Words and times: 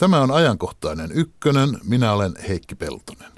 Tämä 0.00 0.20
on 0.20 0.30
ajankohtainen 0.30 1.10
ykkönen. 1.12 1.78
Minä 1.84 2.12
olen 2.12 2.32
Heikki 2.48 2.74
Peltonen. 2.74 3.32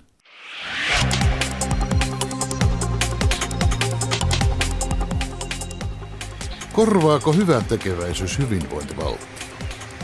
Korvaako 6.72 7.33
hyvän 7.33 7.64
tekeväisyys 7.64 8.38
hyvinvointivaltio 8.38 9.27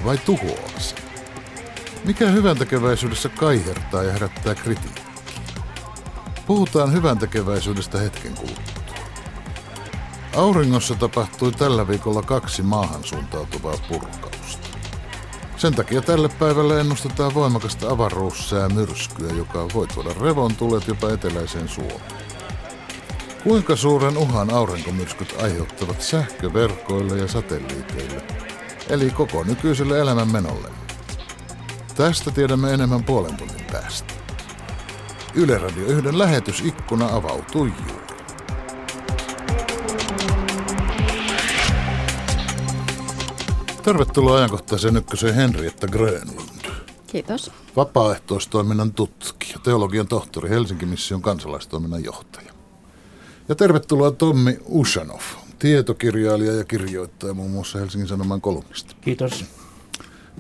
vai 0.05 0.19
tuhoaa 0.19 0.79
se? 0.79 0.95
Mikä 2.05 2.29
hyvän 2.29 2.59
tekeväisyydessä 2.59 3.29
kaihertaa 3.29 4.03
ja 4.03 4.13
herättää 4.13 4.55
kritiikkiä? 4.55 5.05
Puhutaan 6.47 6.93
hyvän 6.93 7.19
tekeväisyydestä 7.19 7.99
hetken 7.99 8.35
kuluttua. 8.35 8.95
Auringossa 10.37 10.95
tapahtui 10.95 11.53
tällä 11.53 11.89
viikolla 11.89 12.23
kaksi 12.23 12.63
maahan 12.63 13.05
suuntautuvaa 13.05 13.77
purkausta. 13.89 14.58
Sen 15.59 15.75
takia 15.75 16.03
tälle 16.03 16.29
päivälle 16.29 16.81
ennustetaan 16.81 17.35
voimakasta 17.35 17.89
avaruussää 17.91 18.69
myrskyä, 18.69 19.29
joka 19.33 19.69
voi 19.75 19.87
tuoda 19.87 20.11
revontulet 20.21 20.89
jopa 20.89 21.11
eteläiseen 21.11 21.69
Suomeen. 21.69 22.01
Kuinka 23.45 23.77
suuren 23.77 24.17
uhan 24.17 24.55
aurinkomyrskyt 24.55 25.35
aiheuttavat 25.43 26.03
sähköverkoille 26.03 27.17
ja 27.17 27.29
satelliiteille, 27.29 28.23
eli 28.91 29.11
koko 29.11 29.45
nykyiselle 29.45 30.01
elämänmenolle? 30.01 30.69
Tästä 31.95 32.31
tiedämme 32.31 32.75
enemmän 32.75 33.05
puolen 33.05 33.37
tunnin 33.37 33.67
päästä. 33.73 34.15
Yle 35.35 35.59
Radio 35.59 35.87
1 35.87 36.19
lähetysikkuna 36.19 37.07
avautui 37.07 37.73
juuri. 37.89 38.08
Tervetuloa 43.89 44.37
ajankohtaiseen 44.37 44.97
ykköseen 44.97 45.35
Henrietta 45.35 45.87
Grönlund. 45.87 46.65
Kiitos. 47.07 47.51
Vapaaehtoistoiminnan 47.77 48.93
tutkija, 48.93 49.59
teologian 49.59 50.09
tohtori, 50.09 50.51
Helsingin 50.51 50.89
mission 50.89 51.23
kansalaistoiminnan 51.23 52.05
johtaja. 52.05 52.53
Ja 53.49 53.55
tervetuloa 53.55 54.11
Tommi 54.11 54.59
Ushanov, 54.65 55.21
tietokirjailija 55.59 56.53
ja 56.53 56.65
kirjoittaja 56.65 57.35
muun 57.35 57.51
muassa 57.51 57.79
Helsingin 57.79 58.09
Sanoman 58.09 58.41
kolumnista. 58.41 58.95
Kiitos. 59.01 59.45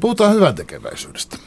Puhutaan 0.01 0.35
hyvän 0.35 0.55
tekeväisyydestä. 0.55 1.39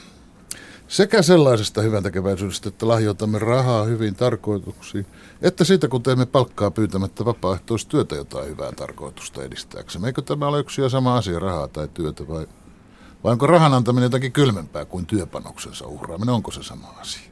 Sekä 0.91 1.21
sellaisesta 1.21 1.81
hyvän 1.81 2.03
tekeväisyydestä, 2.03 2.69
että 2.69 2.87
lahjoitamme 2.87 3.39
rahaa 3.39 3.83
hyvin 3.83 4.15
tarkoituksiin, 4.15 5.05
että 5.41 5.63
siitä 5.63 5.87
kun 5.87 6.03
teemme 6.03 6.25
palkkaa 6.25 6.71
pyytämättä 6.71 7.25
vapaaehtoistyötä 7.25 8.15
jotain 8.15 8.49
hyvää 8.49 8.71
tarkoitusta 8.71 9.43
edistääksemme. 9.43 10.07
Eikö 10.07 10.21
tämä 10.21 10.47
ole 10.47 10.59
yksi 10.59 10.81
ja 10.81 10.89
sama 10.89 11.17
asia, 11.17 11.39
rahaa 11.39 11.67
tai 11.67 11.87
työtä, 11.93 12.27
vai, 12.27 12.47
vai 13.23 13.31
onko 13.31 13.47
rahan 13.47 13.73
antaminen 13.73 14.05
jotakin 14.05 14.31
kylmempää 14.31 14.85
kuin 14.85 15.05
työpanoksensa 15.05 15.87
uhraaminen? 15.87 16.35
Onko 16.35 16.51
se 16.51 16.63
sama 16.63 16.95
asia? 16.99 17.31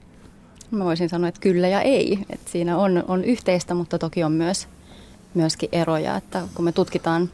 Mä 0.72 0.86
voisin 0.86 1.10
sanoa, 1.10 1.28
että 1.28 1.42
kyllä 1.42 1.68
ja 1.68 1.82
ei. 1.82 2.26
Että 2.30 2.52
siinä 2.52 2.78
on, 2.78 3.04
on 3.08 3.24
yhteistä, 3.24 3.74
mutta 3.74 4.00
toki 4.00 4.24
on 4.24 4.32
myös, 4.32 4.68
myöskin 5.34 5.70
eroja. 5.72 6.16
Että 6.16 6.44
kun 6.54 6.66
me 6.66 6.72
tutkitaan 6.72 7.30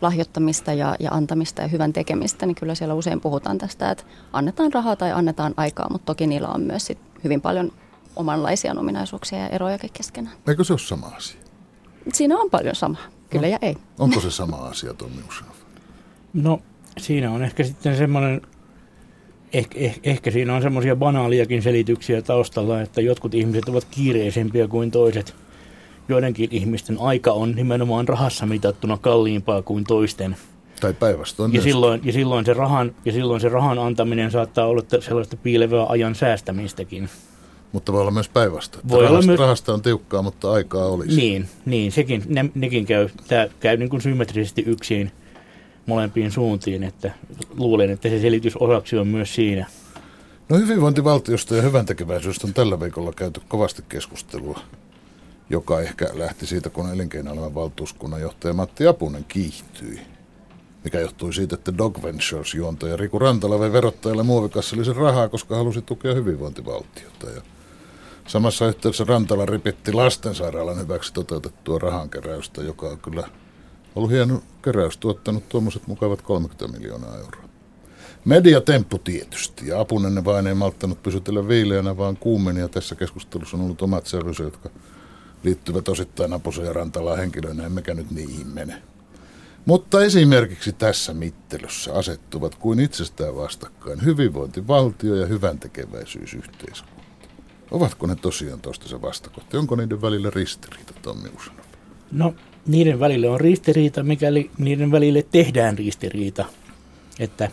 lahjoittamista 0.00 0.72
ja, 0.72 0.96
ja 1.00 1.10
antamista 1.10 1.62
ja 1.62 1.68
hyvän 1.68 1.92
tekemistä, 1.92 2.46
niin 2.46 2.54
kyllä 2.54 2.74
siellä 2.74 2.94
usein 2.94 3.20
puhutaan 3.20 3.58
tästä, 3.58 3.90
että 3.90 4.04
annetaan 4.32 4.72
rahaa 4.72 4.96
tai 4.96 5.12
annetaan 5.12 5.54
aikaa, 5.56 5.90
mutta 5.90 6.06
toki 6.06 6.26
niillä 6.26 6.48
on 6.48 6.60
myös 6.60 6.86
sit 6.86 6.98
hyvin 7.24 7.40
paljon 7.40 7.72
omanlaisia 8.16 8.74
ominaisuuksia 8.76 9.38
ja 9.38 9.48
eroja 9.48 9.78
keskenään. 9.92 10.36
Eikö 10.48 10.64
se 10.64 10.72
ole 10.72 10.80
sama 10.80 11.06
asia? 11.06 11.40
Siinä 12.12 12.38
on 12.38 12.50
paljon 12.50 12.74
samaa, 12.74 13.06
kyllä 13.30 13.46
no, 13.46 13.52
ja 13.52 13.58
ei. 13.62 13.76
Onko 13.98 14.20
se 14.20 14.30
sama 14.30 14.56
asia, 14.56 14.94
Tommi 14.94 15.22
Ushanov? 15.28 15.54
No 16.32 16.60
siinä 16.98 17.30
on 17.30 17.42
ehkä 17.42 17.64
sitten 17.64 17.96
semmoinen, 17.96 18.40
ehkä, 19.52 19.78
ehkä, 19.78 20.10
ehkä 20.10 20.30
siinä 20.30 20.54
on 20.54 20.62
semmoisia 20.62 20.96
banaaliakin 20.96 21.62
selityksiä 21.62 22.22
taustalla, 22.22 22.80
että 22.80 23.00
jotkut 23.00 23.34
ihmiset 23.34 23.68
ovat 23.68 23.86
kiireisempiä 23.90 24.68
kuin 24.68 24.90
toiset– 24.90 25.34
joidenkin 26.08 26.48
ihmisten 26.52 26.96
aika 27.00 27.32
on 27.32 27.52
nimenomaan 27.52 28.08
rahassa 28.08 28.46
mitattuna 28.46 28.98
kalliimpaa 28.98 29.62
kuin 29.62 29.84
toisten. 29.84 30.36
Tai 30.80 30.92
päinvastoin. 30.92 31.54
Ja 31.54 31.62
silloin, 31.62 32.00
ja, 32.04 32.12
silloin 32.12 32.46
se 32.46 32.52
rahan, 32.52 32.94
ja 33.04 33.12
silloin 33.12 33.40
se 33.40 33.48
rahan 33.48 33.78
antaminen 33.78 34.30
saattaa 34.30 34.66
olla 34.66 34.82
sellaista 35.00 35.36
piilevää 35.36 35.86
ajan 35.88 36.14
säästämistäkin. 36.14 37.08
Mutta 37.72 37.92
voi 37.92 38.00
olla 38.00 38.10
myös 38.10 38.28
päinvastoin. 38.28 38.88
Voi 38.88 39.02
rahasta, 39.02 39.26
myös... 39.26 39.40
rahasta 39.40 39.74
on 39.74 39.82
tiukkaa, 39.82 40.22
mutta 40.22 40.52
aikaa 40.52 40.86
olisi. 40.86 41.16
Niin, 41.16 41.48
niin 41.64 41.92
sekin, 41.92 42.22
ne, 42.28 42.50
nekin 42.54 42.86
käy, 42.86 43.08
tämä 43.28 43.48
käy 43.60 43.76
niin 43.76 43.88
kuin 43.88 44.02
symmetrisesti 44.02 44.62
yksin 44.66 45.10
molempiin 45.86 46.30
suuntiin, 46.30 46.82
että 46.82 47.12
luulen, 47.56 47.90
että 47.90 48.08
se 48.08 48.20
selitys 48.20 48.56
osaksi 48.56 48.96
on 48.96 49.06
myös 49.06 49.34
siinä. 49.34 49.66
No 50.48 50.56
hyvinvointivaltiosta 50.56 51.56
ja 51.56 51.62
hyvän 51.62 51.86
on 52.44 52.54
tällä 52.54 52.80
viikolla 52.80 53.12
käyty 53.12 53.40
kovasti 53.48 53.82
keskustelua 53.88 54.60
joka 55.50 55.80
ehkä 55.80 56.08
lähti 56.12 56.46
siitä, 56.46 56.70
kun 56.70 56.90
elinkeinoelämän 56.90 57.54
valtuuskunnan 57.54 58.20
johtaja 58.20 58.54
Matti 58.54 58.86
Apunen 58.86 59.24
kiihtyi. 59.24 60.00
Mikä 60.84 61.00
johtui 61.00 61.34
siitä, 61.34 61.54
että 61.54 61.78
Dog 61.78 62.02
Ventures 62.02 62.54
juontaja 62.54 62.96
Riku 62.96 63.18
Rantala 63.18 63.60
vei 63.60 63.72
verottajalle 63.72 64.22
muovikassallisen 64.22 64.96
rahaa, 64.96 65.28
koska 65.28 65.56
halusi 65.56 65.82
tukea 65.82 66.14
hyvinvointivaltiota. 66.14 67.30
Ja 67.34 67.42
samassa 68.26 68.66
yhteydessä 68.66 69.04
Rantala 69.04 69.46
ripitti 69.46 69.92
lastensairaalan 69.92 70.78
hyväksi 70.78 71.12
toteutettua 71.12 71.78
rahankeräystä, 71.78 72.62
joka 72.62 72.86
on 72.86 72.98
kyllä 72.98 73.28
ollut 73.94 74.10
hieno 74.10 74.42
keräys, 74.62 74.96
tuottanut 74.96 75.48
tuommoiset 75.48 75.86
mukavat 75.86 76.22
30 76.22 76.78
miljoonaa 76.78 77.18
euroa. 77.18 77.44
Mediatemppu 78.24 78.98
tietysti, 78.98 79.68
ja 79.68 79.80
Apunen 79.80 80.24
vain 80.24 80.46
ei 80.46 80.54
malttanut 80.54 81.02
pysytellä 81.02 81.48
viileänä, 81.48 81.96
vaan 81.96 82.16
kuumeni, 82.16 82.60
ja 82.60 82.68
tässä 82.68 82.94
keskustelussa 82.94 83.56
on 83.56 83.62
ollut 83.62 83.82
omat 83.82 84.06
sävynsä, 84.06 84.42
jotka 84.42 84.70
liittyvät 85.44 85.88
osittain 85.88 86.32
Aposen 86.32 86.64
ja 86.64 86.72
Rantalaan 86.72 87.18
henkilöinä, 87.18 87.66
emmekä 87.66 87.94
nyt 87.94 88.10
niihin 88.10 88.46
mene. 88.46 88.82
Mutta 89.66 90.04
esimerkiksi 90.04 90.72
tässä 90.72 91.14
mittelyssä 91.14 91.94
asettuvat 91.94 92.54
kuin 92.54 92.80
itsestään 92.80 93.36
vastakkain 93.36 94.04
hyvinvointivaltio 94.04 95.14
ja 95.14 95.26
hyvän 95.26 95.58
tekeväisyysyhteiskunta. 95.58 97.04
Ovatko 97.70 98.06
ne 98.06 98.16
tosiaan 98.16 98.60
toistensa 98.60 99.02
vastakohtia? 99.02 99.60
Onko 99.60 99.76
niiden 99.76 100.02
välillä 100.02 100.30
ristiriita, 100.30 100.92
Tommi 101.02 101.28
Usanov? 101.36 101.64
No, 102.12 102.34
niiden 102.66 103.00
välillä 103.00 103.30
on 103.30 103.40
ristiriita, 103.40 104.02
mikäli 104.02 104.50
niiden 104.58 104.90
välille 104.90 105.26
tehdään 105.32 105.78
ristiriita. 105.78 106.44
Että 107.18 107.50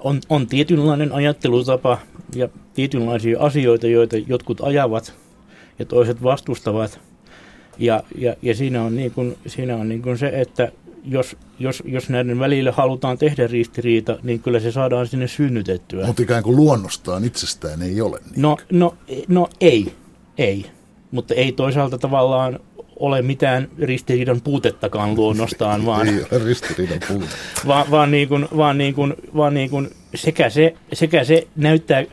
on, 0.00 0.20
on 0.28 0.46
tietynlainen 0.46 1.12
ajattelutapa 1.12 1.98
ja 2.34 2.48
tietynlaisia 2.74 3.40
asioita, 3.40 3.86
joita 3.86 4.16
jotkut 4.16 4.60
ajavat 4.60 5.14
ja 5.78 5.84
toiset 5.84 6.22
vastustavat– 6.22 7.00
ja, 7.78 8.02
ja, 8.18 8.36
ja 8.42 8.54
siinä 8.54 8.82
on, 8.82 8.96
niin 8.96 9.10
kuin, 9.10 9.36
siinä 9.46 9.76
on 9.76 9.88
niin 9.88 10.02
kuin 10.02 10.18
se, 10.18 10.32
että 10.34 10.72
jos, 11.04 11.36
jos, 11.58 11.82
jos 11.86 12.08
näiden 12.08 12.38
välillä 12.38 12.72
halutaan 12.72 13.18
tehdä 13.18 13.46
ristiriita, 13.46 14.18
niin 14.22 14.40
kyllä 14.40 14.60
se 14.60 14.72
saadaan 14.72 15.06
sinne 15.06 15.28
synnytettyä. 15.28 16.06
Mutta 16.06 16.22
ikään 16.22 16.42
kuin 16.42 16.56
luonnostaan 16.56 17.24
itsestään 17.24 17.82
ei 17.82 18.00
ole 18.00 18.18
niin. 18.24 18.42
No, 18.42 18.56
no, 18.72 18.94
no 19.28 19.48
ei, 19.60 19.92
ei. 20.38 20.66
Mutta 21.10 21.34
ei 21.34 21.52
toisaalta 21.52 21.98
tavallaan 21.98 22.60
ole 22.96 23.22
mitään 23.22 23.68
ristiriidan 23.78 24.40
puutettakaan 24.40 25.14
luonnostaan, 25.14 25.84
vaan, 25.86 26.08
ei 26.08 26.26
ole 26.32 26.44
ristiriidan 26.44 27.00
puute. 27.08 27.26
vaan, 27.66 27.90
vaan, 27.90 28.10
niin 28.10 28.28
kuin, 28.28 28.48
vaan, 28.56 28.78
niin 28.78 28.94
kuin, 28.94 29.14
vaan 29.36 29.54
niin 29.54 29.70
kuin 29.70 29.90
sekä, 30.14 30.50
se, 30.50 30.74
sekä 30.92 31.24
se 31.24 31.48
näyttää 31.56 32.04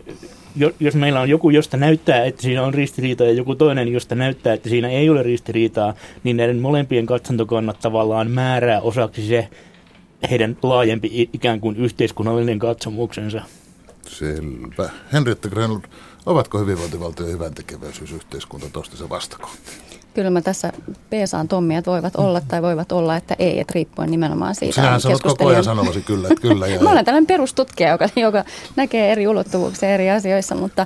jos 0.80 0.96
meillä 0.96 1.20
on 1.20 1.30
joku, 1.30 1.50
josta 1.50 1.78
näyttää, 1.78 2.26
että 2.26 2.42
siinä 2.42 2.64
on 2.64 2.74
ristiriita 2.74 3.24
ja 3.24 3.32
joku 3.32 3.56
toinen, 3.56 3.88
josta 3.88 4.16
näyttää, 4.16 4.54
että 4.54 4.70
siinä 4.70 4.90
ei 4.90 5.10
ole 5.10 5.24
ristiriitaa, 5.24 5.94
niin 6.24 6.38
näiden 6.38 6.60
molempien 6.60 7.06
katsantokannat 7.06 7.80
tavallaan 7.80 8.32
määrää 8.32 8.82
osaksi 8.82 9.28
se 9.28 9.50
heidän 10.30 10.58
laajempi 10.64 11.30
ikään 11.34 11.60
kuin 11.60 11.76
yhteiskunnallinen 11.76 12.60
katsomuksensa. 12.60 13.42
Selvä. 14.08 14.90
Henrietta 15.14 15.50
Grenlund, 15.50 15.84
ovatko 16.26 16.60
hyvinvointivaltio 16.60 17.26
ja 17.26 17.32
hyvän 17.32 17.54
tekeväisyysyhteiskunta 17.54 18.68
se 18.96 19.10
vastakohtia? 19.10 19.74
Kyllä 20.14 20.30
mä 20.30 20.42
tässä 20.42 20.74
peesaan 21.10 21.48
Tommi, 21.48 21.76
että 21.76 21.92
voivat 21.92 22.16
olla 22.16 22.42
tai 22.42 22.62
voivat 22.62 22.92
olla, 22.92 23.16
että 23.16 23.36
ei, 23.40 23.60
että 23.60 23.72
riippuen 23.76 24.12
nimenomaan 24.12 24.56
siitä. 24.56 24.76
Sinähän 24.76 25.02
sanot 25.02 25.22
koko 25.22 25.48
ajan 25.48 25.64
sanomasi 25.64 26.02
kyllä, 26.02 26.28
että 26.28 26.42
kyllä. 26.42 26.68
Ja 26.74 26.80
mä 26.80 26.92
olen 26.92 27.06
tällainen 27.06 27.28
perustutkija, 27.28 27.90
joka, 27.90 28.10
joka 28.16 28.44
näkee 28.76 29.12
eri 29.12 29.28
ulottuvuuksia 29.28 29.90
eri 29.90 30.10
asioissa, 30.10 30.56
mutta, 30.56 30.86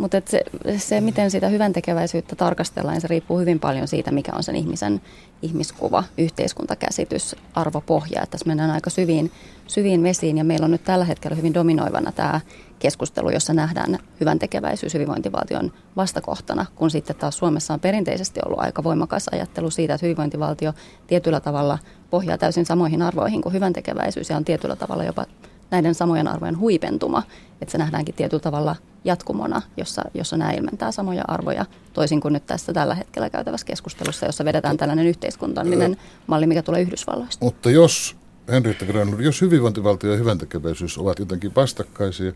mutta 0.00 0.22
se, 0.26 0.44
se, 0.76 1.00
miten 1.00 1.30
sitä 1.30 1.48
hyvän 1.48 1.72
tekeväisyyttä 1.72 2.36
tarkastellaan, 2.36 2.94
niin 2.94 3.00
se 3.00 3.08
riippuu 3.08 3.38
hyvin 3.38 3.60
paljon 3.60 3.88
siitä, 3.88 4.10
mikä 4.10 4.32
on 4.34 4.42
sen 4.42 4.56
ihmisen 4.56 5.00
ihmiskuva, 5.42 6.04
yhteiskuntakäsitys, 6.18 7.36
arvopohja. 7.54 8.22
Että 8.22 8.30
tässä 8.30 8.46
mennään 8.46 8.70
aika 8.70 8.90
syviin, 8.90 9.30
syviin 9.66 10.02
vesiin 10.02 10.38
ja 10.38 10.44
meillä 10.44 10.64
on 10.64 10.70
nyt 10.70 10.84
tällä 10.84 11.04
hetkellä 11.04 11.36
hyvin 11.36 11.54
dominoivana 11.54 12.12
tämä 12.12 12.40
keskustelu, 12.78 13.30
jossa 13.30 13.54
nähdään 13.54 13.98
hyvän 14.20 14.38
tekeväisyys 14.38 14.94
hyvinvointivaltion 14.94 15.72
vastakohtana, 15.96 16.66
kun 16.76 16.90
sitten 16.90 17.16
taas 17.16 17.38
Suomessa 17.38 17.74
on 17.74 17.80
perinteisesti 17.80 18.40
ollut 18.46 18.60
aika 18.60 18.84
voimakas 18.84 19.28
ajattelu 19.32 19.70
siitä, 19.70 19.94
että 19.94 20.06
hyvinvointivaltio 20.06 20.72
tietyllä 21.06 21.40
tavalla 21.40 21.78
pohjaa 22.10 22.38
täysin 22.38 22.66
samoihin 22.66 23.02
arvoihin 23.02 23.42
kuin 23.42 23.52
hyvän 23.52 23.72
tekeväisyys 23.72 24.30
ja 24.30 24.36
on 24.36 24.44
tietyllä 24.44 24.76
tavalla 24.76 25.04
jopa 25.04 25.26
näiden 25.70 25.94
samojen 25.94 26.28
arvojen 26.28 26.58
huipentuma, 26.58 27.22
että 27.60 27.72
se 27.72 27.78
nähdäänkin 27.78 28.14
tietyllä 28.14 28.42
tavalla 28.42 28.76
jatkumona, 29.04 29.62
jossa, 29.76 30.02
jossa 30.14 30.36
nämä 30.36 30.52
ilmentää 30.52 30.92
samoja 30.92 31.24
arvoja, 31.28 31.66
toisin 31.92 32.20
kuin 32.20 32.32
nyt 32.32 32.46
tässä 32.46 32.72
tällä 32.72 32.94
hetkellä 32.94 33.30
käytävässä 33.30 33.66
keskustelussa, 33.66 34.26
jossa 34.26 34.44
vedetään 34.44 34.76
tällainen 34.76 35.06
yhteiskuntallinen 35.06 35.96
malli, 36.26 36.46
mikä 36.46 36.62
tulee 36.62 36.80
Yhdysvalloista. 36.80 37.44
Mutta 37.44 37.70
jos, 37.70 38.16
Henrietta 38.48 38.86
Grönlund, 38.86 39.20
jos 39.20 39.40
hyvinvointivaltio 39.40 40.10
ja 40.12 40.18
hyväntekeväisyys 40.18 40.98
ovat 40.98 41.18
jotenkin 41.18 41.54
vastakkaisia, 41.56 42.32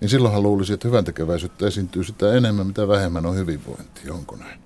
niin 0.00 0.08
silloinhan 0.08 0.42
luulisi, 0.42 0.72
että 0.72 0.88
hyväntekeväisyyttä 0.88 1.66
esiintyy 1.66 2.04
sitä 2.04 2.32
enemmän, 2.32 2.66
mitä 2.66 2.88
vähemmän 2.88 3.26
on 3.26 3.36
hyvinvointi. 3.36 4.10
Onko 4.10 4.36
näin? 4.36 4.60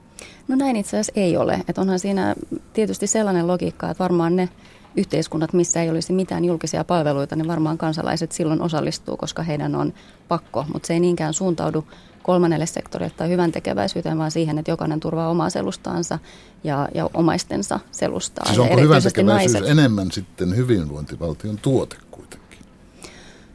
No 0.48 0.56
näin 0.56 0.76
itse 0.76 0.88
asiassa 0.88 1.12
ei 1.16 1.36
ole. 1.36 1.58
Että 1.68 1.80
onhan 1.80 1.98
siinä 1.98 2.34
tietysti 2.72 3.06
sellainen 3.06 3.46
logiikka, 3.46 3.90
että 3.90 4.02
varmaan 4.04 4.36
ne 4.36 4.48
yhteiskunnat, 4.96 5.52
missä 5.52 5.82
ei 5.82 5.90
olisi 5.90 6.12
mitään 6.12 6.44
julkisia 6.44 6.84
palveluita, 6.84 7.36
niin 7.36 7.48
varmaan 7.48 7.78
kansalaiset 7.78 8.32
silloin 8.32 8.62
osallistuu, 8.62 9.16
koska 9.16 9.42
heidän 9.42 9.74
on 9.74 9.94
pakko. 10.28 10.64
Mutta 10.72 10.86
se 10.86 10.94
ei 10.94 11.00
niinkään 11.00 11.34
suuntaudu 11.34 11.84
kolmannelle 12.22 12.66
sektorille 12.66 13.12
tai 13.16 13.28
hyvän 13.28 13.52
tekeväisyyteen, 13.52 14.18
vaan 14.18 14.30
siihen, 14.30 14.58
että 14.58 14.70
jokainen 14.70 15.00
turvaa 15.00 15.28
omaa 15.28 15.50
selustaansa 15.50 16.18
ja, 16.64 16.88
ja 16.94 17.10
omaistensa 17.14 17.80
selustaa. 17.90 18.46
Siis 18.46 18.58
onko 18.58 18.76
hyvän 18.76 19.02
tekeväisyys 19.02 19.68
enemmän 19.68 20.12
sitten 20.12 20.56
hyvinvointivaltion 20.56 21.58
tuote 21.62 21.96
kuitenkin? 22.10 22.58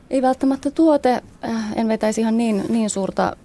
Ei 0.10 0.22
välttämättä 0.22 0.72
tuote. 0.72 1.22
Äh, 1.46 1.74
en 1.76 1.88
vetäisi 1.88 2.22
ihan 2.22 2.38
niin, 2.38 2.64
niin 2.70 2.90
suurta 2.90 3.38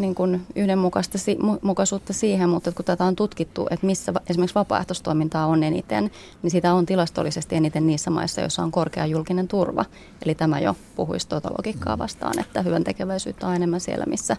niin 0.00 0.14
kuin 0.14 0.46
yhdenmukaisuutta 0.56 2.12
siihen, 2.12 2.48
mutta 2.48 2.72
kun 2.72 2.84
tätä 2.84 3.04
on 3.04 3.16
tutkittu, 3.16 3.66
että 3.70 3.86
missä 3.86 4.12
esimerkiksi 4.30 4.54
vapaaehtoistoimintaa 4.54 5.46
on 5.46 5.62
eniten, 5.62 6.10
niin 6.42 6.50
sitä 6.50 6.74
on 6.74 6.86
tilastollisesti 6.86 7.56
eniten 7.56 7.86
niissä 7.86 8.10
maissa, 8.10 8.40
joissa 8.40 8.62
on 8.62 8.70
korkea 8.70 9.06
julkinen 9.06 9.48
turva. 9.48 9.84
Eli 10.24 10.34
tämä 10.34 10.60
jo 10.60 10.76
puhuisi 10.96 11.28
tuota 11.28 11.50
logiikkaa 11.58 11.98
vastaan, 11.98 12.38
että 12.38 12.62
hyvän 12.62 12.84
tekeväisyyttä 12.84 13.46
on 13.46 13.54
enemmän 13.54 13.80
siellä, 13.80 14.04
missä, 14.06 14.36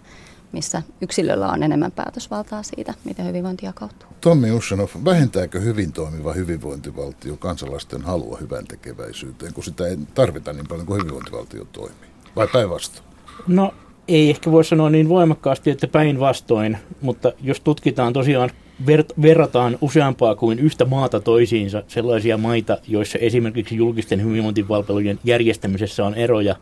missä 0.51 0.81
yksilöllä 1.01 1.50
on 1.50 1.63
enemmän 1.63 1.92
päätösvaltaa 1.92 2.63
siitä, 2.63 2.94
miten 3.04 3.25
hyvinvointi 3.25 3.65
jakautuu. 3.65 4.09
Tommi 4.21 4.51
Ussanov, 4.51 4.89
vähentääkö 5.06 5.59
hyvin 5.59 5.92
toimiva 5.92 6.33
hyvinvointivaltio 6.33 7.38
kansalaisten 7.38 8.01
halua 8.01 8.38
hyvän 8.42 8.68
tekeväisyyteen, 8.68 9.54
kun 9.54 9.63
sitä 9.63 9.88
ei 9.88 9.98
tarvita 10.13 10.54
niin 10.54 10.68
paljon 10.68 10.88
kuin 10.88 11.01
hyvinvointivaltio 11.01 11.65
toimii? 11.65 12.09
Vai 12.36 12.48
päinvastoin? 12.48 13.07
No 13.48 13.74
ei 14.07 14.30
ehkä 14.30 14.51
voi 14.51 14.63
sanoa 14.65 14.89
niin 14.89 15.09
voimakkaasti, 15.09 15.69
että 15.71 15.88
päinvastoin, 15.88 16.77
mutta 17.01 17.33
jos 17.42 17.59
tutkitaan 17.59 18.13
tosiaan, 18.13 18.50
ver- 18.86 19.21
verrataan 19.21 19.77
useampaa 19.81 20.36
kuin 20.36 20.59
yhtä 20.59 20.86
maata 20.86 21.19
toisiinsa, 21.19 21.83
sellaisia 21.88 22.38
maita, 22.38 22.77
joissa 22.88 23.19
esimerkiksi 23.19 23.75
julkisten 23.75 24.24
hyvinvointipalvelujen 24.24 25.19
järjestämisessä 25.24 26.06
on 26.06 26.15
eroja, 26.15 26.56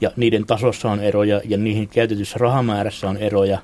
ja 0.00 0.10
niiden 0.16 0.46
tasossa 0.46 0.90
on 0.90 1.00
eroja, 1.00 1.40
ja 1.44 1.58
niihin 1.58 1.88
käytetyssä 1.88 2.38
rahamäärässä 2.38 3.08
on 3.08 3.16
eroja, 3.16 3.58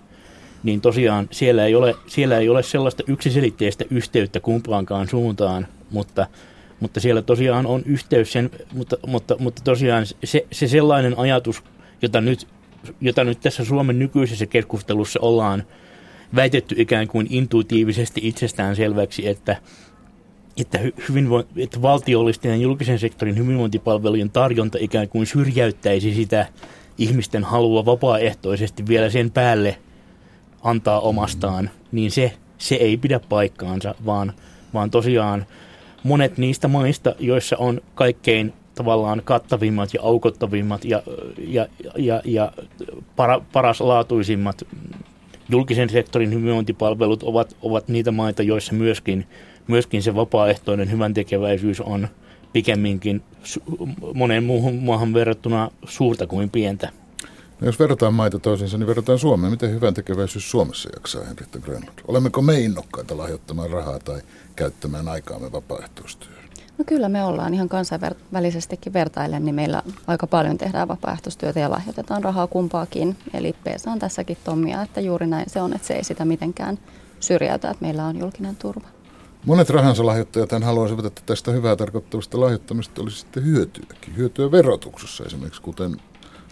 niin 0.63 0.81
tosiaan 0.81 1.29
siellä 1.31 1.67
ei 1.67 1.75
ole, 1.75 1.95
siellä 2.07 2.39
ei 2.39 2.49
ole 2.49 2.63
sellaista 2.63 3.03
yksiselitteistä 3.07 3.85
yhteyttä 3.91 4.41
kumpaankaan 4.41 5.09
suuntaan, 5.09 5.67
mutta, 5.91 6.27
mutta 6.81 7.01
siellä 7.01 7.23
tosiaan 7.23 7.67
on 7.67 7.83
yhteys 7.87 8.33
sen, 8.33 8.51
mutta, 8.73 8.97
mutta, 9.07 9.37
mutta 9.39 9.63
tosiaan 9.65 10.07
se, 10.25 10.47
se 10.53 10.69
sellainen 10.69 11.19
ajatus, 11.19 11.63
jota 12.03 12.21
nyt 12.21 12.47
jota 13.01 13.25
nyt 13.25 13.41
tässä 13.41 13.65
Suomen 13.65 13.99
nykyisessä 13.99 14.47
keskustelussa 14.47 15.21
ollaan 15.23 15.63
väitetty 16.35 16.75
ikään 16.79 17.09
kuin 17.09 17.27
intuitiivisesti 17.31 18.21
itsestään 18.25 18.77
selväksi, 18.77 19.29
että, 19.29 19.57
että, 20.57 20.79
hyvinvo- 20.79 21.47
että 21.57 21.83
valtiollisten 21.83 22.51
ja 22.51 22.57
julkisen 22.57 22.99
sektorin 22.99 23.37
hyvinvointipalvelujen 23.37 24.31
tarjonta 24.31 24.79
ikään 24.81 25.09
kuin 25.09 25.27
syrjäyttäisi 25.27 26.15
sitä 26.15 26.47
ihmisten 26.99 27.45
halua 27.45 27.85
vapaaehtoisesti 27.85 28.87
vielä 28.87 29.11
sen 29.11 29.31
päälle 29.31 29.79
antaa 30.63 31.01
omastaan, 31.01 31.71
niin 31.93 32.11
se, 32.11 32.33
se 32.59 32.75
ei 32.75 32.97
pidä 32.97 33.21
paikkaansa, 33.21 33.95
vaan, 34.07 34.33
vaan 34.75 34.91
tosiaan 34.91 35.47
monet 36.03 36.39
niistä 36.39 36.69
maista, 36.69 37.15
joissa 37.19 37.57
on 37.57 37.81
kaikkein 37.95 38.53
tavallaan 38.75 39.23
kattavimmat 39.25 39.95
ja 39.95 40.01
aukottavimmat 40.03 40.85
ja, 40.85 41.03
ja, 41.39 41.67
ja, 41.97 42.23
ja 42.25 42.53
para, 43.17 43.41
paraslaatuisimmat 43.53 44.63
julkisen 45.49 45.91
sektorin 45.91 46.33
hyvinvointipalvelut 46.33 47.23
ovat, 47.23 47.57
ovat 47.63 47.89
niitä 47.89 48.11
maita, 48.11 48.43
joissa 48.43 48.73
myöskin, 48.73 49.27
myöskin 49.67 50.03
se 50.03 50.15
vapaaehtoinen 50.15 50.91
hyvän 50.91 51.15
tekeväisyys 51.15 51.81
on 51.81 52.09
pikemminkin 52.53 53.23
moneen 54.15 54.45
muuhun 54.45 54.75
maahan 54.75 55.15
verrattuna 55.15 55.71
suurta 55.85 56.27
kuin 56.27 56.51
pientä. 56.51 56.93
No 57.61 57.67
jos 57.67 57.79
verrataan 57.79 58.15
maita 58.15 58.39
toisiinsa, 58.39 58.79
niin 58.79 58.87
verrataan 58.87 59.19
Suomeen. 59.19 59.51
Miten 59.51 59.71
hyvän 59.71 59.95
tekeväisyys 59.95 60.51
Suomessa 60.51 60.89
jaksaa, 60.95 61.25
Henrietta 61.25 61.59
Grönlund? 61.59 61.99
Olemmeko 62.09 62.43
me 62.43 62.61
innokkaita 62.61 63.17
lahjoittamaan 63.17 63.71
rahaa 63.71 63.99
tai 63.99 64.21
käyttämään 64.57 65.09
aikaamme 65.09 65.53
vapaaehtoistyöhön? 65.53 66.34
No 66.79 66.85
kyllä 66.87 67.09
me 67.09 67.25
ollaan 67.25 67.55
ihan 67.55 67.69
kansainvälisestikin 67.69 68.93
vertaillen, 68.93 69.45
niin 69.45 69.55
meillä 69.55 69.83
aika 70.07 70.27
paljon 70.27 70.59
tehdään 70.59 70.89
vapaaehtoistyötä 70.89 71.61
ja 71.61 71.71
lahjoitetaan 71.71 72.25
rahaa 72.25 72.47
kumpaakin. 72.47 73.17
Eli 73.35 73.55
Peesa 73.65 73.91
on 73.91 73.99
tässäkin 73.99 74.37
Tommia, 74.45 74.83
että 74.83 75.01
juuri 75.01 75.27
näin 75.27 75.51
se 75.51 75.61
on, 75.63 75.73
että 75.73 75.87
se 75.87 75.95
ei 75.95 76.05
sitä 76.05 76.25
mitenkään 76.25 76.79
syrjäytä, 77.21 77.71
että 77.71 77.85
meillä 77.85 78.05
on 78.05 78.19
julkinen 78.19 78.57
turva. 78.57 78.89
Monet 79.47 79.71
rahansa 79.71 80.07
lahjoittajat 80.07 80.51
haluaisivat, 80.65 81.05
että 81.05 81.23
tästä 81.27 81.51
hyvää 81.51 81.77
tarkoittavasta 81.77 82.41
lahjoittamista 82.41 83.03
olisi 83.03 83.19
sitten 83.19 83.45
hyötyäkin. 83.45 84.17
Hyötyä 84.17 84.51
verotuksessa 84.51 85.25
esimerkiksi, 85.25 85.63
kuten 85.63 85.97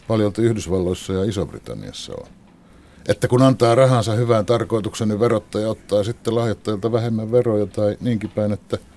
paljon 0.08 0.32
Yhdysvalloissa 0.38 1.12
ja 1.12 1.24
Iso-Britanniassa 1.24 2.12
on. 2.12 2.26
Että 3.08 3.28
kun 3.28 3.42
antaa 3.42 3.74
rahansa 3.74 4.12
hyvään 4.12 4.46
tarkoitukseen, 4.46 5.08
niin 5.08 5.20
verottaja 5.20 5.68
ottaa 5.68 6.04
sitten 6.04 6.34
lahjoittajilta 6.34 6.92
vähemmän 6.92 7.32
veroja 7.32 7.66
tai 7.66 7.96
niinkin 8.00 8.30
päin, 8.30 8.52
että– 8.52 8.78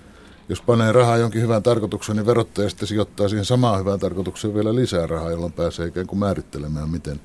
jos 0.48 0.62
panee 0.62 0.92
rahaa 0.92 1.16
jonkin 1.16 1.42
hyvän 1.42 1.62
tarkoituksen, 1.62 2.16
niin 2.16 2.26
verottaja 2.26 2.68
sitten 2.68 2.88
sijoittaa 2.88 3.28
siihen 3.28 3.44
samaan 3.44 3.80
hyvään 3.80 4.00
tarkoitukseen 4.00 4.54
vielä 4.54 4.74
lisää 4.74 5.06
rahaa, 5.06 5.30
jolloin 5.30 5.52
pääsee 5.52 5.86
ikään 5.86 6.06
kuin 6.06 6.18
määrittelemään, 6.18 6.90
miten, 6.90 7.20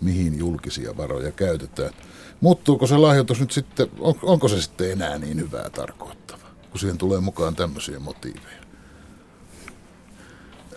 mihin 0.00 0.38
julkisia 0.38 0.96
varoja 0.96 1.32
käytetään. 1.32 1.90
Muuttuuko 2.40 2.86
se 2.86 2.96
lahjoitus 2.96 3.40
nyt 3.40 3.50
sitten, 3.50 3.86
on, 4.00 4.14
onko 4.22 4.48
se 4.48 4.62
sitten 4.62 4.92
enää 4.92 5.18
niin 5.18 5.40
hyvää 5.40 5.70
tarkoittava, 5.70 6.46
kun 6.70 6.80
siihen 6.80 6.98
tulee 6.98 7.20
mukaan 7.20 7.56
tämmöisiä 7.56 7.98
motiiveja? 7.98 8.64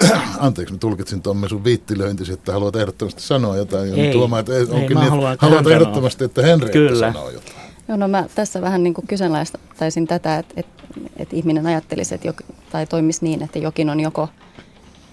Anteeksi, 0.40 0.74
mä 0.74 0.78
tulkitsin 0.78 1.22
Tommi 1.22 1.50
sun 1.50 1.64
viittilöintisi, 1.64 2.34
että 2.34 2.52
haluat 2.52 2.76
ehdottomasti 2.76 3.22
sanoa 3.22 3.58
jotain. 3.58 3.94
Ei, 3.94 4.12
tuomaan, 4.12 4.40
että 4.40 4.54
onkin 4.54 4.98
ei, 4.98 5.04
niin, 5.04 5.10
haluan, 5.10 5.38
haluat 5.40 5.68
ehdottomasti, 5.68 6.24
että 6.24 6.42
Henri 6.42 7.00
sanoo 7.00 7.30
jotain. 7.30 7.58
Joo, 7.88 7.98
no 7.98 8.08
mä 8.08 8.26
tässä 8.36 8.62
vähän 8.62 8.84
niin 8.84 8.94
kuin 8.94 9.08
kyseenalaistaisin 9.08 10.08
tätä, 10.08 10.38
että, 10.38 10.54
että, 10.58 10.77
että 11.18 11.36
ihminen 11.36 11.66
ajattelisi 11.66 12.16
että 12.16 12.28
jok, 12.28 12.42
tai 12.72 12.86
toimisi 12.86 13.26
niin, 13.26 13.44
että 13.44 13.60
jokin 13.60 13.90
on 13.90 14.00
joko 14.00 14.30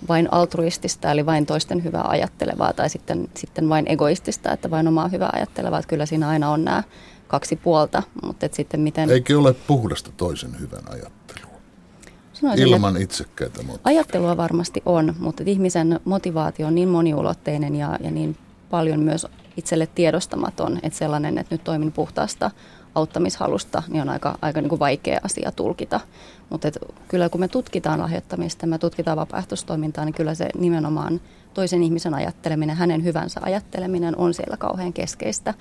vain 0.09 0.29
altruistista, 0.33 1.11
eli 1.11 1.27
vain 1.27 1.47
toisten 1.47 1.85
hyvää 1.85 2.05
ajattelevaa, 2.09 2.73
tai 2.73 2.89
sitten, 2.91 3.29
sitten 3.35 3.69
vain 3.69 3.85
egoistista, 3.89 4.53
että 4.53 4.71
vain 4.71 4.89
omaa 4.89 5.09
hyvää 5.09 5.31
ajattelevaa. 5.33 5.79
Että 5.79 5.89
kyllä 5.89 6.07
siinä 6.07 6.29
aina 6.29 6.51
on 6.51 6.65
nämä 6.65 6.83
kaksi 7.29 7.57
puolta, 7.57 8.03
mutta 8.23 8.47
että 8.47 8.57
sitten 8.57 8.81
miten... 8.81 9.11
Eikö 9.11 9.39
ole 9.39 9.53
puhdasta 9.53 10.11
toisen 10.17 10.61
hyvän 10.61 10.83
ajattelua? 10.89 11.55
Sanoisin, 12.33 12.67
Ilman 12.67 12.97
itsekkäitä 12.97 13.59
motiiveja. 13.63 13.81
Ajattelua 13.85 14.37
varmasti 14.37 14.83
on, 14.87 15.15
mutta 15.19 15.43
ihmisen 15.47 16.01
motivaatio 16.05 16.67
on 16.67 16.75
niin 16.75 16.89
moniulotteinen 16.89 17.75
ja, 17.75 17.99
ja 18.01 18.11
niin 18.11 18.37
paljon 18.71 19.01
myös 19.01 19.27
itselle 19.57 19.89
tiedostamaton, 19.95 20.79
että 20.83 20.99
sellainen, 20.99 21.39
että 21.39 21.55
nyt 21.55 21.65
toimin 21.65 21.93
puhtaasta 21.93 22.51
auttamishalusta, 22.95 23.83
niin 23.89 24.03
on 24.03 24.09
aika, 24.09 24.39
aika 24.43 24.61
niin 24.61 24.69
kuin 24.69 24.79
vaikea 24.79 25.21
asia 25.23 25.53
tulkita. 25.53 26.01
Mutta 26.51 26.69
kyllä 27.09 27.29
kun 27.29 27.41
me 27.41 27.49
tutkitaan 27.49 28.01
lahjoittamista, 28.01 28.67
me 28.67 28.79
tutkitaan 28.79 29.17
vapaaehtoistoimintaa, 29.17 30.05
niin 30.05 30.15
kyllä 30.15 30.35
se 30.35 30.49
nimenomaan 30.59 31.21
toisen 31.55 31.83
ihmisen 31.83 32.15
ajatteleminen, 32.15 32.77
hänen 32.77 33.05
hyvänsä 33.05 33.41
ajatteleminen 33.43 34.17
on 34.17 34.35
siellä 34.35 34.57
kauhean 34.57 34.93
keskeistä. 34.93 35.55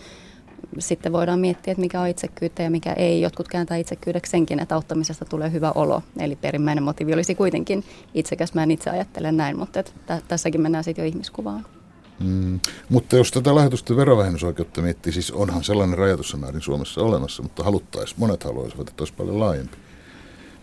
Sitten 0.80 1.14
voidaan 1.14 1.40
miettiä, 1.40 1.72
että 1.72 1.82
mikä 1.82 2.02
on 2.02 2.08
itsekyyttä 2.08 2.64
ja 2.64 2.70
mikä 2.70 2.94
ei. 2.94 3.22
Jotkut 3.22 3.48
kääntää 3.48 3.78
itsekyydeksi 3.78 4.30
senkin, 4.30 4.60
että 4.60 4.76
auttamisesta 4.76 5.26
tulee 5.26 5.52
hyvä 5.52 5.72
olo. 5.72 6.02
Eli 6.20 6.36
perimmäinen 6.36 6.84
motiivi 6.84 7.14
olisi 7.14 7.36
kuitenkin 7.36 7.84
itsekäs. 8.14 8.54
Mä 8.54 8.64
en 8.64 8.72
itse 8.72 8.90
ajattele 8.90 9.32
näin, 9.32 9.58
mutta 9.60 9.80
että 9.80 10.22
tässäkin 10.28 10.62
mennään 10.62 10.84
sitten 10.84 11.04
jo 11.04 11.08
ihmiskuvaan. 11.08 11.66
Mm, 12.20 12.60
mutta 12.90 13.16
jos 13.16 13.32
tätä 13.32 13.56
lähetysten 13.56 13.98
verovähennysoikeutta 13.98 14.82
miettii, 14.82 15.14
siis 15.14 15.32
onhan 15.32 15.64
sellainen 15.64 15.98
rajoitus 15.98 16.36
määrin 16.38 16.62
Suomessa 16.62 17.02
olemassa, 17.02 17.44
mutta 17.44 17.64
haluttaisiin, 17.64 18.20
monet 18.20 18.44
haluaisivat, 18.44 18.90
että 18.90 19.02
olisi 19.02 19.14
paljon 19.14 19.40
laajempi. 19.40 19.78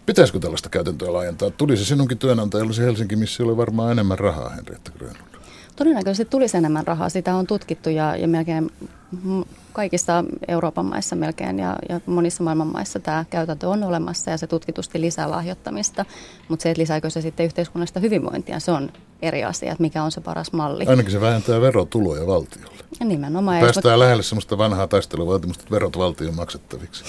Pitäisikö 0.06 0.38
tällaista 0.38 0.68
käytäntöä 0.68 1.12
laajentaa? 1.12 1.50
Tuli 1.50 1.76
se 1.76 1.84
sinunkin 1.84 2.18
työnantajallasi 2.18 2.82
Helsinki, 2.82 3.16
missä 3.16 3.42
oli 3.42 3.56
varmaan 3.56 3.92
enemmän 3.92 4.18
rahaa, 4.18 4.48
Henrietta 4.48 4.90
Grönlund. 4.90 5.29
Todennäköisesti 5.80 6.30
tulisi 6.30 6.56
enemmän 6.56 6.86
rahaa. 6.86 7.08
Sitä 7.08 7.34
on 7.34 7.46
tutkittu 7.46 7.90
ja, 7.90 8.16
ja 8.16 8.28
melkein 8.28 8.70
kaikissa 9.72 10.24
Euroopan 10.48 10.86
maissa 10.86 11.16
melkein 11.16 11.58
ja, 11.58 11.76
ja 11.88 12.00
monissa 12.06 12.42
maailman 12.42 12.72
maissa 12.72 13.00
tämä 13.00 13.24
käytäntö 13.30 13.68
on 13.68 13.84
olemassa 13.84 14.30
ja 14.30 14.38
se 14.38 14.46
tutkitusti 14.46 15.00
lisää 15.00 15.30
lahjoittamista, 15.30 16.04
mutta 16.48 16.62
se, 16.62 16.70
että 16.70 16.80
lisääkö 16.80 17.10
se 17.10 17.20
sitten 17.20 17.46
yhteiskunnasta 17.46 18.00
hyvinvointia, 18.00 18.60
se 18.60 18.72
on 18.72 18.92
eri 19.22 19.44
asia, 19.44 19.72
että 19.72 19.82
mikä 19.82 20.02
on 20.02 20.12
se 20.12 20.20
paras 20.20 20.52
malli. 20.52 20.86
Ainakin 20.86 21.12
se 21.12 21.20
vähentää 21.20 21.60
verotuloja 21.60 22.26
valtiolle. 22.26 22.84
Ja 23.00 23.06
nimenomaan. 23.06 23.60
Päästään 23.60 23.92
jos... 23.92 23.98
lähelle 23.98 24.22
sellaista 24.22 24.58
vanhaa 24.58 24.86
taisteluvaatimusta, 24.86 25.62
että 25.62 25.74
verot 25.74 25.98
valtion 25.98 26.34
maksettaviksi. 26.34 27.04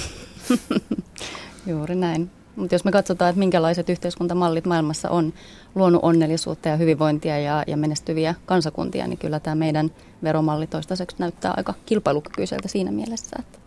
Juuri 1.67 1.95
näin. 1.95 2.31
Mutta 2.55 2.75
jos 2.75 2.85
me 2.85 2.91
katsotaan, 2.91 3.29
että 3.29 3.39
minkälaiset 3.39 3.89
yhteiskuntamallit 3.89 4.65
maailmassa 4.65 5.09
on 5.09 5.33
luonut 5.75 6.03
onnellisuutta 6.03 6.69
ja 6.69 6.75
hyvinvointia 6.75 7.39
ja, 7.39 7.63
ja 7.67 7.77
menestyviä 7.77 8.35
kansakuntia, 8.45 9.07
niin 9.07 9.17
kyllä 9.17 9.39
tämä 9.39 9.55
meidän 9.55 9.91
veromalli 10.23 10.67
toistaiseksi 10.67 11.15
näyttää 11.19 11.53
aika 11.57 11.73
kilpailukykyiseltä 11.85 12.67
siinä 12.67 12.91
mielessä. 12.91 13.35
Että. 13.39 13.59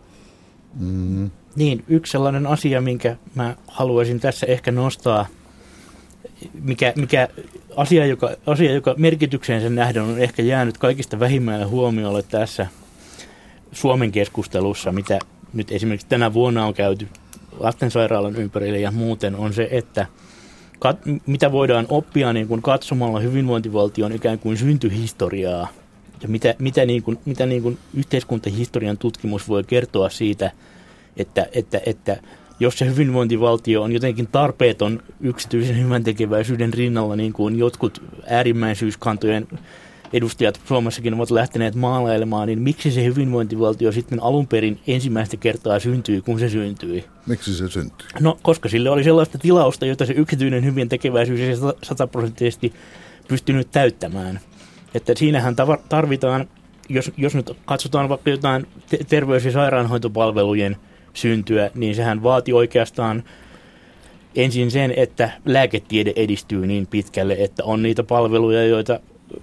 Mm. 0.79 1.29
Niin, 1.55 1.83
yksi 1.87 2.11
sellainen 2.11 2.47
asia, 2.47 2.81
minkä 2.81 3.15
mä 3.35 3.55
haluaisin 3.67 4.19
tässä 4.19 4.45
ehkä 4.45 4.71
nostaa, 4.71 5.25
mikä, 6.61 6.93
mikä 6.95 7.27
asia, 7.75 8.05
joka, 8.05 8.31
asia, 8.45 8.73
joka 8.73 8.95
merkitykseensä 8.97 9.69
nähden 9.69 10.03
on 10.03 10.19
ehkä 10.19 10.41
jäänyt 10.41 10.77
kaikista 10.77 11.19
vähimmällä 11.19 11.67
huomiolle 11.67 12.23
tässä 12.23 12.67
Suomen 13.71 14.11
keskustelussa, 14.11 14.91
mitä 14.91 15.19
nyt 15.53 15.71
esimerkiksi 15.71 16.07
tänä 16.07 16.33
vuonna 16.33 16.65
on 16.65 16.73
käyty 16.73 17.07
lastensairaalan 17.59 18.35
ympärille 18.35 18.79
ja 18.79 18.91
muuten, 18.91 19.35
on 19.35 19.53
se, 19.53 19.67
että 19.71 20.05
kat, 20.79 20.97
mitä 21.25 21.51
voidaan 21.51 21.85
oppia 21.89 22.33
niin 22.33 22.47
kuin 22.47 22.61
katsomalla 22.61 23.19
hyvinvointivaltion 23.19 24.11
ikään 24.11 24.39
kuin 24.39 24.57
syntyhistoriaa 24.57 25.67
ja 26.21 26.27
mitä, 26.27 26.55
mitä, 26.59 26.85
niin 26.85 27.03
kuin, 27.03 27.19
mitä 27.25 27.45
niin 27.45 27.63
kuin 27.63 27.77
yhteiskuntahistorian 27.93 28.97
tutkimus 28.97 29.49
voi 29.49 29.63
kertoa 29.63 30.09
siitä, 30.09 30.51
että, 31.17 31.47
että, 31.53 31.81
että 31.85 32.17
jos 32.59 32.77
se 32.77 32.85
hyvinvointivaltio 32.85 33.81
on 33.81 33.91
jotenkin 33.91 34.27
tarpeeton 34.27 35.03
yksityisen 35.21 35.83
hyvän 35.83 36.03
tekeväisyyden 36.03 36.73
rinnalla, 36.73 37.15
niin 37.15 37.33
kuin 37.33 37.59
jotkut 37.59 38.03
äärimmäisyyskantojen 38.27 39.47
edustajat 40.15 40.61
Suomessakin 40.67 41.13
ovat 41.13 41.31
lähteneet 41.31 41.75
maalailemaan, 41.75 42.47
niin 42.47 42.61
miksi 42.61 42.91
se 42.91 43.03
hyvinvointivaltio 43.03 43.91
sitten 43.91 44.23
alun 44.23 44.47
perin 44.47 44.79
ensimmäistä 44.87 45.37
kertaa 45.37 45.79
syntyi, 45.79 46.21
kun 46.21 46.39
se 46.39 46.49
syntyi? 46.49 47.05
Miksi 47.25 47.53
se 47.53 47.69
syntyi? 47.69 48.07
No, 48.19 48.37
koska 48.41 48.69
sille 48.69 48.89
oli 48.89 49.03
sellaista 49.03 49.37
tilausta, 49.37 49.85
jota 49.85 50.05
se 50.05 50.13
yksityinen 50.13 50.65
hyvin 50.65 50.89
tekeväisyys 50.89 51.39
ei 51.39 51.55
sataprosenttisesti 51.83 52.73
pystynyt 53.27 53.71
täyttämään. 53.71 54.39
Että 54.93 55.13
siinähän 55.15 55.55
tarvitaan, 55.89 56.47
jos, 56.89 57.11
jos 57.17 57.35
nyt 57.35 57.51
katsotaan 57.65 58.09
vaikka 58.09 58.29
jotain 58.29 58.67
terveys- 59.07 59.45
ja 59.45 59.51
sairaanhoitopalvelujen 59.51 60.77
syntyä, 61.13 61.71
niin 61.75 61.95
sehän 61.95 62.23
vaati 62.23 62.53
oikeastaan 62.53 63.23
ensin 64.35 64.71
sen, 64.71 64.93
että 64.97 65.31
lääketiede 65.45 66.13
edistyy 66.15 66.67
niin 66.67 66.87
pitkälle, 66.87 67.35
että 67.39 67.63
on 67.63 67.83
niitä 67.83 68.03
palveluja, 68.03 68.65
joita 68.65 68.99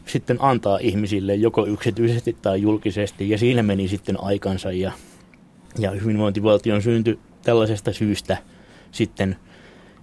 sitten 0.06 0.36
antaa 0.40 0.78
ihmisille 0.80 1.34
joko 1.34 1.66
yksityisesti 1.66 2.36
tai 2.42 2.62
julkisesti 2.62 3.30
ja 3.30 3.38
siinä 3.38 3.62
meni 3.62 3.88
sitten 3.88 4.22
aikansa 4.22 4.72
ja, 4.72 4.92
ja 5.78 5.90
hyvinvointivaltion 5.90 6.82
syntyi 6.82 7.18
tällaisesta 7.42 7.92
syystä 7.92 8.36
sitten 8.92 9.36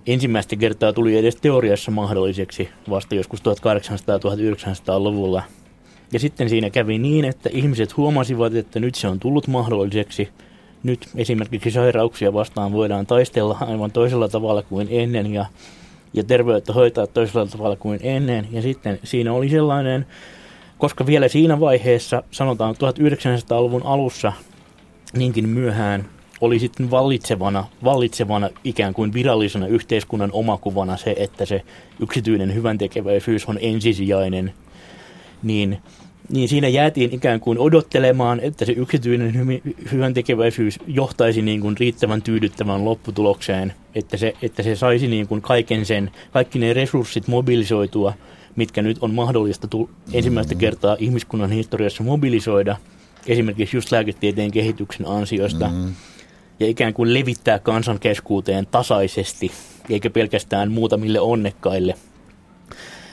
ensimmäistä 0.07 0.55
kertaa 0.55 0.93
tuli 0.93 1.17
edes 1.17 1.35
teoriassa 1.35 1.91
mahdolliseksi 1.91 2.69
vasta 2.89 3.15
joskus 3.15 3.39
1800-1900-luvulla. 3.39 5.43
Ja 6.13 6.19
sitten 6.19 6.49
siinä 6.49 6.69
kävi 6.69 6.97
niin, 6.97 7.25
että 7.25 7.49
ihmiset 7.53 7.97
huomasivat, 7.97 8.55
että 8.55 8.79
nyt 8.79 8.95
se 8.95 9.07
on 9.07 9.19
tullut 9.19 9.47
mahdolliseksi. 9.47 10.29
Nyt 10.83 11.09
esimerkiksi 11.15 11.71
sairauksia 11.71 12.33
vastaan 12.33 12.71
voidaan 12.71 13.05
taistella 13.05 13.57
aivan 13.61 13.91
toisella 13.91 14.29
tavalla 14.29 14.61
kuin 14.61 14.87
ennen 14.91 15.33
ja 15.33 15.45
ja 16.13 16.23
terveyttä 16.23 16.73
hoitaa 16.73 17.07
toisella 17.07 17.45
tavalla 17.45 17.75
kuin 17.75 17.99
ennen. 18.03 18.47
Ja 18.51 18.61
sitten 18.61 18.99
siinä 19.03 19.33
oli 19.33 19.49
sellainen, 19.49 20.05
koska 20.77 21.05
vielä 21.05 21.27
siinä 21.27 21.59
vaiheessa, 21.59 22.23
sanotaan 22.31 22.75
1900-luvun 22.75 23.85
alussa, 23.85 24.33
niinkin 25.13 25.49
myöhään, 25.49 26.05
oli 26.41 26.59
sitten 26.59 26.91
vallitsevana, 26.91 27.65
vallitsevana 27.83 28.49
ikään 28.63 28.93
kuin 28.93 29.13
virallisena 29.13 29.67
yhteiskunnan 29.67 30.29
omakuvana 30.33 30.97
se, 30.97 31.15
että 31.17 31.45
se 31.45 31.61
yksityinen 31.99 32.53
hyväntekeväisyys 32.53 33.45
on 33.45 33.57
ensisijainen, 33.61 34.53
niin– 35.43 35.77
niin 36.29 36.49
siinä 36.49 36.67
jäätiin 36.67 37.13
ikään 37.13 37.39
kuin 37.39 37.57
odottelemaan, 37.57 38.39
että 38.39 38.65
se 38.65 38.71
yksityinen 38.71 39.33
hy- 39.33 39.91
hyvän 39.91 40.13
tekeväisyys 40.13 40.79
johtaisi 40.87 41.41
niin 41.41 41.61
kuin 41.61 41.77
riittävän 41.77 42.21
tyydyttävän 42.21 42.85
lopputulokseen, 42.85 43.73
että 43.95 44.17
se, 44.17 44.33
että 44.41 44.63
se 44.63 44.75
saisi 44.75 45.07
niin 45.07 45.27
kuin 45.27 45.41
kaiken 45.41 45.85
sen, 45.85 46.11
kaikki 46.31 46.59
ne 46.59 46.73
resurssit 46.73 47.27
mobilisoitua, 47.27 48.13
mitkä 48.55 48.81
nyt 48.81 48.97
on 49.01 49.13
mahdollista 49.13 49.67
tu- 49.67 49.89
ensimmäistä 50.13 50.55
kertaa 50.55 50.95
ihmiskunnan 50.99 51.51
historiassa 51.51 52.03
mobilisoida, 52.03 52.77
esimerkiksi 53.27 53.77
just 53.77 53.91
lääketieteen 53.91 54.51
kehityksen 54.51 55.07
ansiosta, 55.07 55.67
mm-hmm. 55.67 55.93
ja 56.59 56.67
ikään 56.67 56.93
kuin 56.93 57.13
levittää 57.13 57.59
kansan 57.59 57.99
keskuuteen 57.99 58.65
tasaisesti, 58.65 59.51
eikä 59.89 60.09
pelkästään 60.09 60.71
muutamille 60.71 61.19
onnekkaille– 61.19 61.95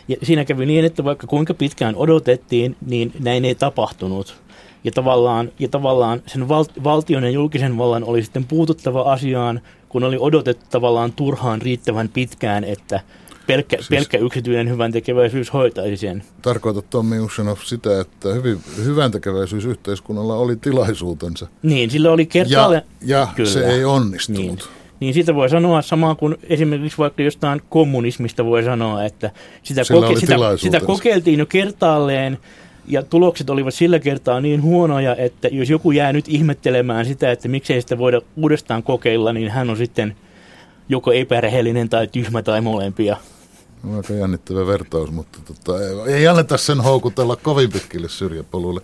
ja 0.08 0.16
siinä 0.22 0.44
kävi 0.44 0.66
niin, 0.66 0.84
että 0.84 1.04
vaikka 1.04 1.26
kuinka 1.26 1.54
pitkään 1.54 1.96
odotettiin, 1.96 2.76
niin 2.86 3.12
näin 3.20 3.44
ei 3.44 3.54
tapahtunut. 3.54 4.36
Ja 4.84 4.92
tavallaan, 4.92 5.52
ja 5.58 5.68
tavallaan 5.68 6.22
sen 6.26 6.48
val, 6.48 6.64
valtion 6.84 7.24
ja 7.24 7.30
julkisen 7.30 7.78
vallan 7.78 8.04
oli 8.04 8.22
sitten 8.22 8.44
puututtava 8.44 9.12
asiaan, 9.12 9.60
kun 9.88 10.04
oli 10.04 10.16
odotettu 10.20 10.66
tavallaan 10.70 11.12
turhaan 11.12 11.62
riittävän 11.62 12.08
pitkään, 12.08 12.64
että 12.64 13.00
pelkkä, 13.46 13.76
siis, 13.76 13.88
pelkkä 13.88 14.18
yksityinen 14.18 14.68
hyvän 14.68 14.92
tekeväisyys 14.92 15.52
hoitaisi 15.52 15.96
sen. 15.96 16.24
Tarkoitat 16.42 16.90
Tommi 16.90 17.18
Ushanov 17.18 17.56
sitä, 17.64 18.00
että 18.00 18.34
hyvin, 18.34 18.60
hyvän 18.84 19.10
tekeväisyys 19.10 19.64
yhteiskunnalla 19.64 20.34
oli 20.34 20.56
tilaisuutensa. 20.56 21.46
Niin, 21.62 21.90
sillä 21.90 22.12
oli 22.12 22.26
kertaalle... 22.26 22.82
Ja, 23.00 23.18
ja 23.18 23.28
kyllä. 23.36 23.50
se 23.50 23.66
ei 23.66 23.84
onnistunut. 23.84 24.46
Niin 24.46 24.58
niin 25.00 25.14
siitä 25.14 25.34
voi 25.34 25.48
sanoa 25.50 25.82
samaa 25.82 26.14
kuin 26.14 26.36
esimerkiksi 26.42 26.98
vaikka 26.98 27.22
jostain 27.22 27.62
kommunismista 27.68 28.44
voi 28.44 28.62
sanoa, 28.62 29.04
että 29.04 29.30
sitä, 29.62 29.82
koke- 29.82 30.20
sitä, 30.20 30.36
sitä 30.56 30.80
kokeiltiin 30.80 31.38
jo 31.38 31.46
kertaalleen 31.46 32.38
ja 32.88 33.02
tulokset 33.02 33.50
olivat 33.50 33.74
sillä 33.74 33.98
kertaa 33.98 34.40
niin 34.40 34.62
huonoja, 34.62 35.16
että 35.16 35.48
jos 35.48 35.70
joku 35.70 35.92
jää 35.92 36.12
nyt 36.12 36.24
ihmettelemään 36.28 37.06
sitä, 37.06 37.32
että 37.32 37.48
miksei 37.48 37.80
sitä 37.80 37.98
voida 37.98 38.20
uudestaan 38.36 38.82
kokeilla, 38.82 39.32
niin 39.32 39.50
hän 39.50 39.70
on 39.70 39.76
sitten 39.76 40.16
joko 40.88 41.12
epärehellinen 41.12 41.88
tai 41.88 42.06
tyhmä 42.06 42.42
tai 42.42 42.60
molempia. 42.60 43.16
Aika 43.96 44.12
jännittävä 44.12 44.66
vertaus, 44.66 45.10
mutta 45.10 45.38
tota, 45.44 45.72
ei 46.06 46.28
anneta 46.28 46.56
sen 46.56 46.80
houkutella 46.80 47.36
kovin 47.36 47.72
pitkille 47.72 48.08
syrjäpoluille. 48.08 48.80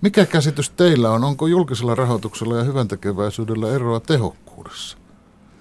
Mikä 0.00 0.26
käsitys 0.26 0.70
teillä 0.70 1.10
on? 1.10 1.24
Onko 1.24 1.46
julkisella 1.46 1.94
rahoituksella 1.94 2.56
ja 2.56 2.64
hyväntekeväisyydellä 2.64 3.74
eroa 3.74 4.00
tehokkuudessa? 4.00 4.98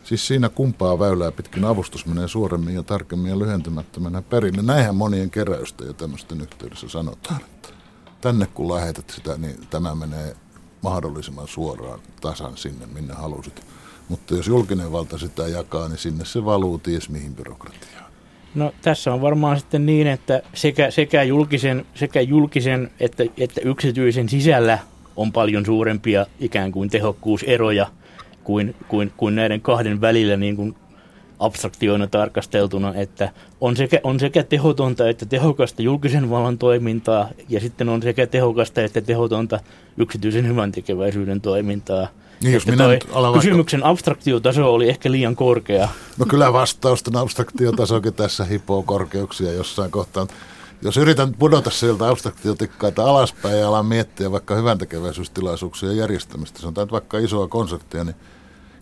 Siis 0.09 0.27
siinä 0.27 0.49
kumpaa 0.49 0.99
väylää 0.99 1.31
pitkin 1.31 1.65
avustus 1.65 2.05
menee 2.05 2.27
suoremmin 2.27 2.75
ja 2.75 2.83
tarkemmin 2.83 3.29
ja 3.29 3.39
lyhentämättömänä 3.39 4.21
perille. 4.21 4.61
Näinhän 4.61 4.95
monien 4.95 5.31
keräystä 5.31 5.83
jo 5.83 5.93
tämmöisten 5.93 6.41
yhteydessä 6.41 6.89
sanotaan, 6.89 7.41
että 7.41 7.69
tänne 8.21 8.45
kun 8.45 8.75
lähetät 8.75 9.09
sitä, 9.09 9.37
niin 9.37 9.55
tämä 9.69 9.95
menee 9.95 10.35
mahdollisimman 10.81 11.47
suoraan 11.47 11.99
tasan 12.21 12.57
sinne, 12.57 12.85
minne 12.85 13.13
halusit. 13.13 13.65
Mutta 14.07 14.33
jos 14.33 14.47
julkinen 14.47 14.91
valta 14.91 15.17
sitä 15.17 15.47
jakaa, 15.47 15.87
niin 15.87 15.97
sinne 15.97 16.25
se 16.25 16.45
valuu 16.45 16.77
ties 16.77 17.09
mihin 17.09 17.35
byrokratiaan. 17.35 18.11
No 18.55 18.73
tässä 18.81 19.13
on 19.13 19.21
varmaan 19.21 19.59
sitten 19.59 19.85
niin, 19.85 20.07
että 20.07 20.41
sekä, 20.53 20.91
sekä 20.91 21.23
julkisen, 21.23 21.85
sekä 21.95 22.21
julkisen 22.21 22.91
että, 22.99 23.23
että 23.37 23.61
yksityisen 23.61 24.29
sisällä 24.29 24.79
on 25.15 25.31
paljon 25.31 25.65
suurempia 25.65 26.25
ikään 26.39 26.71
kuin 26.71 26.89
tehokkuuseroja– 26.89 27.87
kuin, 28.43 28.75
kuin, 28.87 29.13
kuin 29.17 29.35
näiden 29.35 29.61
kahden 29.61 30.01
välillä 30.01 30.37
niin 30.37 30.55
kuin 30.55 30.75
abstraktioina 31.39 32.07
tarkasteltuna, 32.07 32.95
että 32.95 33.31
on 33.61 33.77
sekä, 33.77 33.99
on 34.03 34.19
sekä 34.19 34.43
tehotonta 34.43 35.09
että 35.09 35.25
tehokasta 35.25 35.81
julkisen 35.81 36.29
vallan 36.29 36.57
toimintaa 36.57 37.29
ja 37.49 37.59
sitten 37.59 37.89
on 37.89 38.01
sekä 38.01 38.27
tehokasta 38.27 38.81
että 38.81 39.01
tehotonta 39.01 39.59
yksityisen 39.97 40.47
hyvän 40.47 40.71
tekeväisyyden 40.71 41.41
toimintaa. 41.41 42.07
Niin, 42.43 42.53
jos 42.53 42.67
minä 42.67 42.87
nyt 42.87 43.07
kysymyksen 43.33 43.79
vaikka... 43.79 43.89
abstraktiotaso 43.89 44.73
oli 44.73 44.89
ehkä 44.89 45.11
liian 45.11 45.35
korkea. 45.35 45.89
No 46.17 46.25
kyllä 46.25 46.53
vastausten 46.53 47.15
abstraktiotasokin 47.15 48.13
tässä 48.13 48.45
hipoo 48.45 48.83
korkeuksia 48.83 49.51
jossain 49.51 49.91
kohtaa. 49.91 50.27
Jos 50.81 50.97
yritän 50.97 51.33
pudota 51.33 51.69
sieltä 51.69 52.09
abstraktiotikkaita 52.09 53.03
alaspäin 53.03 53.59
ja 53.59 53.67
alan 53.67 53.85
miettiä 53.85 54.31
vaikka 54.31 54.55
hyvän 54.55 54.77
tekeväisyystilaisuuksien 54.77 55.97
järjestämistä, 55.97 56.59
sanotaan 56.59 56.91
vaikka 56.91 57.17
isoa 57.17 57.47
konserttia, 57.47 58.03
niin 58.03 58.15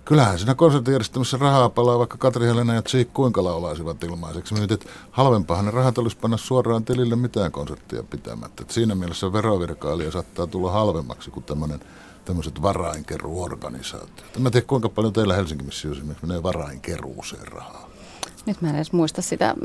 kyllähän 0.06 0.38
siinä 0.38 0.56
konserttijärjestelmässä 0.56 1.38
rahaa 1.38 1.70
palaa, 1.70 2.00
vaikka 2.00 2.18
Katri 2.18 2.48
Helena 2.48 2.74
ja 2.74 2.82
Tsiik 2.82 3.13
kuinka 3.13 3.44
laulaisivat 3.44 4.04
ilmaiseksi. 4.04 4.54
Mietin, 4.54 4.74
että 4.74 4.89
halvempahan 5.12 5.66
ne 5.66 5.72
rahat 5.72 5.98
olisi 5.98 6.18
panna 6.18 6.38
suoraan 6.38 6.86
tilille 6.86 7.16
mitään 7.16 7.51
konserttia 7.51 8.04
pitämättä. 8.04 8.63
Et 8.63 8.72
siinä 8.72 8.96
mielessä 8.96 9.34
verovirkailija 9.34 10.12
saattaa 10.12 10.48
tulla 10.48 10.72
halvemmaksi 10.72 11.32
kuin 11.32 11.44
tämmöinen 11.44 11.80
tämmöiset 12.25 12.62
varainkeruorganisaatiot. 12.62 14.38
En 14.38 14.51
tiedä, 14.51 14.68
kuinka 14.68 14.89
paljon 14.89 15.13
teillä 15.13 15.36
Helsingin 15.36 15.66
missio 15.66 15.92
menee 16.22 16.44
varainkeruuseen 16.44 17.48
rahaa. 17.48 17.87
Nyt 18.48 18.62
mä 18.62 18.70
en 18.70 18.75
edes 18.75 18.92
muista 18.92 19.22
sitä, 19.22 19.56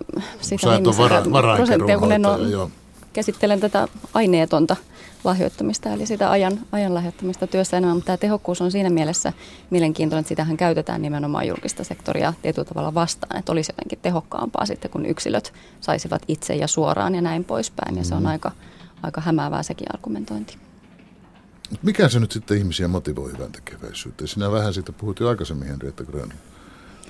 sitä 0.41 0.63
Sä 0.63 0.75
et 0.75 0.87
ole 0.87 1.33
vara, 1.33 1.57
prosenttia, 1.57 1.99
kun 1.99 2.13
en 2.13 2.27
ole, 2.27 2.71
käsittelen 3.13 3.61
tätä 3.61 3.89
aineetonta 4.15 4.77
lahjoittamista, 5.25 5.89
eli 5.89 6.07
sitä 6.07 6.31
ajan, 6.31 6.59
ajan 6.73 6.95
lahjoittamista 6.95 7.47
työssä 7.47 7.77
enemmän, 7.77 7.97
mutta 7.97 8.07
tämä 8.07 8.17
tehokkuus 8.17 8.61
on 8.61 8.71
siinä 8.71 8.91
mielessä 8.91 9.33
mielenkiintoinen, 9.71 10.21
että 10.21 10.29
sitähän 10.29 10.57
käytetään 10.57 11.03
nimenomaan 11.03 11.49
julkista 11.49 11.85
sektoria 11.85 12.35
tietyllä 12.43 12.69
tavalla 12.69 12.95
vastaan, 12.95 13.39
että 13.39 13.53
olisi 13.53 13.73
jotenkin 13.73 13.99
tehokkaampaa 14.03 14.67
sitten, 14.67 14.91
kun 14.91 15.07
yksilöt 15.07 15.53
saisivat 15.81 16.23
itse 16.29 16.55
ja 16.55 16.67
suoraan 16.67 17.15
ja 17.15 17.21
näin 17.21 17.45
poispäin, 17.45 17.97
ja 17.97 18.05
se 18.05 18.15
on 18.15 18.23
mm. 18.23 18.29
aika, 18.29 18.51
aika 19.03 19.21
hämäävää 19.21 19.63
sekin 19.63 19.95
argumentointi. 19.95 20.59
Mikä 21.83 22.09
se 22.09 22.21
nyt 22.21 22.33
sitten 22.33 22.59
ihmisiä 22.59 22.89
motivoi 22.89 23.33
hyvän 23.33 23.53
tekeväisyyteen? 23.53 24.29
Sinä 24.29 24.53
vähän 24.53 24.75
siitä 24.75 24.93
puhut 24.93 25.21
jo 25.21 25.29
aikaisemmin, 25.29 25.69
Henrietta 25.69 26.05
Grön. 26.05 26.33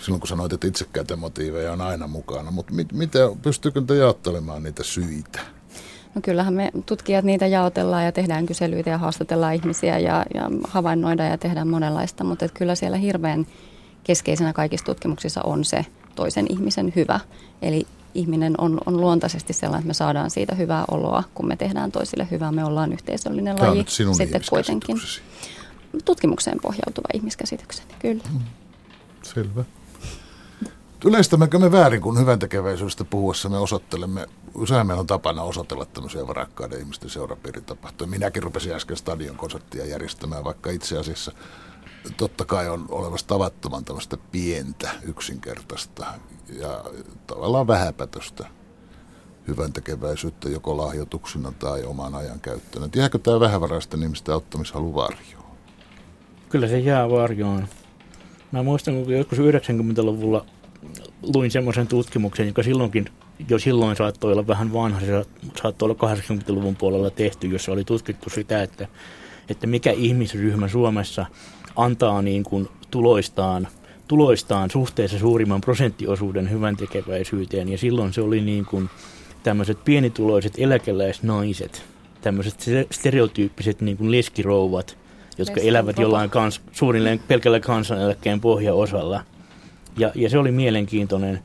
Silloin 0.01 0.21
kun 0.21 0.29
sanoit, 0.29 0.53
että 0.53 0.67
itsekäitä 0.67 1.17
motiiveja 1.17 1.73
on 1.73 1.81
aina 1.81 2.07
mukana, 2.07 2.51
mutta 2.51 2.75
mit, 2.75 2.93
mitä, 2.93 3.19
pystyykö 3.43 3.83
te 3.87 3.95
jaottelemaan 3.95 4.63
niitä 4.63 4.83
syitä? 4.83 5.41
No 6.15 6.21
kyllähän 6.21 6.55
me 6.55 6.71
tutkijat 6.87 7.25
niitä 7.25 7.47
jaotellaan 7.47 8.05
ja 8.05 8.13
tehdään 8.13 8.47
kyselyitä 8.47 8.91
ja 8.91 8.99
haastatellaan 8.99 9.55
ihmisiä 9.55 9.99
ja, 9.99 10.27
ja 10.35 10.51
havainnoidaan 10.69 11.31
ja 11.31 11.39
tehdään 11.39 11.69
monenlaista, 11.69 12.25
mutta 12.25 12.49
kyllä 12.49 12.75
siellä 12.75 12.97
hirveän 12.97 13.47
keskeisenä 14.05 14.53
kaikissa 14.53 14.87
tutkimuksissa 14.87 15.43
on 15.43 15.65
se 15.65 15.87
toisen 16.15 16.47
ihmisen 16.49 16.93
hyvä. 16.97 17.21
Eli 17.63 17.87
ihminen 18.15 18.55
on, 18.59 18.79
on 18.87 19.01
luontaisesti 19.01 19.53
sellainen, 19.53 19.81
että 19.81 19.89
me 19.89 19.95
saadaan 19.95 20.31
siitä 20.31 20.55
hyvää 20.55 20.85
oloa, 20.91 21.25
kun 21.35 21.49
me 21.49 21.57
tehdään 21.57 21.93
toisille 21.93 22.29
hyvää. 22.31 22.53
Me 22.53 22.65
ollaan 22.65 22.93
yhteisöllinen 22.93 23.57
Tämä 23.57 23.69
laji. 23.71 23.85
sinun 23.89 24.15
sitten 24.15 24.41
kuitenkin. 24.51 24.97
Tutkimukseen 26.05 26.59
pohjautuva 26.63 27.09
ihmiskäsitykseni, 27.15 27.95
kyllä. 27.99 28.23
Hmm. 28.33 28.41
Selvä. 29.23 29.65
Yleistämmekö 31.05 31.59
me 31.59 31.73
väärin, 31.73 32.01
kun 32.01 32.21
hyvän 32.21 32.39
tekeväisyydestä 32.39 33.05
puhuessa 33.05 33.49
me 33.49 33.59
osoittelemme, 33.59 34.27
usein 34.55 34.87
meillä 34.87 35.01
on 35.01 35.07
tapana 35.07 35.43
osoitella 35.43 35.85
tämmöisiä 35.85 36.27
varakkaiden 36.27 36.79
ihmisten 36.79 37.11
seurapiiritapahtumia. 37.11 38.11
Minäkin 38.11 38.43
rupesin 38.43 38.73
äsken 38.73 38.97
stadion 38.97 39.37
konserttia 39.37 39.87
järjestämään, 39.87 40.45
vaikka 40.45 40.71
itse 40.71 40.99
asiassa 40.99 41.33
totta 42.17 42.45
kai 42.45 42.69
on 42.69 42.87
olevassa 42.89 43.27
tavattoman 43.27 43.85
tämmöistä 43.85 44.17
pientä, 44.33 44.91
yksinkertaista 45.03 46.07
ja 46.59 46.85
tavallaan 47.27 47.67
vähäpätöstä 47.67 48.47
hyvän 49.49 49.73
tekeväisyyttä 49.73 50.49
joko 50.49 50.77
lahjoituksena 50.77 51.53
tai 51.59 51.85
oman 51.85 52.15
ajan 52.15 52.41
käyttönä. 52.41 52.89
Jääkö 52.95 53.19
tämä 53.19 53.41
vähävaraisten 53.41 54.03
ihmisten 54.03 54.35
auttamishalu 54.35 54.95
varjoon? 54.95 55.45
Kyllä 56.49 56.69
se 56.69 56.79
jää 56.79 57.11
varjoon. 57.11 57.69
Mä 58.53 58.63
muistan, 58.63 59.05
kun 59.05 59.13
joskus 59.13 59.39
90-luvulla 59.39 60.47
luin 61.35 61.51
semmoisen 61.51 61.87
tutkimuksen, 61.87 62.47
joka 62.47 62.63
silloinkin, 62.63 63.09
jo 63.49 63.59
silloin 63.59 63.97
saattoi 63.97 64.33
olla 64.33 64.47
vähän 64.47 64.73
vanha, 64.73 65.01
se 65.01 65.25
saattoi 65.63 65.87
olla 65.87 66.15
80-luvun 66.15 66.77
puolella 66.77 67.11
tehty, 67.11 67.47
jossa 67.47 67.73
oli 67.73 67.85
tutkittu 67.85 68.31
sitä, 68.31 68.63
että, 68.63 68.89
että 69.49 69.67
mikä 69.67 69.91
ihmisryhmä 69.93 70.69
Suomessa 70.69 71.27
antaa 71.77 72.23
niin 72.23 72.43
kuin 72.43 72.69
tuloistaan, 72.91 73.69
tuloistaan 74.09 74.71
suhteessa 74.71 75.19
suurimman 75.19 75.61
prosenttiosuuden 75.61 76.51
hyvän 76.51 76.77
tekeväisyyteen. 76.77 77.69
Ja 77.69 77.79
silloin 77.79 78.13
se 78.13 78.21
oli 78.21 78.41
niin 78.41 78.65
kuin 78.65 78.91
tämmöiset 79.43 79.85
pienituloiset 79.85 80.53
eläkeläisnaiset, 80.59 81.83
tämmöiset 82.21 82.65
stereotyyppiset 82.91 83.81
niin 83.81 83.97
kuin 83.97 84.11
leskirouvat, 84.11 84.99
jotka 85.39 85.55
Leskin 85.55 85.69
elävät 85.69 85.99
jollain 85.99 86.31
kans, 86.31 86.61
suurilleen 86.73 87.21
pelkällä 87.29 87.61
kansaneläkkeen 87.61 88.41
pohjaosalla– 88.41 89.25
ja, 89.97 90.13
ja 90.15 90.31
se 90.31 90.39
oli 90.39 90.53
mielenkiintoinen, 90.53 91.41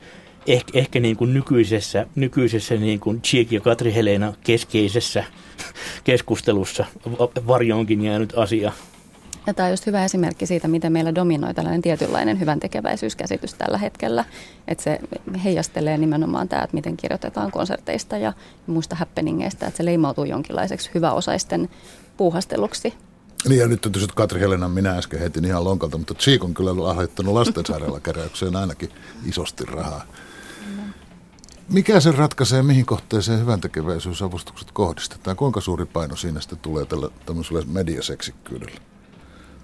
eh, 0.46 0.64
ehkä 0.74 1.00
niin 1.00 1.16
kuin 1.16 1.34
nykyisessä, 1.34 2.06
nykyisessä 2.14 2.74
niin 2.74 3.00
kuin 3.00 3.22
Chiek 3.22 3.52
ja 3.52 3.60
Katri 3.60 3.94
Helena 3.94 4.34
keskeisessä 4.44 5.24
keskustelussa 6.04 6.84
varjoonkin 7.46 8.04
jäänyt 8.04 8.32
asia. 8.36 8.72
Ja 9.48 9.54
tämä 9.54 9.66
on 9.66 9.72
just 9.72 9.86
hyvä 9.86 10.04
esimerkki 10.04 10.46
siitä, 10.46 10.68
miten 10.68 10.92
meillä 10.92 11.14
dominoi 11.14 11.54
tällainen 11.54 11.82
tietynlainen 11.82 12.40
hyvän 12.40 12.60
tekeväisyyskäsitys 12.60 13.54
tällä 13.54 13.78
hetkellä. 13.78 14.24
Että 14.68 14.84
se 14.84 14.98
heijastelee 15.44 15.98
nimenomaan 15.98 16.48
tämä, 16.48 16.62
että 16.62 16.74
miten 16.74 16.96
kirjoitetaan 16.96 17.50
konserteista 17.50 18.18
ja 18.18 18.32
muista 18.66 18.96
happeningeista, 18.96 19.66
että 19.66 19.76
se 19.76 19.84
leimautuu 19.84 20.24
jonkinlaiseksi 20.24 20.90
hyväosaisten 20.94 21.68
puuhasteluksi. 22.16 22.94
Niin 23.46 23.60
ja 23.60 23.68
nyt 23.68 23.86
on 23.86 23.92
tietysti 23.92 24.14
Katri 24.16 24.40
Helena, 24.40 24.68
minä 24.68 24.98
äsken 24.98 25.20
heitin 25.20 25.44
ihan 25.44 25.64
lonkalta, 25.64 25.98
mutta 25.98 26.14
Cheek 26.14 26.44
on 26.44 26.54
kyllä 26.54 26.76
lahjoittanut 26.76 27.34
keräykseen 28.02 28.56
ainakin 28.56 28.90
isosti 29.24 29.64
rahaa. 29.64 30.04
Mikä 31.68 32.00
se 32.00 32.12
ratkaisee, 32.12 32.62
mihin 32.62 32.86
kohteeseen 32.86 33.40
hyvän 33.40 33.60
tekeväisyysavustukset 33.60 34.70
kohdistetaan? 34.72 35.36
Kuinka 35.36 35.60
suuri 35.60 35.86
paino 35.86 36.16
siinä 36.16 36.40
sitten 36.40 36.58
tulee 36.58 36.84
tällä 36.84 37.08
tämmöisellä 37.26 37.62
mediaseksikkyydellä? 37.66 38.80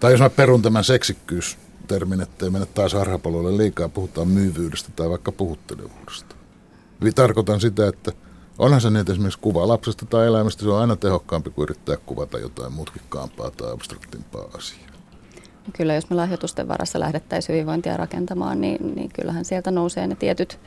Tai 0.01 0.13
jos 0.13 0.21
mä 0.21 0.31
perun 0.31 0.63
tämän 0.63 0.85
seksikkyys-termin, 0.85 2.21
ettei 2.21 2.51
mennä 2.51 2.67
taas 2.67 2.93
harhapaloille 2.93 3.57
liikaa, 3.57 3.89
puhutaan 3.89 4.29
myyvyydestä 4.29 4.91
tai 4.97 5.11
vaikka 5.11 5.33
puhuttelevuudesta. 5.33 6.37
Eli 7.03 7.13
tarkoitan 7.13 7.61
sitä, 7.61 7.89
että 7.89 8.13
Onhan 8.59 8.81
se 8.81 8.91
niin, 8.91 8.97
että 8.97 9.13
esimerkiksi 9.13 9.41
kuva 9.41 9.69
lapsesta 9.69 10.07
tai 10.07 10.27
elämästä 10.27 10.63
se 10.63 10.69
on 10.69 10.81
aina 10.81 10.97
tehokkaampi 10.97 11.51
kuin 11.51 11.63
yrittää 11.63 11.97
kuvata 11.97 12.39
jotain 12.39 12.73
mutkikkaampaa 12.73 13.51
tai 13.51 13.73
abstraktimpaa 13.73 14.45
asiaa. 14.55 14.85
Kyllä, 15.73 15.95
jos 15.95 16.11
me 16.11 16.17
lahjoitusten 16.17 16.69
varassa 16.69 17.01
lähdettäisiin 17.01 17.55
hyvinvointia 17.55 17.97
rakentamaan, 17.97 18.61
niin, 18.61 18.95
niin 18.95 19.11
kyllähän 19.13 19.45
sieltä 19.45 19.71
nousee 19.71 20.07
ne 20.07 20.15
tietyt, 20.15 20.61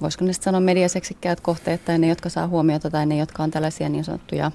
voisiko 0.00 0.24
ne 0.24 0.32
sanoa 0.32 0.60
mediaseksikkäät 0.60 1.40
kohteet, 1.40 1.84
tai 1.84 1.98
ne, 1.98 2.08
jotka 2.08 2.28
saa 2.28 2.48
huomiota, 2.48 2.90
tai 2.90 3.06
ne, 3.06 3.16
jotka 3.16 3.42
on 3.42 3.50
tällaisia 3.50 3.88
niin 3.88 4.04
sanottuja 4.04 4.50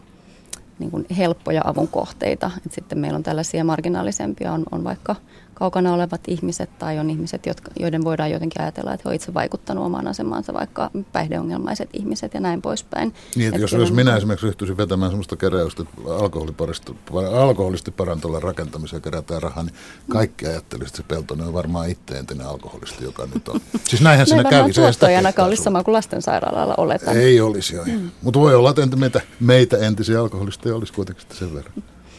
niin 0.79 0.91
kuin 0.91 1.05
helppoja 1.17 1.61
avun 1.65 1.87
kohteita. 1.87 2.51
Et 2.65 2.71
sitten 2.71 2.99
meillä 2.99 3.17
on 3.17 3.23
tällaisia 3.23 3.63
marginaalisempia, 3.63 4.51
on, 4.51 4.63
on 4.71 4.83
vaikka 4.83 5.15
kaukana 5.55 5.93
olevat 5.93 6.21
ihmiset 6.27 6.69
tai 6.79 6.99
on 6.99 7.09
ihmiset, 7.09 7.45
jotka, 7.45 7.71
joiden 7.79 8.03
voidaan 8.03 8.31
jotenkin 8.31 8.61
ajatella, 8.61 8.93
että 8.93 9.01
he 9.05 9.09
ovat 9.09 9.15
itse 9.15 9.33
vaikuttanut 9.33 9.85
omaan 9.85 10.07
asemaansa, 10.07 10.53
vaikka 10.53 10.91
päihdeongelmaiset 11.11 11.89
ihmiset 11.93 12.33
ja 12.33 12.39
näin 12.39 12.61
poispäin. 12.61 13.13
Niin, 13.35 13.47
että 13.47 13.61
jos, 13.61 13.71
jos 13.71 13.91
minä 13.91 14.15
esimerkiksi 14.15 14.45
ryhtyisin 14.45 14.77
vetämään 14.77 15.11
sellaista 15.11 15.35
keräystä, 15.35 15.83
että 15.83 16.01
alkoholisti 17.41 17.91
parantolla 17.91 18.39
rakentamiseen 18.39 19.01
kerätään 19.01 19.41
rahaa, 19.41 19.63
niin 19.63 19.75
kaikki 20.09 20.47
ajattelisivat, 20.47 20.87
että 20.87 20.97
se 20.97 21.03
Peltonen 21.07 21.47
on 21.47 21.53
varmaan 21.53 21.89
itse 21.89 22.17
entinen 22.17 22.47
alkoholisti, 22.47 23.03
joka 23.03 23.27
nyt 23.33 23.47
on. 23.47 23.61
Siis 23.83 24.01
näinhän 24.01 24.27
siinä 24.27 24.43
kävi. 24.49 24.73
Se 24.73 25.07
ei 25.07 25.15
ainakaan 25.15 25.47
olisi 25.47 25.63
sama 25.63 25.83
kuin 25.83 25.93
lastensairaalalla 25.93 26.73
oletan. 26.77 27.17
Ei 27.17 27.41
olisi, 27.41 27.75
joo. 27.75 27.85
Mm. 27.85 28.11
Mutta 28.21 28.39
voi 28.39 28.55
olla, 28.55 28.69
että 28.69 28.95
meitä, 28.95 29.21
meitä 29.39 29.77
entisiä 29.77 30.19
alkoholisteja 30.21 30.75
olisi 30.75 30.93
kuitenkin 30.93 31.25
sen 31.33 31.53
verran. 31.53 31.73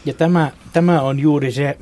Ja 0.05 0.15
tämä, 0.15 0.51
tämä 0.73 1.03
on 1.03 1.19
juuri 1.19 1.53
se, 1.53 1.79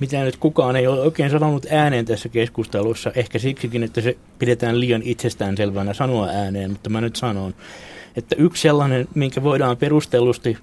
mitä 0.00 0.24
nyt 0.24 0.36
kukaan 0.36 0.76
ei 0.76 0.86
ole 0.86 1.00
oikein 1.00 1.30
sanonut 1.30 1.66
ääneen 1.70 2.04
tässä 2.04 2.28
keskustelussa. 2.28 3.12
Ehkä 3.14 3.38
siksikin, 3.38 3.82
että 3.82 4.00
se 4.00 4.16
pidetään 4.38 4.80
liian 4.80 5.02
itsestäänselvänä 5.04 5.94
sanoa 5.94 6.26
ääneen, 6.26 6.70
mutta 6.70 6.90
mä 6.90 7.00
nyt 7.00 7.16
sanon, 7.16 7.54
että 8.16 8.36
yksi 8.38 8.62
sellainen, 8.62 9.08
minkä 9.14 9.42
voidaan 9.42 9.76
perustellusti, 9.76 10.58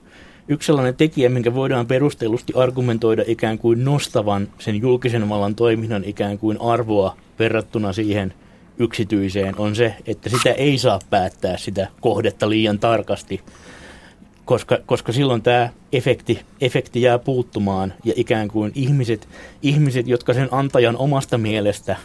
yksi 0.47 0.65
sellainen 0.65 0.95
tekijä, 0.95 1.29
minkä 1.29 1.53
voidaan 1.53 1.87
perustellusti 1.87 2.53
argumentoida 2.55 3.23
ikään 3.27 3.57
kuin 3.57 3.85
nostavan 3.85 4.47
sen 4.59 4.81
julkisen 4.81 5.29
vallan 5.29 5.55
toiminnan 5.55 6.03
ikään 6.03 6.39
kuin 6.39 6.61
arvoa 6.61 7.17
verrattuna 7.39 7.93
siihen 7.93 8.33
yksityiseen, 8.77 9.59
on 9.59 9.75
se, 9.75 9.95
että 10.07 10.29
sitä 10.29 10.51
ei 10.51 10.77
saa 10.77 10.99
päättää 11.09 11.57
sitä 11.57 11.87
kohdetta 12.01 12.49
liian 12.49 12.79
tarkasti, 12.79 13.41
koska, 14.45 14.77
koska 14.85 15.11
silloin 15.11 15.41
tämä 15.41 15.69
efekti, 15.93 16.39
efekti 16.61 17.01
jää 17.01 17.19
puuttumaan 17.19 17.93
ja 18.03 18.13
ikään 18.15 18.47
kuin 18.47 18.71
ihmiset, 18.75 19.27
ihmiset, 19.61 20.07
jotka 20.07 20.33
sen 20.33 20.47
antajan 20.51 20.97
omasta 20.97 21.37
mielestä 21.37 21.95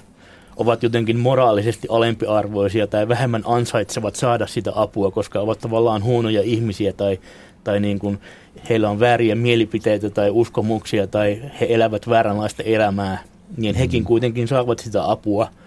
ovat 0.56 0.82
jotenkin 0.82 1.18
moraalisesti 1.18 1.88
alempiarvoisia 1.90 2.86
tai 2.86 3.08
vähemmän 3.08 3.42
ansaitsevat 3.44 4.16
saada 4.16 4.46
sitä 4.46 4.72
apua, 4.74 5.10
koska 5.10 5.40
ovat 5.40 5.58
tavallaan 5.58 6.02
huonoja 6.02 6.42
ihmisiä 6.42 6.92
tai, 6.92 7.18
tai 7.64 7.80
niin 7.80 7.98
kuin 7.98 8.18
heillä 8.68 8.90
on 8.90 9.00
vääriä 9.00 9.34
mielipiteitä 9.34 10.10
tai 10.10 10.30
uskomuksia 10.30 11.06
tai 11.06 11.42
he 11.60 11.66
elävät 11.68 12.08
vääränlaista 12.08 12.62
elämää, 12.62 13.22
niin 13.56 13.74
hekin 13.74 14.02
mm. 14.02 14.06
kuitenkin 14.06 14.48
saavat 14.48 14.78
sitä 14.78 15.10
apua– 15.10 15.48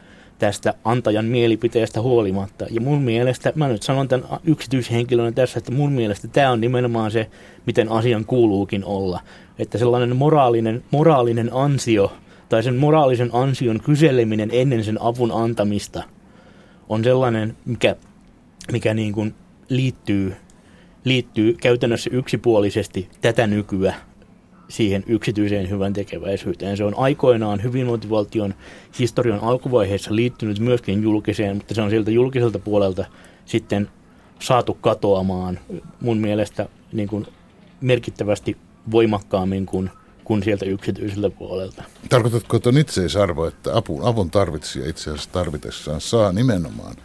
tästä 0.41 0.73
antajan 0.86 1.25
mielipiteestä 1.25 2.01
huolimatta. 2.01 2.65
Ja 2.69 2.82
mun 2.82 3.01
mielestä, 3.01 3.54
mä 3.56 3.67
nyt 3.67 3.84
sanon 3.84 4.08
tämän 4.08 4.27
yksityishenkilönä 4.43 5.32
tässä, 5.32 5.60
että 5.60 5.71
mun 5.71 5.91
mielestä 5.91 6.27
tämä 6.27 6.51
on 6.51 6.62
nimenomaan 6.62 7.12
se, 7.12 7.30
miten 7.65 7.91
asian 7.91 8.25
kuuluukin 8.25 8.86
olla. 8.86 9.19
Että 9.60 9.77
sellainen 9.77 10.15
moraalinen, 10.15 10.84
moraalinen 10.91 11.54
ansio 11.54 12.13
tai 12.49 12.63
sen 12.63 12.75
moraalisen 12.75 13.30
ansion 13.34 13.82
kyseleminen 13.82 14.49
ennen 14.54 14.84
sen 14.84 15.01
avun 15.01 15.32
antamista 15.32 16.04
on 16.89 17.04
sellainen, 17.04 17.58
mikä, 17.65 17.95
mikä 18.71 18.93
niin 18.93 19.13
kuin 19.13 19.36
liittyy, 19.69 20.36
liittyy 21.04 21.54
käytännössä 21.54 22.10
yksipuolisesti 22.13 23.10
tätä 23.21 23.47
nykyä 23.47 23.93
siihen 24.71 25.03
yksityiseen 25.07 25.69
hyvän 25.69 25.93
tekeväisyyteen. 25.93 26.77
Se 26.77 26.84
on 26.84 26.97
aikoinaan 26.97 27.63
hyvinvointivaltion 27.63 28.53
historian 28.99 29.39
alkuvaiheessa 29.39 30.15
liittynyt 30.15 30.60
myöskin 30.60 31.03
julkiseen, 31.03 31.55
mutta 31.55 31.73
se 31.73 31.81
on 31.81 31.89
sieltä 31.89 32.12
julkiselta 32.12 32.60
puolelta 32.60 33.05
sitten 33.45 33.89
saatu 34.39 34.73
katoamaan 34.73 35.60
mun 35.99 36.17
mielestä 36.17 36.69
niin 36.93 37.07
kuin 37.07 37.27
merkittävästi 37.81 38.57
voimakkaammin 38.91 39.65
kuin, 39.65 39.89
kuin 40.23 40.43
sieltä 40.43 40.65
yksityiseltä 40.65 41.29
puolelta. 41.29 41.84
Tarkoitatko, 42.10 42.57
että 42.57 42.69
on 42.69 42.77
itseisarvo, 42.77 43.45
että 43.45 43.77
avun, 43.77 44.03
avun 44.03 44.31
tarvitsija 44.31 44.89
itse 44.89 45.10
asiassa 45.10 45.31
tarvitessaan 45.31 46.01
saa 46.01 46.31
nimenomaan 46.31 46.95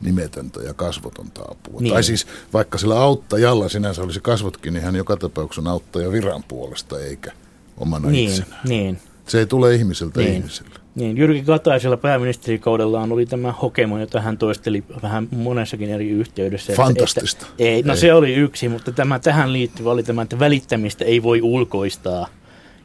nimetöntä 0.00 0.60
ja 0.62 0.74
kasvotonta 0.74 1.42
apua. 1.42 1.80
Niin. 1.80 1.92
Tai 1.92 2.02
siis 2.02 2.26
vaikka 2.52 2.78
sillä 2.78 3.00
auttajalla 3.00 3.68
sinänsä 3.68 4.02
olisi 4.02 4.20
kasvotkin, 4.20 4.74
niin 4.74 4.84
hän 4.84 4.96
joka 4.96 5.16
tapauksessa 5.16 5.70
auttaja 5.70 6.12
viran 6.12 6.42
puolesta 6.48 7.00
eikä 7.00 7.32
omana 7.78 8.10
niin, 8.10 8.30
itsenään. 8.30 8.60
Niin. 8.68 8.98
Se 9.26 9.38
ei 9.38 9.46
tule 9.46 9.74
ihmiseltä 9.74 10.20
niin. 10.20 10.34
ihmiselle. 10.34 10.74
Niin, 10.94 11.18
Jyrki 11.18 11.42
Kataisella 11.42 11.96
pääministerikaudellaan 11.96 13.12
oli 13.12 13.26
tämä 13.26 13.52
hokema, 13.52 14.00
jota 14.00 14.20
hän 14.20 14.38
toisteli 14.38 14.84
vähän 15.02 15.28
monessakin 15.30 15.90
eri 15.90 16.08
yhteydessä. 16.08 16.72
Fantastista. 16.72 17.46
Että, 17.50 17.64
ei, 17.64 17.82
no 17.82 17.92
ei. 17.92 17.98
se 17.98 18.14
oli 18.14 18.34
yksi, 18.34 18.68
mutta 18.68 18.92
tämä 18.92 19.18
tähän 19.18 19.52
liittyvä 19.52 19.90
oli 19.90 20.02
tämä, 20.02 20.22
että 20.22 20.38
välittämistä 20.38 21.04
ei 21.04 21.22
voi 21.22 21.42
ulkoistaa. 21.42 22.28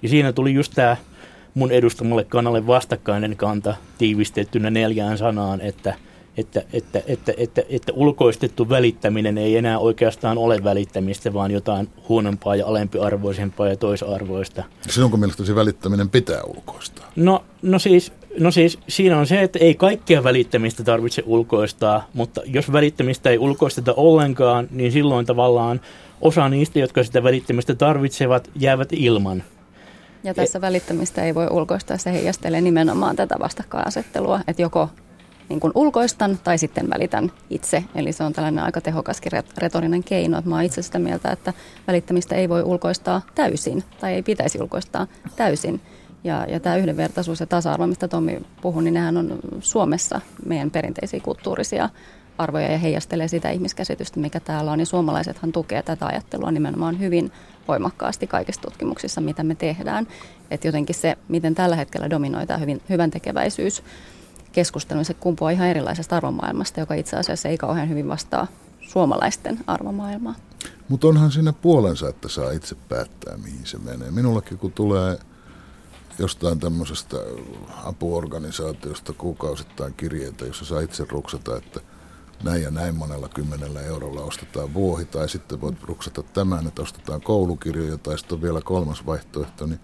Ja 0.01 0.09
siinä 0.09 0.33
tuli 0.33 0.53
just 0.53 0.71
tämä 0.75 0.97
mun 1.53 1.71
edustamalle 1.71 2.23
kanalle 2.23 2.67
vastakkainen 2.67 3.37
kanta 3.37 3.75
tiivistettynä 3.97 4.69
neljään 4.69 5.17
sanaan, 5.17 5.61
että– 5.61 5.93
että, 6.39 6.63
että, 6.73 7.01
että, 7.07 7.33
että, 7.37 7.63
että 7.69 7.93
ulkoistettu 7.93 8.69
välittäminen 8.69 9.37
ei 9.37 9.57
enää 9.57 9.79
oikeastaan 9.79 10.37
ole 10.37 10.63
välittämistä, 10.63 11.33
vaan 11.33 11.51
jotain 11.51 11.89
huonompaa 12.09 12.55
ja 12.55 12.67
alempiarvoisempaa 12.67 13.67
ja 13.67 13.75
toisarvoista. 13.75 14.63
Sinunko 14.89 15.17
mielestäsi 15.17 15.55
välittäminen 15.55 16.09
pitää 16.09 16.43
ulkoistaa? 16.43 17.11
No, 17.15 17.43
no, 17.61 17.79
siis, 17.79 18.13
no 18.39 18.51
siis 18.51 18.79
siinä 18.87 19.17
on 19.17 19.27
se, 19.27 19.41
että 19.41 19.59
ei 19.59 19.75
kaikkea 19.75 20.23
välittämistä 20.23 20.83
tarvitse 20.83 21.23
ulkoistaa, 21.25 22.09
mutta 22.13 22.41
jos 22.45 22.71
välittämistä 22.71 23.29
ei 23.29 23.37
ulkoisteta 23.37 23.93
ollenkaan, 23.93 24.67
niin 24.71 24.91
silloin 24.91 25.25
tavallaan 25.25 25.81
osa 26.21 26.49
niistä, 26.49 26.79
jotka 26.79 27.03
sitä 27.03 27.23
välittämistä 27.23 27.75
tarvitsevat, 27.75 28.49
jäävät 28.55 28.89
ilman. 28.91 29.43
Ja 30.23 30.33
tässä 30.33 30.61
välittämistä 30.61 31.23
ei 31.23 31.35
voi 31.35 31.47
ulkoistaa, 31.51 31.97
se 31.97 32.11
heijastelee 32.11 32.61
nimenomaan 32.61 33.15
tätä 33.15 33.35
vastakkainasettelua, 33.39 34.39
että 34.47 34.61
joko 34.61 34.89
niin 35.49 35.59
kuin 35.59 35.71
ulkoistan 35.75 36.39
tai 36.43 36.57
sitten 36.57 36.89
välitän 36.89 37.31
itse. 37.49 37.83
Eli 37.95 38.11
se 38.11 38.23
on 38.23 38.33
tällainen 38.33 38.63
aika 38.63 38.81
tehokaskin 38.81 39.31
retorinen 39.57 40.03
keino. 40.03 40.37
Että 40.37 40.49
mä 40.49 40.55
oon 40.55 40.63
itse 40.63 40.81
sitä 40.81 40.99
mieltä, 40.99 41.31
että 41.31 41.53
välittämistä 41.87 42.35
ei 42.35 42.49
voi 42.49 42.63
ulkoistaa 42.63 43.21
täysin 43.35 43.83
tai 43.99 44.13
ei 44.13 44.23
pitäisi 44.23 44.61
ulkoistaa 44.61 45.07
täysin. 45.35 45.81
Ja, 46.23 46.45
ja 46.49 46.59
tämä 46.59 46.75
yhdenvertaisuus 46.75 47.39
ja 47.39 47.45
tasa-arvo, 47.45 47.87
mistä 47.87 48.07
Tommi 48.07 48.41
puhui, 48.61 48.83
niin 48.83 48.93
nehän 48.93 49.17
on 49.17 49.39
Suomessa 49.59 50.21
meidän 50.45 50.71
perinteisiä 50.71 51.19
kulttuurisia 51.19 51.89
arvoja 52.37 52.71
ja 52.71 52.77
heijastelee 52.77 53.27
sitä 53.27 53.49
ihmiskäsitystä, 53.49 54.19
mikä 54.19 54.39
täällä 54.39 54.71
on. 54.71 54.79
Ja 54.79 54.85
suomalaisethan 54.85 55.51
tukee 55.51 55.83
tätä 55.83 56.05
ajattelua 56.05 56.51
nimenomaan 56.51 56.99
hyvin 56.99 57.31
voimakkaasti 57.67 58.27
kaikissa 58.27 58.61
tutkimuksissa, 58.61 59.21
mitä 59.21 59.43
me 59.43 59.55
tehdään. 59.55 60.07
Että 60.51 60.67
jotenkin 60.67 60.95
se, 60.95 61.17
miten 61.27 61.55
tällä 61.55 61.75
hetkellä 61.75 62.09
dominoitaa 62.09 62.47
tämä 62.47 62.57
hyvin, 62.57 62.81
hyvän 62.89 63.11
tekeväisyys, 63.11 63.83
keskustelu, 64.51 65.03
se 65.03 65.13
kumpuaa 65.13 65.51
ihan 65.51 65.67
erilaisesta 65.67 66.17
arvomaailmasta, 66.17 66.79
joka 66.79 66.93
itse 66.93 67.17
asiassa 67.17 67.49
ei 67.49 67.57
kauhean 67.57 67.89
hyvin 67.89 68.07
vastaa 68.07 68.47
suomalaisten 68.81 69.59
arvomaailmaa. 69.67 70.35
Mutta 70.89 71.07
onhan 71.07 71.31
siinä 71.31 71.53
puolensa, 71.53 72.09
että 72.09 72.27
saa 72.29 72.51
itse 72.51 72.75
päättää, 72.89 73.37
mihin 73.37 73.65
se 73.65 73.77
menee. 73.77 74.11
Minullakin 74.11 74.57
kun 74.57 74.71
tulee 74.71 75.19
jostain 76.19 76.59
tämmöisestä 76.59 77.17
apuorganisaatiosta 77.85 79.13
kuukausittain 79.13 79.93
kirjeitä, 79.93 80.45
jossa 80.45 80.65
saa 80.65 80.79
itse 80.79 81.05
ruksata, 81.09 81.57
että 81.57 81.79
näin 82.43 82.63
ja 82.63 82.71
näin 82.71 82.95
monella 82.95 83.29
kymmenellä 83.29 83.81
eurolla 83.81 84.21
ostetaan 84.21 84.73
vuohi, 84.73 85.05
tai 85.05 85.29
sitten 85.29 85.61
voit 85.61 85.83
ruksata 85.83 86.23
tämän, 86.23 86.67
että 86.67 86.81
ostetaan 86.81 87.21
koulukirjoja, 87.21 87.97
tai 87.97 88.17
sitten 88.17 88.35
on 88.35 88.41
vielä 88.41 88.61
kolmas 88.61 89.05
vaihtoehto, 89.05 89.65
niin 89.65 89.79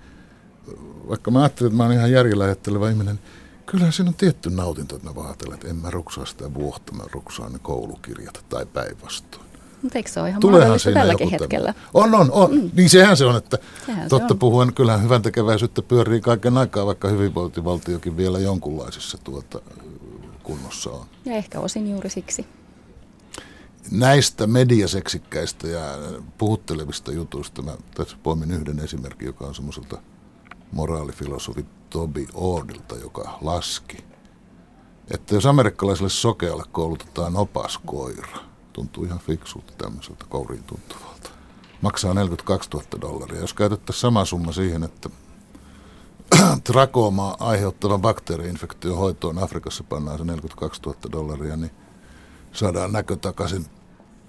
vaikka 1.10 1.32
mä 1.32 1.40
ajattelin, 1.40 1.68
että 1.68 1.78
mä 1.78 1.84
oon 1.84 1.94
ihan 1.94 2.12
järjellä 2.12 2.44
ajatteleva 2.44 2.90
ihminen, 2.90 3.20
Kyllä 3.66 3.92
siinä 3.92 4.10
on 4.10 4.16
tietty 4.16 4.50
nautinto, 4.50 4.96
että 4.96 5.08
mä 5.08 5.16
vaatelen, 5.16 5.54
että 5.54 5.68
en 5.68 5.76
mä 5.76 5.92
ruksaa 5.92 6.26
sitä 6.26 6.54
vuohta, 6.54 6.92
mä 6.92 7.04
ruksaan 7.12 7.54
ne 7.54 7.60
koulukirjat 7.60 8.46
tai 8.50 8.66
päinvastoin. 8.66 9.46
Mutta 9.82 10.00
eikö 10.00 10.10
se 10.10 10.20
ole 10.20 10.30
ihan 10.30 10.42
Tulehan 10.42 10.80
siinä 10.80 11.00
tälläkin 11.00 11.30
hetkellä? 11.30 11.74
On, 11.94 12.16
on, 12.16 12.32
on. 12.32 12.52
Mm. 12.52 12.72
Niin 12.74 12.90
sehän 12.90 13.18
se 13.18 13.26
on, 13.26 13.36
että 13.36 13.58
sehän 13.86 14.10
totta 14.10 14.34
on. 14.34 14.40
puhuen, 14.40 14.74
kyllähän 14.74 15.04
hyvän 15.04 15.22
tekeväisyyttä 15.22 15.82
pyörii 15.82 16.22
kaiken 16.22 16.58
aikaa, 16.58 16.86
vaikka 16.86 17.08
hyvinvointivaltiokin 17.08 18.18
vielä 18.18 18.40
jonkunlaisessa 18.40 19.18
tuota, 19.24 19.62
kunnossa 20.44 20.90
on. 20.90 21.06
Ja 21.26 21.34
ehkä 21.34 21.60
osin 21.60 21.92
juuri 21.92 22.10
siksi. 22.10 22.46
Näistä 23.92 24.48
mediaseksikkäistä 24.48 25.68
ja 25.68 25.82
puhuttelevista 26.38 27.12
jutuista 27.12 27.62
mä 27.62 27.72
tässä 27.96 28.18
poimin 28.24 28.52
yhden 28.52 28.80
esimerkin, 28.80 29.26
joka 29.26 29.46
on 29.46 29.56
semmoiselta 29.56 30.02
moraalifilosofi 30.72 31.66
Toby 31.90 32.28
Ordilta, 32.34 32.96
joka 32.96 33.38
laski, 33.42 33.98
että 35.12 35.36
jos 35.36 35.46
amerikkalaiselle 35.46 36.10
sokealle 36.10 36.64
koulutetaan 36.72 37.36
opaskoira, 37.36 38.38
tuntuu 38.74 39.04
ihan 39.04 39.20
fiksulta 39.20 39.74
tämmöiseltä 39.78 40.26
kouriin 40.30 40.64
tuntuvalta, 40.64 41.30
maksaa 41.82 42.14
42 42.14 42.70
000 42.70 42.86
dollaria. 43.02 43.42
Jos 43.42 43.54
käytettäisiin 43.54 44.02
sama 44.02 44.26
summa 44.26 44.52
siihen, 44.52 44.84
että 44.84 45.10
trakoomaa 46.64 47.36
aiheuttavan 47.40 48.02
bakteeriinfektion 48.02 48.98
hoitoon 48.98 49.44
Afrikassa 49.44 49.84
pannaan 49.84 50.18
se 50.18 50.26
42 50.26 50.82
000 50.82 50.98
dollaria, 51.12 51.58
niin 51.58 51.72
saadaan 52.52 52.92
näkö 52.92 53.16
takaisin 53.16 53.66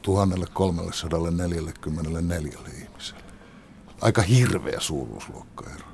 1344 0.02 2.58
ihmiselle. 2.82 3.22
Aika 4.00 4.22
hirveä 4.22 4.80
suuruusluokkaero. 4.80 5.85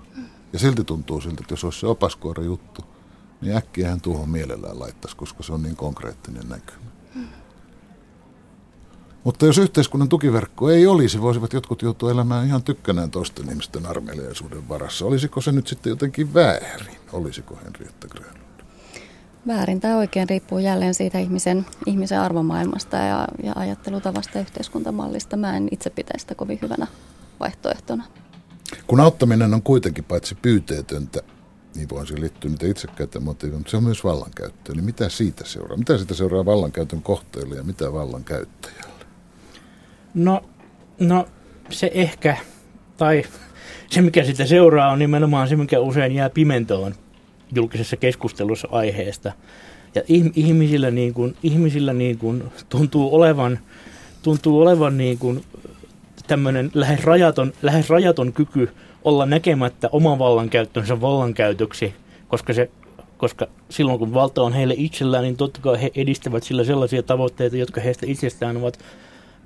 Ja 0.52 0.58
silti 0.58 0.84
tuntuu 0.84 1.20
siltä, 1.20 1.36
että 1.40 1.52
jos 1.52 1.64
olisi 1.64 1.80
se 1.80 1.86
opaskoira 1.86 2.42
juttu, 2.42 2.84
niin 3.40 3.56
äkkiä 3.56 3.90
hän 3.90 4.00
tuohon 4.00 4.28
mielellään 4.28 4.80
laittaisi, 4.80 5.16
koska 5.16 5.42
se 5.42 5.52
on 5.52 5.62
niin 5.62 5.76
konkreettinen 5.76 6.48
näkymä. 6.48 6.86
Hmm. 7.14 7.28
Mutta 9.24 9.46
jos 9.46 9.58
yhteiskunnan 9.58 10.08
tukiverkko 10.08 10.70
ei 10.70 10.86
olisi, 10.86 11.20
voisivat 11.20 11.52
jotkut 11.52 11.82
joutua 11.82 12.10
elämään 12.10 12.46
ihan 12.46 12.62
tykkänään 12.62 13.10
toisten 13.10 13.48
ihmisten 13.48 13.86
armeliaisuuden 13.86 14.68
varassa. 14.68 15.06
Olisiko 15.06 15.40
se 15.40 15.52
nyt 15.52 15.66
sitten 15.66 15.90
jotenkin 15.90 16.34
väärin? 16.34 16.96
Olisiko 17.12 17.58
Henrietta 17.64 18.08
Grönlund? 18.08 18.42
Väärin 19.46 19.80
tai 19.80 19.94
oikein 19.94 20.28
riippuu 20.28 20.58
jälleen 20.58 20.94
siitä 20.94 21.18
ihmisen, 21.18 21.66
ihmisen 21.86 22.20
arvomaailmasta 22.20 22.96
ja, 22.96 23.28
ja 23.42 23.52
ajattelutavasta 23.56 24.38
ja 24.38 24.42
yhteiskuntamallista. 24.42 25.36
Mä 25.36 25.56
en 25.56 25.68
itse 25.70 25.90
pitäisi 25.90 26.22
sitä 26.22 26.34
kovin 26.34 26.58
hyvänä 26.62 26.86
vaihtoehtona. 27.40 28.04
Kun 28.86 29.00
auttaminen 29.00 29.54
on 29.54 29.62
kuitenkin 29.62 30.04
paitsi 30.04 30.34
pyyteetöntä, 30.34 31.22
niin 31.74 31.88
voin 31.88 32.06
siihen 32.06 32.22
liittyä 32.22 32.50
niitä 32.50 32.66
itsekkäitä 32.66 33.20
motiiveja, 33.20 33.58
mutta 33.58 33.70
se 33.70 33.76
on 33.76 33.84
myös 33.84 34.04
vallankäyttöä. 34.04 34.74
Niin 34.74 34.84
mitä 34.84 35.08
siitä 35.08 35.44
seuraa? 35.46 35.76
Mitä 35.76 35.98
siitä 35.98 36.14
seuraa 36.14 36.44
vallankäytön 36.44 37.02
kohteelle 37.02 37.56
ja 37.56 37.62
mitä 37.62 37.92
vallankäyttäjälle? 37.92 39.04
No, 40.14 40.44
no 41.00 41.28
se 41.70 41.90
ehkä, 41.94 42.36
tai 42.96 43.22
se 43.90 44.02
mikä 44.02 44.24
siitä 44.24 44.46
seuraa 44.46 44.92
on 44.92 44.98
nimenomaan 44.98 45.48
se, 45.48 45.56
mikä 45.56 45.80
usein 45.80 46.14
jää 46.14 46.30
pimentoon 46.30 46.94
julkisessa 47.54 47.96
keskustelussa 47.96 48.68
aiheesta. 48.70 49.32
Ja 49.94 50.02
ihmisillä, 50.34 50.90
niin 50.90 51.14
kuin, 51.14 51.36
ihmisillä 51.42 51.92
niin 51.92 52.18
kuin 52.18 52.44
tuntuu 52.68 53.14
olevan, 53.14 53.58
tuntuu 54.22 54.60
olevan 54.60 54.98
niin 54.98 55.18
kuin 55.18 55.44
tämmöinen 56.26 56.70
lähes 56.74 57.04
rajaton, 57.04 57.52
lähes 57.62 57.90
rajaton 57.90 58.32
kyky 58.32 58.68
olla 59.04 59.26
näkemättä 59.26 59.88
oman 59.92 60.18
vallankäyttönsä 60.18 61.00
vallankäytöksi, 61.00 61.94
koska, 62.28 62.52
se, 62.52 62.70
koska 63.18 63.46
silloin 63.70 63.98
kun 63.98 64.14
valta 64.14 64.42
on 64.42 64.52
heille 64.52 64.74
itsellään, 64.76 65.24
niin 65.24 65.36
totta 65.36 65.60
kai 65.60 65.82
he 65.82 65.90
edistävät 65.94 66.42
sillä 66.42 66.64
sellaisia 66.64 67.02
tavoitteita, 67.02 67.56
jotka 67.56 67.80
heistä 67.80 68.06
itsestään 68.06 68.56
ovat 68.56 68.78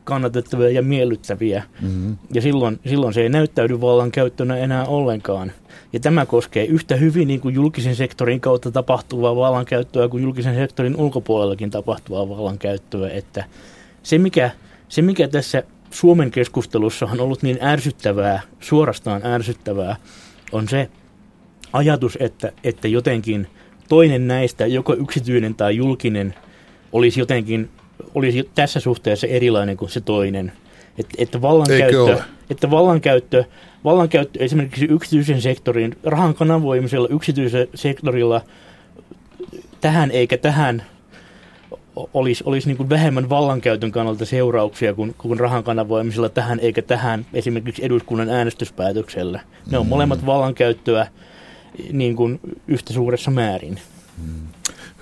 kannatettavia 0.06 0.70
ja 0.70 0.82
miellyttäviä. 0.82 1.62
Mm-hmm. 1.80 2.16
Ja 2.34 2.42
silloin, 2.42 2.80
silloin 2.86 3.14
se 3.14 3.22
ei 3.22 3.28
näyttäydy 3.28 3.80
vallankäyttönä 3.80 4.56
enää 4.56 4.84
ollenkaan. 4.84 5.52
Ja 5.92 6.00
tämä 6.00 6.26
koskee 6.26 6.64
yhtä 6.64 6.96
hyvin 6.96 7.28
niin 7.28 7.40
kuin 7.40 7.54
julkisen 7.54 7.96
sektorin 7.96 8.40
kautta 8.40 8.70
tapahtuvaa 8.70 9.36
vallankäyttöä 9.36 10.08
kuin 10.08 10.22
julkisen 10.22 10.54
sektorin 10.54 10.96
ulkopuolellakin 10.96 11.70
tapahtuvaa 11.70 12.28
vallankäyttöä. 12.28 13.10
Että 13.10 13.44
se, 14.02 14.18
mikä, 14.18 14.50
se, 14.88 15.02
mikä 15.02 15.28
tässä 15.28 15.62
Suomen 15.90 16.30
keskustelussa 16.30 17.06
on 17.06 17.20
ollut 17.20 17.42
niin 17.42 17.58
ärsyttävää, 17.62 18.40
suorastaan 18.60 19.26
ärsyttävää, 19.26 19.96
on 20.52 20.68
se, 20.68 20.88
ajatus, 21.72 22.18
että, 22.20 22.52
että 22.64 22.88
jotenkin 22.88 23.46
toinen 23.88 24.28
näistä, 24.28 24.66
joko 24.66 24.94
yksityinen 24.94 25.54
tai 25.54 25.76
julkinen, 25.76 26.34
olisi 26.92 27.20
jotenkin 27.20 27.70
olisi 28.14 28.50
tässä 28.54 28.80
suhteessa 28.80 29.26
erilainen 29.26 29.76
kuin 29.76 29.88
se 29.88 30.00
toinen. 30.00 30.52
Et, 30.98 31.06
että, 31.18 31.42
vallankäyttö, 31.42 32.18
että 32.50 32.70
vallankäyttö, 32.70 33.44
vallankäyttö 33.84 34.44
esimerkiksi 34.44 34.84
yksityisen 34.84 35.42
sektorin, 35.42 35.96
rahan 36.04 36.34
kanavoimisella 36.34 37.08
yksityisellä 37.10 37.66
sektorilla 37.74 38.40
tähän 39.80 40.10
eikä 40.10 40.38
tähän 40.38 40.82
olisi, 41.96 42.44
olisi 42.46 42.68
niin 42.68 42.76
kuin 42.76 42.88
vähemmän 42.88 43.28
vallankäytön 43.28 43.92
kannalta 43.92 44.24
seurauksia 44.24 44.94
kuin, 44.94 45.14
kuin 45.18 45.40
rahan 45.40 45.64
kanavoimisella 45.64 46.28
tähän 46.28 46.60
eikä 46.60 46.82
tähän 46.82 47.26
esimerkiksi 47.34 47.84
eduskunnan 47.84 48.28
äänestyspäätöksellä. 48.28 49.40
Ne 49.70 49.78
on 49.78 49.86
mm. 49.86 49.90
molemmat 49.90 50.26
vallankäyttöä 50.26 51.06
niin 51.92 52.16
kuin 52.16 52.40
yhtä 52.68 52.92
suuressa 52.92 53.30
määrin. 53.30 53.80
Mm. 54.18 54.46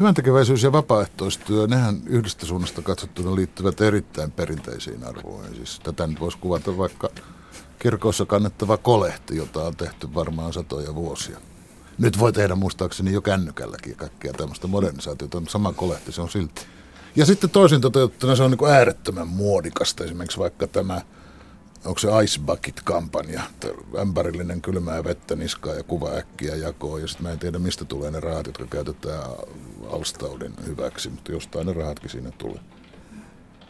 Hyvän 0.00 0.14
tekeväisyys 0.14 0.62
ja 0.62 0.72
vapaaehtoistyö, 0.72 1.66
nehän 1.66 2.00
yhdestä 2.06 2.46
suunnasta 2.46 2.82
katsottuna 2.82 3.34
liittyvät 3.34 3.80
erittäin 3.80 4.30
perinteisiin 4.32 5.04
arvoihin. 5.04 5.54
Siis 5.54 5.80
tätä 5.80 6.06
nyt 6.06 6.20
voisi 6.20 6.38
kuvata 6.38 6.78
vaikka 6.78 7.08
kirkoissa 7.78 8.26
kannettava 8.26 8.76
kolehti, 8.76 9.36
jota 9.36 9.62
on 9.62 9.76
tehty 9.76 10.14
varmaan 10.14 10.52
satoja 10.52 10.94
vuosia. 10.94 11.38
Nyt 11.98 12.18
voi 12.18 12.32
tehdä 12.32 12.54
muistaakseni 12.54 13.12
jo 13.12 13.20
kännykälläkin 13.20 13.90
ja 13.90 13.96
kaikkea 13.96 14.32
tämmöistä 14.32 14.66
modernisaatiota, 14.66 15.40
mutta 15.40 15.52
sama 15.52 15.72
kolehti 15.72 16.12
se 16.12 16.22
on 16.22 16.30
silti. 16.30 16.66
Ja 17.16 17.26
sitten 17.26 17.50
toisin 17.50 17.80
toteuttuna 17.80 18.36
se 18.36 18.42
on 18.42 18.50
niin 18.50 18.70
äärettömän 18.70 19.28
muodikasta. 19.28 20.04
Esimerkiksi 20.04 20.38
vaikka 20.38 20.66
tämä 20.66 21.00
onko 21.84 21.98
se 21.98 22.08
Ice 22.24 22.40
Bucket-kampanja, 22.40 23.42
ämpärillinen 23.98 24.60
kylmää 24.60 25.04
vettä 25.04 25.36
niskaa 25.36 25.74
ja 25.74 25.82
kuva 25.82 26.10
äkkiä 26.10 26.56
jakoon, 26.56 27.00
ja 27.00 27.08
sitten 27.08 27.26
mä 27.26 27.32
en 27.32 27.38
tiedä 27.38 27.58
mistä 27.58 27.84
tulee 27.84 28.10
ne 28.10 28.20
rahat, 28.20 28.46
jotka 28.46 28.66
käytetään 28.66 29.22
alstauden 29.90 30.54
hyväksi, 30.66 31.10
mutta 31.10 31.32
jostain 31.32 31.66
ne 31.66 31.72
rahatkin 31.72 32.10
siinä 32.10 32.30
tulee. 32.38 32.60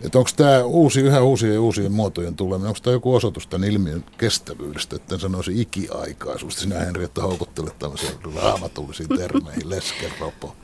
Että 0.00 0.18
onko 0.18 0.30
tämä 0.36 0.64
uusi, 0.64 1.00
yhä 1.00 1.20
uusien 1.20 1.54
ja 1.54 1.60
uusien 1.60 1.92
muotojen 1.92 2.36
tuleminen, 2.36 2.68
onko 2.68 2.80
tämä 2.82 2.94
joku 2.94 3.14
osoitus 3.14 3.46
tämän 3.46 3.70
ilmiön 3.70 4.04
kestävyydestä, 4.18 4.96
että 4.96 5.14
en 5.14 5.20
sanoisi 5.20 5.60
ikiaikaisuus. 5.60 6.54
Sinä 6.54 6.78
Henrietta 6.78 7.22
houkuttelet 7.22 7.78
tämmöisiä 7.78 8.10
raamatullisiin 8.34 9.08
termeihin, 9.08 9.70
leskeropo. 9.76 10.56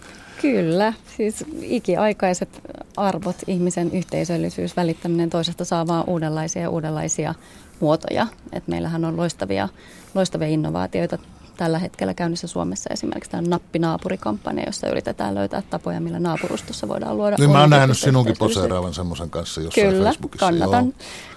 Kyllä, 0.43 0.93
siis 1.17 1.45
ikiaikaiset 1.63 2.49
arvot, 2.97 3.37
ihmisen 3.47 3.93
yhteisöllisyys, 3.93 4.77
välittäminen 4.77 5.31
toisesta 5.31 5.65
saa 5.65 5.87
vaan 5.87 6.05
uudenlaisia 6.07 6.63
ja 6.63 6.71
uudenlaisia 6.71 7.35
muotoja. 7.81 8.27
Et 8.53 8.69
meillähän 8.69 9.05
on 9.05 9.17
loistavia, 9.17 9.69
loistavia 10.15 10.49
innovaatioita 10.49 11.19
tällä 11.57 11.79
hetkellä 11.79 12.15
käynnissä 12.15 12.47
Suomessa 12.47 12.91
esimerkiksi 12.93 13.31
tämä 13.31 13.49
nappinaapurikampanja, 13.49 14.65
jossa 14.67 14.89
yritetään 14.89 15.35
löytää 15.35 15.63
tapoja, 15.71 16.01
millä 16.01 16.21
naapurustossa 16.21 16.89
voidaan 16.89 17.17
luoda 17.17 17.37
Niin 17.39 17.51
mä 17.51 17.61
oon 17.61 17.71
nähnyt 17.71 17.99
sinunkin 17.99 18.37
poseeraavan 18.39 18.95
semmoisen 18.95 19.31
kanssa 19.31 19.61
jossain 19.61 19.89
Kyllä, 19.89 20.05
Facebookissa. 20.09 20.47
kannatan, 20.47 20.85
Joo. 20.85 20.95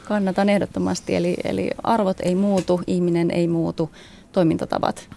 kannatan 0.08 0.50
ehdottomasti. 0.50 1.16
Eli, 1.16 1.38
eli 1.44 1.70
arvot 1.84 2.18
ei 2.20 2.36
muutu, 2.36 2.82
ihminen 2.88 3.32
ei 3.32 3.48
muutu, 3.48 3.92
toimintatavat 4.32 5.10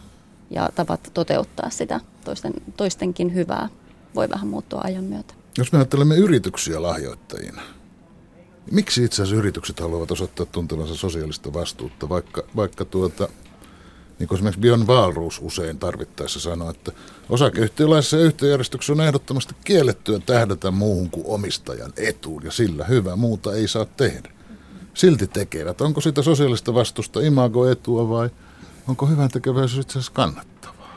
ja 0.51 0.71
tavat 0.75 1.11
toteuttaa 1.15 1.71
sitä 1.71 2.01
toisten, 2.25 2.53
toistenkin 2.77 3.35
hyvää 3.35 3.69
voi 4.15 4.31
vähän 4.31 4.49
muuttua 4.49 4.81
ajan 4.85 5.05
myötä. 5.05 5.35
Jos 5.59 5.73
me 5.73 5.79
ajattelemme 5.79 6.17
yrityksiä 6.17 6.83
lahjoittajina, 6.83 7.63
miksi 8.71 9.05
itse 9.05 9.23
asiassa 9.23 9.37
yritykset 9.37 9.81
haluavat 9.81 10.11
osoittaa 10.11 10.47
tuntevansa 10.47 10.95
sosiaalista 10.95 11.53
vastuutta, 11.53 12.09
vaikka, 12.09 12.43
vaikka 12.57 12.85
tuota, 12.85 13.29
niin 14.19 14.29
kuin 14.29 14.37
esimerkiksi 14.37 14.61
Björn 14.61 14.87
Wahlroos 14.87 15.39
usein 15.43 15.79
tarvittaessa 15.79 16.41
sanoo, 16.41 16.71
että 16.71 16.93
osakeyhtiölaissa 17.29 18.17
ja 18.17 18.23
yhtiöjärjestyksessä 18.23 18.93
on 18.93 19.01
ehdottomasti 19.01 19.55
kiellettyä 19.65 20.19
tähdätä 20.27 20.71
muuhun 20.71 21.11
kuin 21.11 21.27
omistajan 21.27 21.93
etuun, 21.97 22.45
ja 22.45 22.51
sillä 22.51 22.85
hyvä 22.85 23.17
muuta 23.17 23.55
ei 23.55 23.69
saa 23.69 23.85
tehdä. 23.85 24.31
Silti 24.95 25.27
tekevät. 25.27 25.81
Onko 25.81 26.01
sitä 26.01 26.23
sosiaalista 26.23 26.75
vastusta 26.75 27.21
imago-etua 27.21 28.09
vai 28.09 28.31
onko 28.89 29.07
hyvän 29.07 29.29
tekeväisyys 29.29 29.85
itse 29.85 29.99
asiassa 29.99 30.13
kannattavaa? 30.13 30.97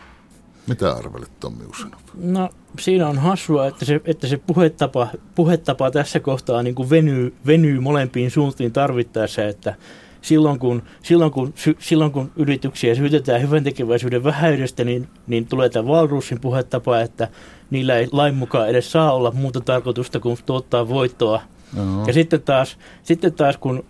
Mitä 0.67 0.91
arvelet, 0.91 1.39
Tommi 1.39 1.65
Usenov? 1.65 1.99
No 2.13 2.49
siinä 2.80 3.08
on 3.08 3.17
hassua, 3.17 3.67
että 3.67 3.86
se, 3.86 4.02
että 4.06 4.28
se 4.28 4.38
puhetapa, 4.38 5.08
puhetapa 5.36 5.91
tässä 5.91 6.19
kohtaa 6.19 6.63
niin 6.63 6.75
kuin 6.75 6.89
venyy, 6.89 7.36
venyy 7.45 7.80
molempiin 7.80 8.32
suuntiin 8.32 8.71
tarvittaessa, 8.71 9.45
että 9.45 9.75
silloin 10.21 10.60
kun, 10.60 10.84
silloin 11.04 11.32
kun, 11.32 11.54
silloin 11.80 12.12
kun 12.12 12.32
yrityksiä 12.36 12.95
syytetään 12.95 13.41
hyvän 13.41 13.63
tekeväisyyden 13.63 14.23
vähäydestä, 14.23 14.84
niin, 14.84 15.08
niin 15.28 15.47
tulee 15.47 15.69
tämä 15.69 15.88
Valrussin 15.88 16.41
puhetapa, 16.41 16.99
että 16.99 17.28
niillä 17.69 17.97
ei 17.97 18.08
lain 18.12 18.36
mukaan 18.36 18.69
edes 18.69 18.91
saa 18.91 19.13
olla 19.13 19.32
muuta 19.32 19.62
tarkoitusta 19.62 20.19
kuin 20.19 20.38
tuottaa 20.45 20.89
voittoa. 20.89 21.41
Uh-huh. 21.78 22.08
Ja 22.08 22.13
sitten 22.13 22.41
taas, 22.41 22.78
sitten 23.04 23.34
taas 23.34 23.58
kun 23.58 23.84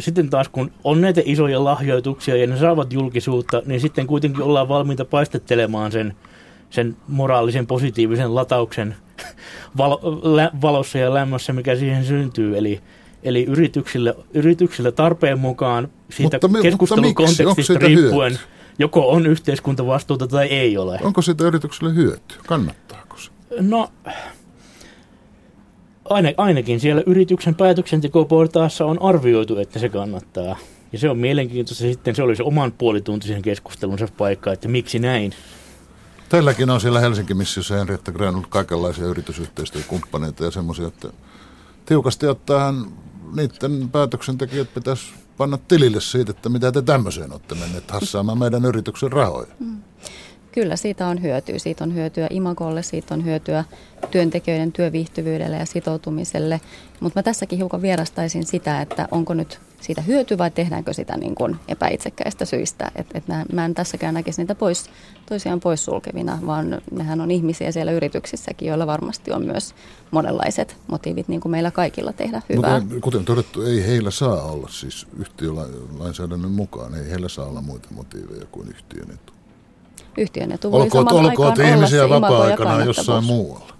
sitten 0.00 0.30
taas 0.30 0.48
kun 0.48 0.70
on 0.84 1.00
näitä 1.00 1.22
isoja 1.24 1.64
lahjoituksia 1.64 2.36
ja 2.36 2.46
ne 2.46 2.58
saavat 2.58 2.92
julkisuutta, 2.92 3.62
niin 3.66 3.80
sitten 3.80 4.06
kuitenkin 4.06 4.42
ollaan 4.42 4.68
valmiita 4.68 5.04
paistettelemaan 5.04 5.92
sen, 5.92 6.14
sen 6.70 6.96
moraalisen 7.08 7.66
positiivisen 7.66 8.34
latauksen 8.34 8.96
valossa 10.62 10.98
ja 10.98 11.14
lämmössä, 11.14 11.52
mikä 11.52 11.76
siihen 11.76 12.04
syntyy. 12.04 12.58
Eli, 12.58 12.80
Eli 13.22 13.44
yrityksille, 13.44 14.14
yrityksille 14.34 14.92
tarpeen 14.92 15.38
mukaan 15.38 15.88
siitä 16.10 16.38
mutta, 16.42 16.62
keskustelun 16.62 17.04
mutta 17.04 17.22
kontekstista 17.22 17.78
riippuen 17.78 18.32
hyöty? 18.32 18.44
joko 18.78 19.10
on 19.10 19.26
yhteiskuntavastuuta 19.26 20.26
tai 20.26 20.46
ei 20.46 20.78
ole. 20.78 20.98
Onko 21.02 21.22
siitä 21.22 21.44
yritykselle 21.44 21.94
hyötyä? 21.94 22.36
Kannattaako 22.46 23.16
se? 23.18 23.30
No, 23.60 23.90
aina, 26.10 26.32
ainakin 26.36 26.80
siellä 26.80 27.02
yrityksen 27.06 27.54
päätöksentekoportaassa 27.54 28.84
on 28.84 29.02
arvioitu, 29.02 29.58
että 29.58 29.78
se 29.78 29.88
kannattaa. 29.88 30.56
Ja 30.92 30.98
se 30.98 31.10
on 31.10 31.18
mielenkiintoista. 31.18 31.84
Sitten 31.84 32.14
se 32.14 32.22
olisi 32.22 32.42
oman 32.42 32.72
puolituntisen 32.72 33.42
keskustelunsa 33.42 34.08
paikka, 34.18 34.52
että 34.52 34.68
miksi 34.68 34.98
näin. 34.98 35.32
Teilläkin 36.28 36.70
on 36.70 36.80
siellä 36.80 37.00
Helsinki-missiossa 37.00 37.74
Henrietta 37.74 38.12
Grönlund 38.12 38.44
kaikenlaisia 38.48 39.04
yritysyhteistyökumppaneita 39.04 40.44
ja 40.44 40.50
semmoisia, 40.50 40.86
että 40.86 41.08
tiukasti 41.86 42.26
ottaen 42.26 42.74
niiden 43.36 43.88
päätöksentekijät 43.88 44.74
pitäisi 44.74 45.04
panna 45.36 45.58
tilille 45.68 46.00
siitä, 46.00 46.30
että 46.30 46.48
mitä 46.48 46.72
te 46.72 46.82
tämmöiseen 46.82 47.32
olette 47.32 47.54
menneet 47.54 47.90
hassaamaan 47.90 48.38
meidän 48.38 48.64
yrityksen 48.64 49.12
rahoja. 49.12 49.46
Mm. 49.60 49.82
Kyllä, 50.56 50.76
siitä 50.76 51.06
on 51.06 51.22
hyötyä. 51.22 51.58
Siitä 51.58 51.84
on 51.84 51.94
hyötyä 51.94 52.26
imakolle, 52.30 52.82
siitä 52.82 53.14
on 53.14 53.24
hyötyä 53.24 53.64
työntekijöiden 54.10 54.72
työviihtyvyydelle 54.72 55.56
ja 55.56 55.66
sitoutumiselle. 55.66 56.60
Mutta 57.00 57.18
mä 57.18 57.22
tässäkin 57.22 57.58
hiukan 57.58 57.82
vierastaisin 57.82 58.46
sitä, 58.46 58.80
että 58.80 59.08
onko 59.10 59.34
nyt 59.34 59.60
siitä 59.80 60.02
hyöty 60.02 60.38
vai 60.38 60.50
tehdäänkö 60.50 60.92
sitä 60.92 61.16
niin 61.16 61.34
kuin 61.34 61.56
epäitsekkäistä 61.68 62.44
syistä. 62.44 62.90
Et, 62.94 63.06
et 63.14 63.28
mä, 63.28 63.44
mä 63.52 63.64
en 63.64 63.74
tässäkään 63.74 64.14
näkisi 64.14 64.42
niitä 64.42 64.54
pois, 64.54 64.90
toisiaan 65.28 65.60
poissulkevina, 65.60 66.38
vaan 66.46 66.82
nehän 66.90 67.20
on 67.20 67.30
ihmisiä 67.30 67.72
siellä 67.72 67.92
yrityksissäkin, 67.92 68.68
joilla 68.68 68.86
varmasti 68.86 69.32
on 69.32 69.46
myös 69.46 69.74
monenlaiset 70.10 70.76
motiivit, 70.86 71.28
niin 71.28 71.40
kuin 71.40 71.52
meillä 71.52 71.70
kaikilla 71.70 72.12
tehdä 72.12 72.42
hyvää. 72.48 72.80
Mutta 72.80 73.00
kuten 73.00 73.24
todettu, 73.24 73.62
ei 73.62 73.86
heillä 73.86 74.10
saa 74.10 74.42
olla, 74.42 74.68
siis 74.70 75.06
yhtiölainsäädännön 75.18 76.50
mukaan, 76.50 76.94
ei 76.94 77.10
heillä 77.10 77.28
saa 77.28 77.46
olla 77.46 77.60
muita 77.60 77.88
motiiveja 77.90 78.46
kuin 78.52 78.68
yhtiön 78.68 79.10
etu. 79.10 79.35
Yhtiön 80.18 80.52
etu 80.52 80.72
voi 80.72 80.82
olkoot, 80.82 81.12
olkoot 81.12 81.58
ihmisiä 81.58 82.08
vapaa-aikana 82.08 82.84
jossain 82.84 83.24
muualla. 83.24 83.76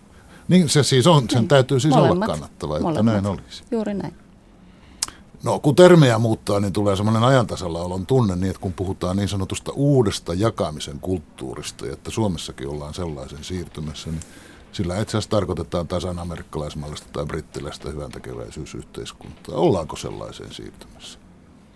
Niin 0.49 0.69
se 0.69 0.83
siis 0.83 1.07
on, 1.07 1.31
sen 1.31 1.41
niin. 1.41 1.49
täytyy 1.49 1.81
siis 1.81 1.95
Molemmat. 1.95 2.17
olla 2.17 2.27
kannattava, 2.27 2.77
että 2.77 2.89
Molemmat. 2.89 3.15
näin 3.15 3.27
olisi. 3.27 3.63
Juuri 3.71 3.95
näin. 3.95 4.15
No 5.43 5.59
kun 5.59 5.77
termejä 5.77 6.19
muuttaa, 6.19 6.61
niin 6.61 6.73
tulee 6.73 6.97
semmoinen 6.97 7.25
ajantasalla 7.25 7.83
olon 7.83 8.07
tunne 8.07 8.37
niin, 8.37 8.51
että 8.51 8.61
kun 8.61 8.73
puhutaan 8.73 9.17
niin 9.17 9.29
sanotusta 9.29 9.73
uudesta 9.73 10.35
jakamisen 10.35 11.01
kulttuurista, 11.01 11.87
että 11.93 12.11
Suomessakin 12.11 12.69
ollaan 12.69 12.95
sellaisen 12.95 13.45
siirtymässä, 13.45 14.11
niin 14.11 14.21
sillä 14.73 15.01
itse 15.01 15.11
asiassa 15.11 15.31
tarkoitetaan 15.31 15.89
tasan 15.89 16.19
amerikkalaismallista 16.19 17.07
tai 17.13 17.27
brittiläistä 17.27 17.89
hyvän 17.89 18.13
tekeväisyysyhteiskuntaa. 18.13 19.55
Ollaanko 19.57 19.97
sellaiseen 19.97 20.55
siirtymässä? 20.55 21.19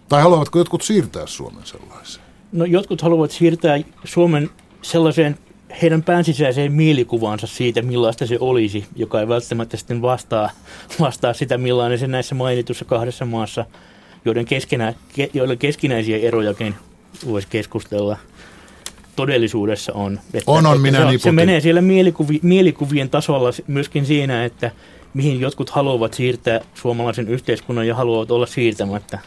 Tai 0.09 0.23
haluavatko 0.23 0.59
jotkut 0.59 0.83
siirtää 0.83 1.27
Suomen 1.27 1.67
sellaiseen? 1.67 2.30
No 2.53 2.65
jotkut 2.65 3.03
haluavat 3.03 3.31
siirtää 3.31 3.81
Suomen 4.05 4.51
sellaiseen 4.83 5.39
heidän 5.83 6.03
päänsisäiseen 6.03 6.73
mielikuvaansa 6.73 7.47
siitä, 7.47 7.83
millaista 7.83 8.27
se 8.27 8.37
olisi, 8.41 8.85
joka 8.97 9.21
ei 9.21 9.29
välttämättä 9.29 9.77
sitten 9.77 10.03
vastaa, 10.03 10.51
vastaa 11.01 11.33
sitä, 11.33 11.59
millainen 11.59 11.99
se 11.99 12.07
näissä 12.07 12.35
mainitussa 12.35 12.85
kahdessa 12.85 13.25
maassa, 13.25 13.65
joiden, 14.25 14.45
keskenä, 14.45 14.95
joiden 15.35 15.59
keskinäisiä 15.59 16.19
erojakin 16.19 16.75
voisi 17.27 17.49
keskustella 17.51 18.17
todellisuudessa 19.17 19.93
on. 19.93 20.21
Että, 20.35 20.51
on, 20.51 20.67
on, 20.67 20.81
minä 20.81 21.13
se, 21.13 21.19
se 21.19 21.33
menee 21.33 21.61
siellä 21.61 21.81
mielikuvi, 21.81 22.41
mielikuvien 22.43 23.11
tasolla 23.11 23.51
myöskin 23.67 24.07
siinä, 24.07 24.45
että 24.45 24.71
mihin 25.15 25.41
jotkut 25.41 25.71
haluavat 25.71 26.15
siirtää 26.15 26.61
suomalaisen 26.75 27.29
yhteiskunnan 27.29 27.87
ja 27.87 27.95
haluavat 27.95 28.31
olla 28.31 28.47
siirtämättä. 28.47 29.19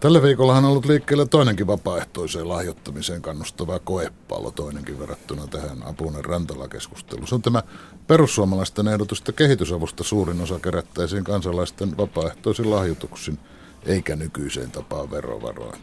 Tällä 0.00 0.22
viikolla 0.22 0.56
on 0.56 0.64
ollut 0.64 0.86
liikkeellä 0.86 1.26
toinenkin 1.26 1.66
vapaaehtoiseen 1.66 2.48
lahjoittamiseen 2.48 3.22
kannustava 3.22 3.78
koepallo, 3.78 4.50
toinenkin 4.50 4.98
verrattuna 4.98 5.46
tähän 5.46 5.82
Apunen 5.82 6.24
Rantala-keskusteluun. 6.24 7.28
Se 7.28 7.34
on 7.34 7.42
tämä 7.42 7.62
perussuomalaisten 8.06 8.88
ehdotus, 8.88 9.18
että 9.18 9.32
kehitysavusta 9.32 10.04
suurin 10.04 10.40
osa 10.40 10.58
kerättäisiin 10.58 11.24
kansalaisten 11.24 11.96
vapaaehtoisin 11.96 12.70
lahjoituksin, 12.70 13.38
eikä 13.86 14.16
nykyiseen 14.16 14.70
tapaan 14.70 15.10
verovaroin. 15.10 15.80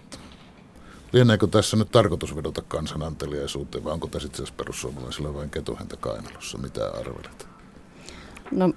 Lieneekö 1.13 1.47
tässä 1.47 1.77
nyt 1.77 1.91
tarkoitus 1.91 2.35
vedota 2.35 2.61
kansananteliaisuuteen 2.61 3.83
vai 3.83 3.93
onko 3.93 4.07
tässä 4.07 4.27
itse 4.27 4.43
asiassa 4.43 4.57
perussuomalaisilla 4.57 5.33
vain 5.33 5.49
ketuhentä 5.49 5.97
kainalossa? 5.97 6.57
Mitä 6.57 6.89
arvelet? 6.89 7.47
No 8.51 8.73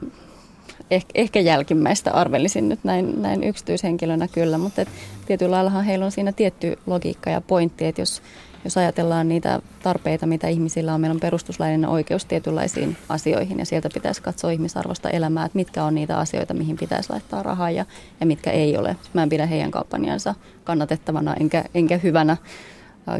ehkä, 0.90 1.10
ehkä 1.14 1.40
jälkimmäistä 1.40 2.12
arvelisin 2.12 2.68
nyt 2.68 2.84
näin, 2.84 3.22
näin 3.22 3.44
yksityishenkilönä 3.44 4.28
kyllä, 4.28 4.58
mutta 4.58 4.82
et 4.82 4.88
tietyllä 5.26 5.50
laillahan 5.50 5.84
heillä 5.84 6.04
on 6.04 6.12
siinä 6.12 6.32
tietty 6.32 6.78
logiikka 6.86 7.30
ja 7.30 7.40
pointti, 7.40 7.84
että 7.86 8.00
jos, 8.00 8.22
jos 8.64 8.76
ajatellaan 8.76 9.28
niitä 9.28 9.60
tarpeita, 9.82 10.26
mitä 10.26 10.48
ihmisillä 10.48 10.94
on, 10.94 11.00
meillä 11.00 11.14
on 11.14 11.20
perustuslaillinen 11.20 11.90
oikeus 11.90 12.24
tietynlaisiin 12.24 12.96
asioihin 13.08 13.58
ja 13.58 13.66
sieltä 13.66 13.88
pitäisi 13.94 14.22
katsoa 14.22 14.50
ihmisarvosta 14.50 15.10
elämää, 15.10 15.44
että 15.44 15.56
mitkä 15.56 15.84
on 15.84 15.94
niitä 15.94 16.18
asioita, 16.18 16.54
mihin 16.54 16.76
pitäisi 16.76 17.10
laittaa 17.10 17.42
rahaa 17.42 17.70
ja, 17.70 17.86
ja 18.20 18.26
mitkä 18.26 18.50
ei 18.50 18.76
ole. 18.76 18.96
Mä 19.12 19.22
en 19.22 19.28
pidä 19.28 19.46
heidän 19.46 19.70
kampanjansa 19.70 20.34
kannatettavana 20.64 21.34
enkä, 21.34 21.64
enkä 21.74 21.96
hyvänä 21.96 22.36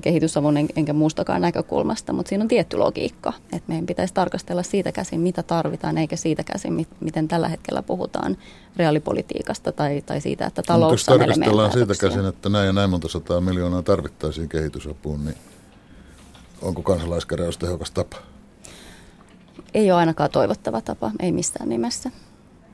kehitysavun 0.03 0.57
enkä 0.57 0.93
muustakaan 0.93 1.41
näkökulmasta, 1.41 2.13
mutta 2.13 2.29
siinä 2.29 2.43
on 2.43 2.49
tietty 2.49 2.77
logiikka, 2.77 3.33
että 3.45 3.69
meidän 3.69 3.87
pitäisi 3.87 4.15
tarkastella 4.15 4.63
siitä 4.63 4.93
käsin, 4.93 5.21
mitä 5.21 5.43
tarvitaan, 5.43 5.99
eikä 5.99 6.17
siitä 6.17 6.45
käsin, 6.45 6.87
miten 7.01 7.29
tällä 7.29 7.49
hetkellä 7.49 7.83
puhutaan 7.83 8.37
reaalipolitiikasta 8.77 9.73
tai, 9.73 10.03
tai 10.07 10.21
siitä, 10.21 10.47
että 10.47 10.63
talous 10.63 11.09
on 11.09 11.19
tarkastellaan 11.19 11.73
siitä 11.73 11.95
käsin, 12.01 12.27
että 12.27 12.49
näin 12.49 12.67
ja 12.67 12.73
näin 12.73 12.91
monta 12.91 13.09
sataa 13.09 13.41
miljoonaa 13.41 13.83
tarvittaisiin 13.83 14.49
kehitysapuun, 14.49 15.25
niin 15.25 15.37
onko 16.63 16.83
kansalaiskeräys 16.83 17.59
tehokas 17.59 17.91
tapa? 17.91 18.17
Ei 19.75 19.91
ole 19.91 19.99
ainakaan 19.99 20.31
toivottava 20.31 20.81
tapa, 20.81 21.11
ei 21.21 21.33
missään 21.33 21.69
nimessä. 21.69 22.11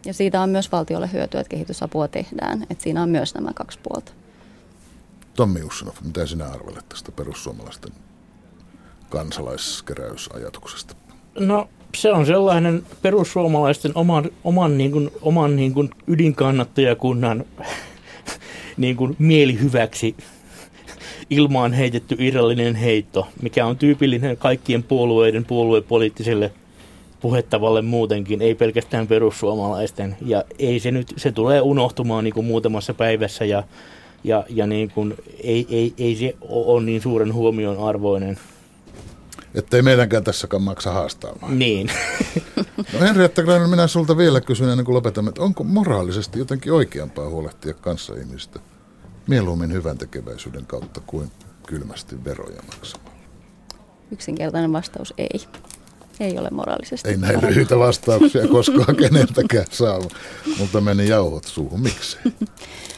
Ja 0.07 0.14
siitä 0.14 0.40
on 0.40 0.51
myös 0.51 0.72
valtiolle 0.72 1.11
hyötyä, 1.12 1.40
että 1.40 1.51
kehitysapua 1.51 2.09
tehdään. 2.09 2.62
Että 2.62 2.85
siinä 2.85 3.03
on 3.03 3.09
myös 3.09 3.35
nämä 3.35 3.51
kaksi 3.55 3.79
puolta. 3.83 4.12
Tommi 5.37 5.62
Ussanov, 5.62 5.95
mitä 6.05 6.27
sinä 6.27 6.47
arvelet 6.47 6.88
tästä 6.88 7.12
perussuomalaisten 7.12 7.92
kansalaiskeräysajatuksesta? 9.11 10.95
No 11.38 11.68
se 11.97 12.12
on 12.12 12.27
sellainen 12.27 12.83
perussuomalaisten 13.03 13.92
oman, 13.95 14.31
oman, 14.45 14.79
niin 14.79 14.92
kuin, 14.92 15.11
oman 15.23 15.57
niin 15.57 15.75
kuin 15.75 15.90
ydinkannattajakunnan 16.07 17.45
niin 18.77 18.97
kuin 18.97 19.16
mielihyväksi 19.18 20.16
ilmaan 21.31 21.73
heitetty 21.73 22.16
irrallinen 22.18 22.75
heitto, 22.75 23.29
mikä 23.42 23.66
on 23.66 23.77
tyypillinen 23.77 24.37
kaikkien 24.37 24.83
puolueiden 24.83 25.45
puoluepoliittiselle 25.45 26.53
puhettavalle 27.21 27.83
muutenkin, 27.83 28.42
ei 28.42 28.55
pelkästään 28.55 29.07
perussuomalaisten. 29.07 30.16
Ja 30.27 30.45
ei 30.59 30.81
se 30.81 30.90
nyt, 30.90 31.14
se 31.16 31.33
tulee 31.33 31.61
unohtumaan 31.61 32.25
niin 32.25 32.35
kuin 32.35 32.47
muutamassa 32.47 32.95
päivässä 32.95 33.45
ja 33.45 33.62
ja, 34.24 34.44
ja 34.48 34.66
niin 34.66 34.90
kuin, 34.90 35.14
ei, 35.42 35.66
ei, 35.70 35.94
ei 35.98 36.16
se 36.16 36.37
ole 36.40 36.82
niin 36.82 37.02
suuren 37.02 37.35
huomion 37.35 37.88
arvoinen. 37.88 38.38
Että 39.54 39.76
ei 39.76 39.82
meidänkään 39.82 40.24
tässäkään 40.24 40.62
maksa 40.62 40.92
haastaa. 40.92 41.37
Niin. 41.48 41.90
no 42.92 43.00
Henrietta 43.00 43.42
Granel, 43.42 43.68
minä 43.68 43.87
sulta 43.87 44.16
vielä 44.16 44.40
kysyn 44.40 44.68
ennen 44.68 44.85
kuin 44.85 44.94
lopetamme, 44.94 45.28
että 45.28 45.42
onko 45.42 45.64
moraalisesti 45.64 46.38
jotenkin 46.38 46.72
oikeampaa 46.72 47.28
huolehtia 47.28 47.74
kanssa 47.74 48.14
ihmistä 48.14 48.61
mieluummin 49.26 49.72
hyvän 49.72 49.98
tekeväisyyden 49.98 50.66
kautta 50.66 51.00
kuin 51.06 51.30
kylmästi 51.66 52.24
veroja 52.24 52.62
maksamalla? 52.66 53.12
Yksinkertainen 54.11 54.72
vastaus 54.72 55.14
ei. 55.18 55.40
Ei 56.20 56.38
ole 56.38 56.48
moraalisesti. 56.50 57.08
Ei 57.08 57.16
näin 57.16 57.40
lyhyitä 57.42 57.78
vastauksia 57.78 58.48
koskaan 58.48 58.96
keneltäkään 59.02 59.66
saa, 59.70 60.00
mutta 60.58 60.80
meni 60.80 61.08
jauhot 61.08 61.44
suuhun. 61.44 61.80
Miksi? 61.80 62.18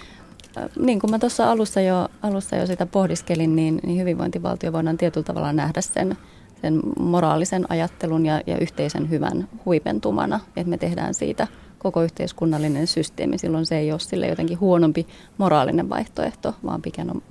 niin 0.78 1.00
kuin 1.00 1.10
mä 1.10 1.18
tuossa 1.18 1.50
alussa 1.50 1.80
jo, 1.80 2.08
alussa 2.22 2.56
jo 2.56 2.66
sitä 2.66 2.86
pohdiskelin, 2.86 3.56
niin, 3.56 3.80
niin 3.82 4.00
hyvinvointivaltio 4.00 4.72
voidaan 4.72 4.98
tietyllä 4.98 5.24
tavalla 5.24 5.52
nähdä 5.52 5.80
sen, 5.80 6.16
sen 6.62 6.80
moraalisen 6.98 7.66
ajattelun 7.68 8.26
ja, 8.26 8.40
ja 8.46 8.58
yhteisen 8.58 9.10
hyvän 9.10 9.48
huipentumana, 9.64 10.40
että 10.56 10.70
me 10.70 10.78
tehdään 10.78 11.14
siitä 11.14 11.46
koko 11.78 12.02
yhteiskunnallinen 12.02 12.86
systeemi. 12.86 13.38
Silloin 13.38 13.66
se 13.66 13.78
ei 13.78 13.92
ole 13.92 14.00
sille 14.00 14.26
jotenkin 14.26 14.60
huonompi 14.60 15.06
moraalinen 15.38 15.88
vaihtoehto, 15.88 16.54
vaan 16.64 16.82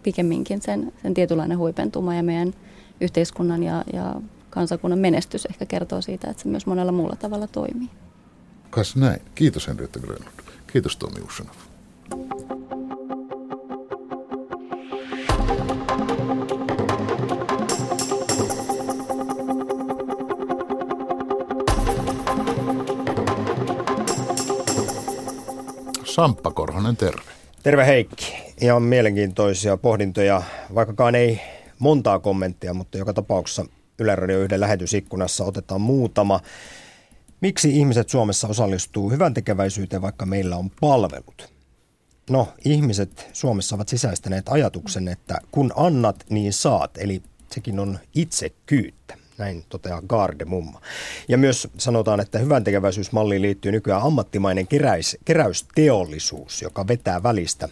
pikemminkin 0.03 0.62
sen, 0.62 0.93
sen 1.01 1.13
tietynlainen 1.13 1.57
huipentuma 1.57 2.15
ja 2.15 2.23
meidän 2.23 2.53
yhteiskunnan 3.01 3.63
ja, 3.63 3.83
ja 3.93 4.15
kansakunnan 4.49 4.99
menestys 4.99 5.45
ehkä 5.45 5.65
kertoo 5.65 6.01
siitä, 6.01 6.29
että 6.29 6.43
se 6.43 6.49
myös 6.49 6.65
monella 6.65 6.91
muulla 6.91 7.15
tavalla 7.15 7.47
toimii. 7.47 7.89
Kas 8.69 8.95
näin. 8.95 9.21
Kiitos 9.36 9.67
Henrietta 9.67 9.99
Grönlund. 9.99 10.33
Kiitos 10.67 10.97
Tomi 10.97 11.21
Ussanov. 11.25 11.72
Samppa 26.13 26.52
Korhonen, 26.52 26.97
terve. 26.97 27.32
Terve 27.63 27.86
Heikki. 27.86 28.34
Ihan 28.62 28.84
mielenkiintoisia 28.84 29.78
pohdintoja, 29.78 30.43
vaikkakaan 30.76 31.15
ei 31.15 31.41
montaa 31.80 32.19
kommenttia, 32.19 32.73
mutta 32.73 32.97
joka 32.97 33.13
tapauksessa 33.13 33.65
Yle 33.99 34.15
Radio 34.15 34.39
yhden 34.39 34.60
lähetysikkunassa 34.60 35.43
otetaan 35.43 35.82
muutama. 35.82 36.39
Miksi 37.41 37.78
ihmiset 37.78 38.10
Suomessa 38.10 38.47
osallistuu 38.47 39.10
hyvän 39.10 39.34
tekeväisyyteen, 39.34 40.02
vaikka 40.02 40.26
meillä 40.26 40.58
on 40.58 40.69
palvelut? 40.82 41.54
No, 42.30 42.47
ihmiset 42.65 43.30
Suomessa 43.34 43.76
ovat 43.76 43.88
sisäistäneet 43.88 44.49
ajatuksen, 44.49 45.08
että 45.08 45.38
kun 45.52 45.71
annat, 45.76 46.26
niin 46.30 46.54
saat, 46.54 46.97
eli 46.97 47.21
sekin 47.52 47.80
on 47.80 47.99
itsekyyttä. 48.15 49.17
Näin 49.38 49.65
toteaa 49.69 50.02
Garde 50.08 50.46
Mumma. 50.46 50.82
Ja 51.28 51.38
myös 51.38 51.67
sanotaan, 51.78 52.19
että 52.19 52.39
hyvän 52.39 52.63
tekeväisyysmalliin 52.63 53.41
liittyy 53.41 53.72
nykyään 53.72 54.02
ammattimainen 54.02 54.67
keräis, 54.67 55.17
keräysteollisuus, 55.26 56.62
joka 56.62 56.88
vetää 56.88 57.24
välistä 57.24 57.69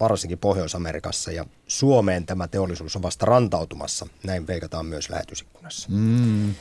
varsinkin 0.00 0.38
Pohjois-Amerikassa 0.38 1.32
ja 1.32 1.44
Suomeen 1.66 2.26
tämä 2.26 2.48
teollisuus 2.48 2.96
on 2.96 3.02
vasta 3.02 3.26
rantautumassa. 3.26 4.06
Näin 4.22 4.46
veikataan 4.46 4.86
myös 4.86 5.10
lähetysikkunassa. 5.10 5.88
Mm. 5.92 6.54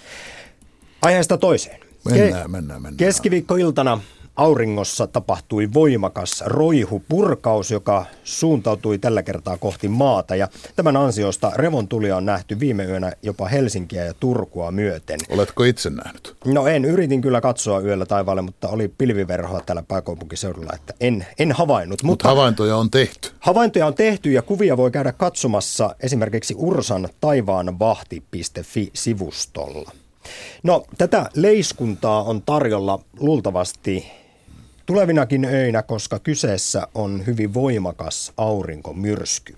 Aiheesta 1.02 1.38
toiseen. 1.38 1.80
Mennään, 2.06 2.46
Ke- 2.46 2.48
mennään, 2.48 2.82
mennään. 2.82 2.98
Keskiviikkoiltana 2.98 4.02
auringossa 4.36 5.08
tapahtui 5.08 5.70
voimakas 5.74 6.44
roihupurkaus, 6.46 7.72
joka 7.72 8.06
suuntautui 8.24 8.98
tällä 8.98 9.24
kertaa 9.24 9.58
kohti 9.58 9.88
maata. 9.88 10.36
Ja 10.36 10.48
tämän 10.76 10.98
ansiosta 10.98 11.52
revontulia 11.56 12.18
on 12.18 12.26
nähty 12.26 12.60
viime 12.60 12.84
yönä 12.84 13.12
jopa 13.22 13.48
Helsinkiä 13.48 14.06
ja 14.06 14.14
Turkua 14.20 14.72
myöten. 14.72 15.20
Oletko 15.30 15.64
itse 15.64 15.90
nähnyt? 15.90 16.36
No 16.46 16.68
en, 16.68 16.86
yritin 16.86 17.22
kyllä 17.22 17.42
katsoa 17.42 17.80
yöllä 17.80 18.06
taivaalle, 18.06 18.42
mutta 18.42 18.68
oli 18.68 18.88
pilviverhoa 18.88 19.62
täällä 19.66 19.84
pääkaupunkiseudulla, 19.88 20.72
että 20.76 20.94
en, 21.00 21.26
en 21.40 21.52
havainnut. 21.52 22.04
Mut 22.04 22.12
mutta 22.12 22.28
havaintoja 22.28 22.78
on 22.78 22.92
tehty. 22.92 23.30
Havaintoja 23.40 23.86
on 23.86 23.94
tehty 23.94 24.32
ja 24.32 24.42
kuvia 24.42 24.78
voi 24.78 24.92
käydä 24.92 25.12
katsomassa 25.12 25.96
esimerkiksi 26.00 26.56
Ursan 26.58 27.10
taivaanvahti.fi-sivustolla. 27.22 29.92
No, 30.64 30.86
tätä 30.98 31.30
leiskuntaa 31.36 32.24
on 32.24 32.42
tarjolla 32.42 33.00
luultavasti 33.20 34.23
tulevinakin 34.86 35.46
öinä, 35.46 35.84
koska 35.84 36.20
kyseessä 36.20 36.88
on 36.96 37.26
hyvin 37.26 37.54
voimakas 37.54 38.34
aurinkomyrsky. 38.38 39.58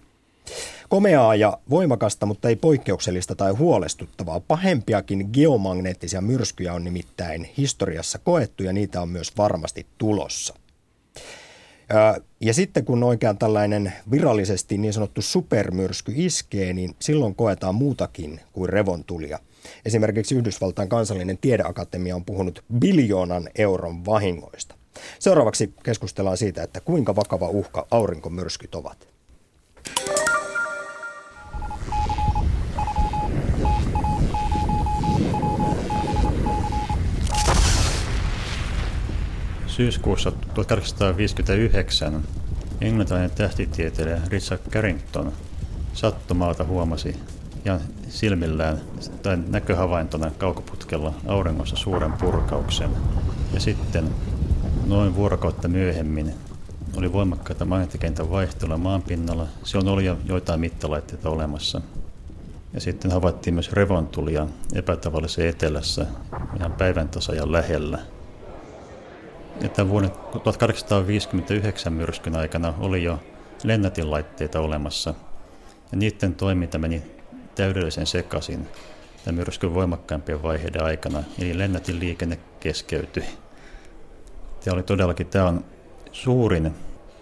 Komeaa 0.89 1.35
ja 1.35 1.57
voimakasta, 1.69 2.25
mutta 2.25 2.49
ei 2.49 2.55
poikkeuksellista 2.55 3.35
tai 3.35 3.51
huolestuttavaa. 3.51 4.39
Pahempiakin 4.39 5.29
geomagneettisia 5.33 6.21
myrskyjä 6.21 6.73
on 6.73 6.83
nimittäin 6.83 7.49
historiassa 7.57 8.19
koettu 8.19 8.63
ja 8.63 8.73
niitä 8.73 9.01
on 9.01 9.09
myös 9.09 9.37
varmasti 9.37 9.85
tulossa. 9.97 10.53
Ja 12.41 12.53
sitten 12.53 12.85
kun 12.85 13.03
oikein 13.03 13.37
tällainen 13.37 13.93
virallisesti 14.11 14.77
niin 14.77 14.93
sanottu 14.93 15.21
supermyrsky 15.21 16.11
iskee, 16.15 16.73
niin 16.73 16.95
silloin 16.99 17.35
koetaan 17.35 17.75
muutakin 17.75 18.39
kuin 18.53 18.69
revontulia. 18.69 19.39
Esimerkiksi 19.85 20.35
Yhdysvaltain 20.35 20.89
kansallinen 20.89 21.37
tiedeakatemia 21.37 22.15
on 22.15 22.25
puhunut 22.25 22.63
biljoonan 22.79 23.49
euron 23.55 24.05
vahingoista. 24.05 24.75
Seuraavaksi 25.19 25.73
keskustellaan 25.83 26.37
siitä, 26.37 26.63
että 26.63 26.81
kuinka 26.81 27.15
vakava 27.15 27.49
uhka 27.49 27.87
aurinkomyrskyt 27.91 28.75
ovat. 28.75 29.07
Syyskuussa 39.67 40.31
1959 40.31 42.23
englantilainen 42.81 43.31
tähtitieteilijä 43.31 44.21
Richard 44.27 44.61
Carrington 44.69 45.33
sattumalta 45.93 46.63
huomasi 46.63 47.15
ja 47.65 47.79
silmillään 48.09 48.81
tai 49.23 49.37
näköhavaintona 49.47 50.31
kaukoputkella 50.37 51.13
auringossa 51.27 51.75
suuren 51.75 52.13
purkauksen. 52.13 52.89
Ja 53.53 53.59
sitten 53.59 54.09
noin 54.85 55.15
vuorokautta 55.15 55.67
myöhemmin 55.67 56.33
oli 56.97 57.13
voimakkaita 57.13 57.65
magneettikentän 57.65 58.29
vaihtelua 58.29 58.77
maanpinnalla. 58.77 59.47
Se 59.63 59.77
on 59.77 59.87
ollut 59.87 60.03
jo 60.03 60.17
joitain 60.25 60.59
mittalaitteita 60.59 61.29
olemassa. 61.29 61.81
Ja 62.73 62.81
sitten 62.81 63.11
havaittiin 63.11 63.53
myös 63.53 63.71
revontulia 63.71 64.47
epätavallisen 64.73 65.47
etelässä 65.47 66.05
ihan 66.57 66.71
päivän 66.71 67.09
tasajan 67.09 67.51
lähellä. 67.51 67.99
Ja 69.61 69.69
tämän 69.69 69.89
vuoden 69.89 70.11
1859 70.43 71.93
myrskyn 71.93 72.35
aikana 72.35 72.73
oli 72.79 73.03
jo 73.03 73.19
lennätinlaitteita 73.63 74.59
olemassa. 74.59 75.13
Ja 75.91 75.97
niiden 75.97 76.35
toiminta 76.35 76.77
meni 76.77 77.03
täydellisen 77.55 78.07
sekaisin 78.07 78.67
tämän 79.25 79.35
myrskyn 79.35 79.73
voimakkaimpien 79.73 80.43
vaiheiden 80.43 80.83
aikana, 80.83 81.23
eli 81.39 81.57
lennätin 81.57 81.99
liikenne 81.99 82.39
keskeytyi. 82.59 83.23
Tämä 84.65 84.75
oli 84.75 84.83
todellakin 84.83 85.27
tämä 85.27 85.47
on 85.47 85.65
suurin 86.11 86.75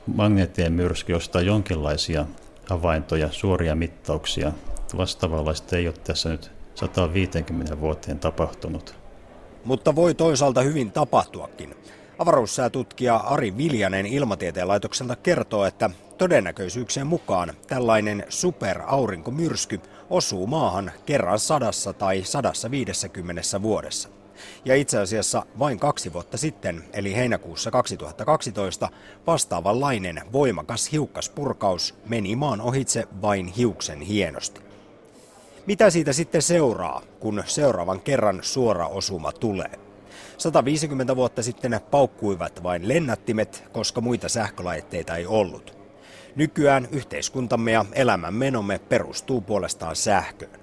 magneettien 0.08 0.74
myrsky, 0.74 1.12
josta 1.12 1.40
on 1.40 1.46
jonkinlaisia 1.46 2.26
havaintoja, 2.70 3.32
suoria 3.32 3.76
mittauksia. 3.76 4.52
Vastaavanlaista 4.98 5.78
ei 5.78 5.88
ole 5.88 5.96
tässä 6.04 6.30
nyt 6.30 6.52
150 6.76 7.80
vuoteen 7.80 8.20
tapahtunut. 8.20 8.96
Mutta 9.66 9.96
voi 9.96 10.16
toisaalta 10.16 10.62
hyvin 10.62 10.92
tapahtuakin. 10.92 11.76
Avaruussäätutkija 12.20 13.16
Ari 13.16 13.58
Viljanen 13.58 14.06
Ilmatieteen 14.06 14.68
laitokselta 14.68 15.16
kertoo, 15.16 15.66
että 15.66 15.90
todennäköisyyksien 16.18 17.08
mukaan 17.08 17.54
tällainen 17.68 18.26
superaurinkomyrsky 18.30 19.82
osuu 20.10 20.48
maahan 20.48 20.92
kerran 21.06 21.40
sadassa 21.40 21.94
tai 21.94 22.24
sadassa 22.24 22.72
viidessäkymmenessä 22.72 23.62
vuodessa. 23.62 24.23
Ja 24.66 24.76
itse 24.76 25.00
asiassa 25.00 25.46
vain 25.60 25.80
kaksi 25.80 26.14
vuotta 26.14 26.38
sitten, 26.38 26.84
eli 26.94 27.16
heinäkuussa 27.16 27.72
2012, 27.72 28.90
vastaavanlainen 29.28 30.22
voimakas 30.32 30.92
hiukkaspurkaus 30.92 31.96
meni 32.06 32.36
maan 32.36 32.62
ohitse 32.62 33.08
vain 33.22 33.48
hiuksen 33.48 34.02
hienosti. 34.02 34.62
Mitä 35.66 35.90
siitä 35.90 36.14
sitten 36.14 36.42
seuraa, 36.42 37.02
kun 37.20 37.44
seuraavan 37.46 38.02
kerran 38.02 38.40
suora 38.42 38.88
osuma 38.88 39.32
tulee? 39.32 39.80
150 40.38 41.16
vuotta 41.16 41.44
sitten 41.44 41.80
paukkuivat 41.92 42.64
vain 42.64 42.88
lennättimet, 42.88 43.64
koska 43.72 44.02
muita 44.02 44.30
sähkölaitteita 44.30 45.16
ei 45.16 45.26
ollut. 45.26 45.78
Nykyään 46.36 46.88
yhteiskuntamme 46.92 47.72
ja 47.72 47.86
elämänmenomme 47.94 48.80
perustuu 48.80 49.42
puolestaan 49.42 49.96
sähköön. 49.96 50.60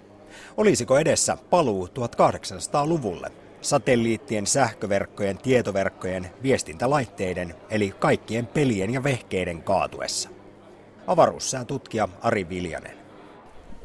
Olisiko 0.56 0.98
edessä 0.98 1.36
paluu 1.50 1.86
1800-luvulle, 1.86 3.32
satelliittien, 3.60 4.46
sähköverkkojen, 4.46 5.38
tietoverkkojen, 5.38 6.30
viestintälaitteiden 6.42 7.54
eli 7.70 7.94
kaikkien 7.98 8.46
pelien 8.46 8.92
ja 8.92 9.04
vehkeiden 9.04 9.62
kaatuessa? 9.62 10.28
Avaruussään 11.06 11.66
tutkija 11.66 12.08
Ari 12.22 12.48
Viljanen. 12.48 12.96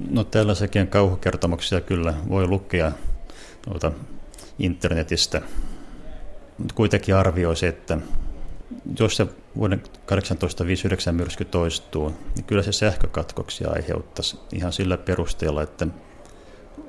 No 0.10 0.24
tällaisiakin 0.24 0.88
kauhukertomuksia 0.88 1.82
kyllä 1.82 2.14
voi 2.30 2.48
lukea 2.48 2.92
tuota 3.62 3.92
internetistä. 4.60 5.42
Mutta 6.58 6.76
kuitenkin 6.76 7.16
arvioisi, 7.16 7.66
että 7.66 7.98
jos 9.00 9.16
se 9.16 9.28
vuoden 9.58 9.80
1859 9.80 11.16
myrsky 11.16 11.46
toistuu, 11.46 12.10
niin 12.36 12.46
kyllä 12.46 12.64
se 12.64 12.72
sähkökatkoksia 12.72 13.72
aiheuttaisi 13.72 14.40
ihan 14.54 14.74
sillä 14.74 14.98
perusteella, 14.98 15.64
että 15.64 15.88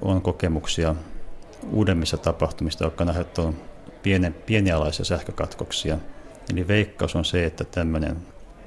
on 0.02 0.22
kokemuksia 0.22 0.94
uudemmissa 1.72 2.16
tapahtumista, 2.16 2.84
jotka 2.84 3.04
on 3.04 3.08
aiheuttanut 3.08 3.54
pienen, 4.02 4.34
pienialaisia 4.46 5.04
sähkökatkoksia. 5.04 5.98
Eli 6.52 6.68
veikkaus 6.68 7.16
on 7.16 7.24
se, 7.24 7.44
että 7.44 7.64
tämmöinen 7.64 8.16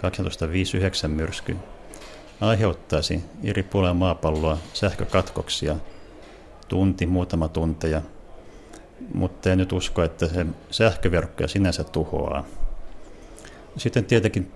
1859 0.01 1.11
myrsky 1.11 1.55
aiheuttaisi 2.41 3.23
eri 3.43 3.63
puolilla 3.63 3.93
maapalloa 3.93 4.57
sähkökatkoksia 4.73 5.75
tunti, 6.67 7.05
muutama 7.05 7.47
tunteja, 7.47 8.01
mutta 9.13 9.51
en 9.51 9.57
nyt 9.57 9.73
usko, 9.73 10.03
että 10.03 10.27
se 10.27 10.45
sähköverkkoja 10.71 11.47
sinänsä 11.47 11.83
tuhoaa. 11.83 12.45
Sitten 13.77 14.05
tietenkin 14.05 14.51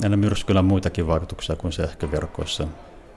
näillä 0.00 0.16
myrskyillä 0.16 0.58
on 0.58 0.64
muitakin 0.64 1.06
vaikutuksia 1.06 1.56
kuin 1.56 1.72
sähköverkoissa. 1.72 2.68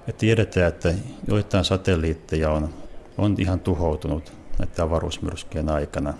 Ja 0.07 0.13
tiedetään, 0.13 0.67
että 0.67 0.93
joitain 1.27 1.65
satelliitteja 1.65 2.51
on, 2.51 2.73
on 3.17 3.35
ihan 3.37 3.59
tuhoutunut 3.59 4.38
näiden 4.59 4.85
avaruusmyrskyjen 4.85 5.69
aikana. 5.69 6.13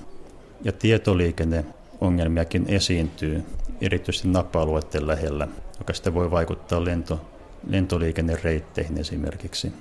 Ja 0.61 0.71
tietoliikenneongelmiakin 0.71 2.65
esiintyy, 2.67 3.43
erityisesti 3.81 4.27
napa-alueiden 4.27 5.07
lähellä, 5.07 5.47
joka 5.79 5.93
sitten 5.93 6.13
voi 6.13 6.31
vaikuttaa 6.31 6.85
lento, 6.85 7.21
lentoliikennereitteihin 7.67 8.97
esimerkiksi. 8.97 9.73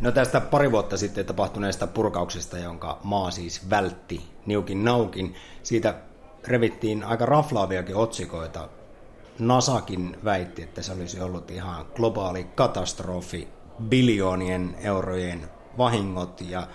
No 0.00 0.12
tästä 0.12 0.40
pari 0.40 0.72
vuotta 0.72 0.96
sitten 0.96 1.26
tapahtuneesta 1.26 1.86
purkauksesta, 1.86 2.58
jonka 2.58 2.98
maa 3.02 3.30
siis 3.30 3.70
vältti 3.70 4.20
niukin 4.46 4.84
naukin, 4.84 5.34
siitä 5.62 5.94
revittiin 6.46 7.04
aika 7.04 7.26
raflaaviakin 7.26 7.96
otsikoita. 7.96 8.68
NASAkin 9.38 10.16
väitti, 10.24 10.62
että 10.62 10.82
se 10.82 10.92
olisi 10.92 11.20
ollut 11.20 11.50
ihan 11.50 11.86
globaali 11.94 12.44
katastrofi, 12.44 13.48
biljoonien 13.88 14.76
eurojen 14.78 15.48
vahingot 15.78 16.40
ja 16.40 16.66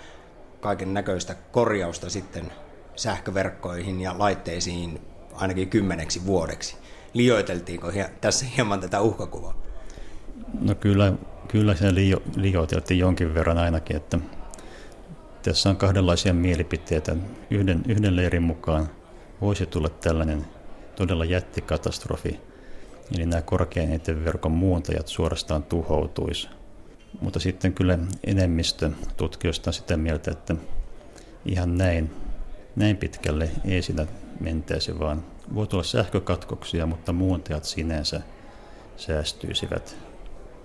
kaiken 0.62 0.94
näköistä 0.94 1.36
korjausta 1.52 2.10
sitten 2.10 2.52
sähköverkkoihin 2.96 4.02
ja 4.02 4.16
laitteisiin 4.18 5.02
ainakin 5.34 5.70
kymmeneksi 5.70 6.26
vuodeksi. 6.26 6.78
Liioiteltiinko 7.14 7.92
tässä 8.22 8.46
hieman 8.46 8.80
tätä 8.80 9.02
uhkakuvaa? 9.02 9.54
No 10.62 10.76
kyllä, 10.76 11.14
kyllä 11.48 11.76
se 11.76 11.96
liio, 11.96 12.22
liioiteltiin 12.36 13.00
jonkin 13.00 13.34
verran 13.34 13.58
ainakin, 13.58 13.96
että 13.96 14.20
tässä 15.44 15.70
on 15.70 15.78
kahdenlaisia 15.78 16.34
mielipiteitä. 16.34 17.16
Yhden, 17.50 17.84
yhden 17.88 18.16
leirin 18.16 18.44
mukaan 18.44 18.90
voisi 19.42 19.66
tulla 19.66 19.90
tällainen 19.90 20.46
todella 20.96 21.26
jättikatastrofi, 21.26 22.40
eli 23.16 23.26
nämä 23.26 23.42
korkean 23.42 23.90
verkon 24.26 24.52
muuntajat 24.52 25.08
suorastaan 25.08 25.64
tuhoutuisi. 25.64 26.50
Mutta 27.22 27.40
sitten 27.40 27.74
kyllä 27.74 28.00
enemmistö 28.24 28.92
tutkijoista 29.18 29.70
on 29.70 29.74
sitä 29.74 29.98
mieltä, 29.98 30.32
että 30.32 30.56
ihan 31.46 31.78
näin, 31.78 32.12
näin 32.76 32.98
pitkälle 32.98 33.52
ei 33.66 33.82
sitä 33.82 34.08
mentäisi, 34.40 35.00
vaan 35.00 35.26
voi 35.56 35.68
tulla 35.68 35.84
sähkökatkoksia, 35.84 36.86
mutta 36.86 37.14
muuntajat 37.14 37.64
sinänsä 37.64 38.22
säästyisivät. 38.98 39.96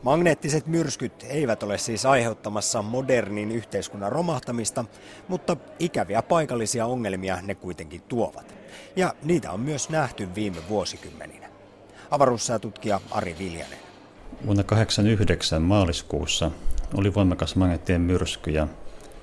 Magneettiset 0.02 0.66
myrskyt 0.66 1.26
eivät 1.28 1.62
ole 1.62 1.78
siis 1.78 2.06
aiheuttamassa 2.06 2.82
modernin 2.82 3.52
yhteiskunnan 3.52 4.12
romahtamista, 4.12 4.84
mutta 5.28 5.56
ikäviä 5.78 6.22
paikallisia 6.22 6.86
ongelmia 6.86 7.38
ne 7.42 7.54
kuitenkin 7.54 8.02
tuovat. 8.02 8.54
Ja 8.96 9.14
niitä 9.22 9.52
on 9.52 9.60
myös 9.60 9.88
nähty 9.88 10.28
viime 10.34 10.58
vuosikymmeninä. 10.68 11.48
Avaruussäätutkija 12.10 13.00
Ari 13.10 13.36
Viljanen. 13.38 13.85
Vuonna 14.44 14.62
1989 14.62 15.62
maaliskuussa 15.62 16.50
oli 16.94 17.14
voimakas 17.14 17.56
magneettien 17.56 18.00
myrsky 18.00 18.50
ja 18.50 18.68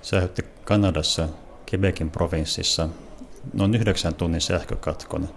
säihytti 0.02 0.42
Kanadassa 0.66 1.30
Quebecin 1.72 2.12
provinssissa 2.12 2.90
noin 3.54 3.76
yhdeksän 3.76 4.16
tunnin 4.16 4.42
sähkökatkon. 4.42 5.30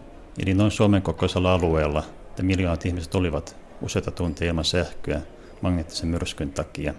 Eli 0.43 0.55
noin 0.55 0.71
Suomen 0.71 1.03
kokoisella 1.03 1.55
alueella, 1.55 2.05
että 2.29 2.43
miljoonat 2.43 2.87
ihmiset 2.87 3.15
olivat 3.15 3.57
useita 3.83 4.11
tunteja 4.11 4.49
ilman 4.49 4.65
sähköä 4.65 5.21
magneettisen 5.61 6.09
myrskyn 6.09 6.53
takia. 6.53 6.95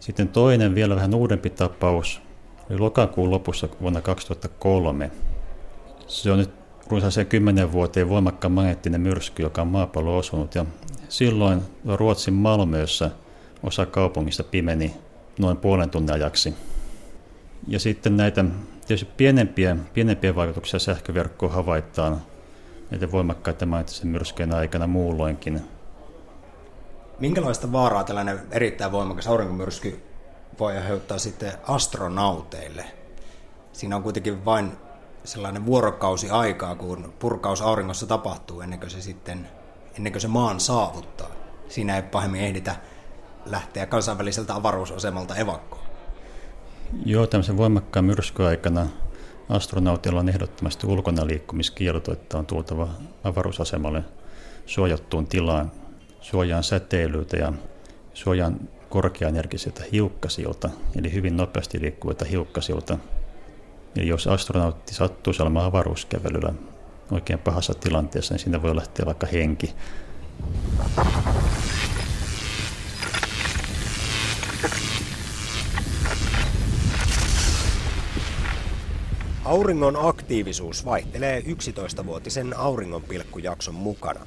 Sitten 0.00 0.28
toinen, 0.28 0.74
vielä 0.74 0.96
vähän 0.96 1.14
uudempi 1.14 1.50
tapaus, 1.50 2.20
oli 2.70 2.78
lokakuun 2.78 3.30
lopussa 3.30 3.68
vuonna 3.80 4.00
2003. 4.00 5.10
Se 6.06 6.32
on 6.32 6.38
nyt 6.38 6.50
runsaaseen 6.88 7.26
kymmenen 7.26 7.72
vuoteen 7.72 8.08
voimakkaan 8.08 8.52
magneettinen 8.52 9.00
myrsky, 9.00 9.42
joka 9.42 9.62
on 9.62 9.68
maapallo 9.68 10.16
osunut. 10.16 10.54
Ja 10.54 10.64
silloin 11.08 11.62
Ruotsin 11.94 12.34
Malmössä 12.34 13.10
osa 13.62 13.86
kaupungista 13.86 14.44
pimeni 14.44 14.94
noin 15.38 15.56
puolen 15.56 15.90
tunnin 15.90 16.14
ajaksi. 16.14 16.54
Ja 17.68 17.78
sitten 17.78 18.16
näitä 18.16 18.44
tietysti 18.86 19.12
pienempiä, 19.16 19.76
pienempiä 19.94 20.34
vaikutuksia 20.34 20.80
sähköverkkoon 20.80 21.52
havaitaan 21.52 22.22
näitä 22.90 23.12
voimakkaita 23.12 23.66
magneettisen 23.66 24.08
myrskyn 24.08 24.54
aikana 24.54 24.86
muulloinkin. 24.86 25.60
Minkälaista 27.18 27.72
vaaraa 27.72 28.04
tällainen 28.04 28.40
erittäin 28.50 28.92
voimakas 28.92 29.26
aurinkomyrsky 29.26 30.02
voi 30.58 30.76
aiheuttaa 30.76 31.18
sitten 31.18 31.52
astronauteille? 31.68 32.84
Siinä 33.72 33.96
on 33.96 34.02
kuitenkin 34.02 34.44
vain 34.44 34.72
sellainen 35.24 35.66
vuorokausi 35.66 36.30
aikaa, 36.30 36.74
kun 36.74 37.14
purkaus 37.18 37.62
auringossa 37.62 38.06
tapahtuu, 38.06 38.60
ennen 38.60 38.80
kuin 38.80 38.90
se 38.90 39.00
sitten 39.00 39.48
ennen 39.96 40.12
kuin 40.12 40.22
se 40.22 40.28
maan 40.28 40.60
saavuttaa. 40.60 41.30
Siinä 41.68 41.96
ei 41.96 42.02
pahemmin 42.02 42.40
ehditä 42.40 42.76
lähteä 43.46 43.86
kansainväliseltä 43.86 44.54
avaruusasemalta 44.54 45.36
evakkoon. 45.36 45.82
Joo, 47.04 47.26
tämmöisen 47.26 47.56
voimakkaan 47.56 48.04
myrskyaikana 48.04 48.86
astronautilla 49.48 50.20
on 50.20 50.28
ehdottomasti 50.28 50.86
ulkona 50.86 51.26
liikkumiskielto, 51.26 52.12
että 52.12 52.38
on 52.38 52.46
tultava 52.46 52.88
avaruusasemalle 53.24 54.04
suojattuun 54.66 55.26
tilaan, 55.26 55.72
suojaan 56.20 56.64
säteilyltä 56.64 57.36
ja 57.36 57.52
suojaan 58.14 58.60
korkeaenergisiltä 58.88 59.82
hiukkasilta, 59.92 60.70
eli 60.96 61.12
hyvin 61.12 61.36
nopeasti 61.36 61.80
liikkuvilta 61.80 62.24
hiukkasilta. 62.24 62.98
Eli 63.96 64.08
jos 64.08 64.26
astronautti 64.26 64.94
sattuu 64.94 65.32
olemaan 65.40 65.66
avaruuskävelyllä 65.66 66.52
oikein 67.10 67.38
pahassa 67.38 67.74
tilanteessa, 67.74 68.34
niin 68.34 68.40
siinä 68.40 68.62
voi 68.62 68.76
lähteä 68.76 69.06
vaikka 69.06 69.26
henki. 69.26 69.74
Auringon 79.44 79.96
aktiivisuus 80.08 80.84
vaihtelee 80.84 81.40
11-vuotisen 81.40 82.56
auringonpilkkujakson 82.56 83.74
mukana. 83.74 84.26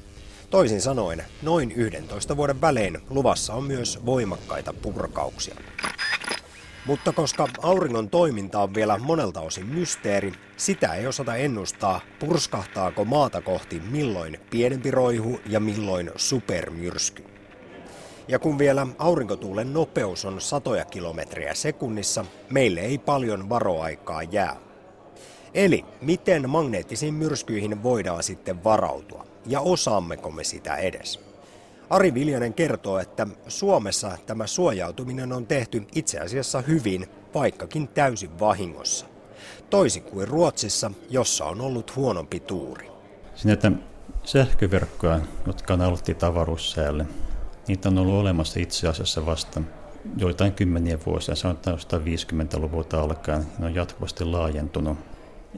Toisin 0.50 0.80
sanoen, 0.80 1.24
noin 1.42 1.72
11 1.72 2.36
vuoden 2.36 2.60
välein 2.60 2.98
luvassa 3.10 3.54
on 3.54 3.64
myös 3.64 4.06
voimakkaita 4.06 4.72
purkauksia. 4.72 5.54
Mutta 6.86 7.12
koska 7.12 7.48
auringon 7.62 8.10
toiminta 8.10 8.60
on 8.62 8.74
vielä 8.74 8.98
monelta 8.98 9.40
osin 9.40 9.66
mysteeri, 9.66 10.32
sitä 10.56 10.94
ei 10.94 11.06
osata 11.06 11.36
ennustaa, 11.36 12.00
purskahtaako 12.18 13.04
maata 13.04 13.40
kohti 13.40 13.80
milloin 13.90 14.40
pienempi 14.50 14.90
roihu 14.90 15.40
ja 15.46 15.60
milloin 15.60 16.10
supermyrsky. 16.16 17.24
Ja 18.28 18.38
kun 18.38 18.58
vielä 18.58 18.86
aurinkotuulen 18.98 19.72
nopeus 19.72 20.24
on 20.24 20.40
satoja 20.40 20.84
kilometriä 20.84 21.54
sekunnissa, 21.54 22.24
meille 22.50 22.80
ei 22.80 22.98
paljon 22.98 23.48
varoaikaa 23.48 24.22
jää. 24.22 24.56
Eli 25.54 25.84
miten 26.00 26.50
magneettisiin 26.50 27.14
myrskyihin 27.14 27.82
voidaan 27.82 28.22
sitten 28.22 28.64
varautua 28.64 29.26
ja 29.46 29.60
osaammeko 29.60 30.30
me 30.30 30.44
sitä 30.44 30.76
edes? 30.76 31.29
Ari 31.90 32.14
Viljanen 32.14 32.54
kertoo, 32.54 32.98
että 32.98 33.26
Suomessa 33.48 34.18
tämä 34.26 34.46
suojautuminen 34.46 35.32
on 35.32 35.46
tehty 35.46 35.86
itse 35.94 36.18
asiassa 36.18 36.60
hyvin, 36.60 37.06
vaikkakin 37.34 37.88
täysin 37.88 38.40
vahingossa. 38.40 39.06
Toisin 39.70 40.02
kuin 40.02 40.28
Ruotsissa, 40.28 40.90
jossa 41.10 41.44
on 41.44 41.60
ollut 41.60 41.96
huonompi 41.96 42.40
tuuri. 42.40 42.90
Näitä 43.44 43.72
sähköverkkoja, 44.24 45.20
jotka 45.46 45.74
on 45.74 45.80
alttiit 45.80 46.22
avaruussäälle, 46.22 47.06
niitä 47.68 47.88
on 47.88 47.98
ollut 47.98 48.20
olemassa 48.20 48.60
itse 48.60 48.88
asiassa 48.88 49.26
vasta 49.26 49.60
joitain 50.16 50.52
kymmeniä 50.52 50.98
vuosia, 51.06 51.34
sanotaan 51.34 51.74
jostain 51.74 52.02
50-luvulta 52.02 53.00
alkaen, 53.00 53.46
ne 53.58 53.66
on 53.66 53.74
jatkuvasti 53.74 54.24
laajentunut 54.24 54.98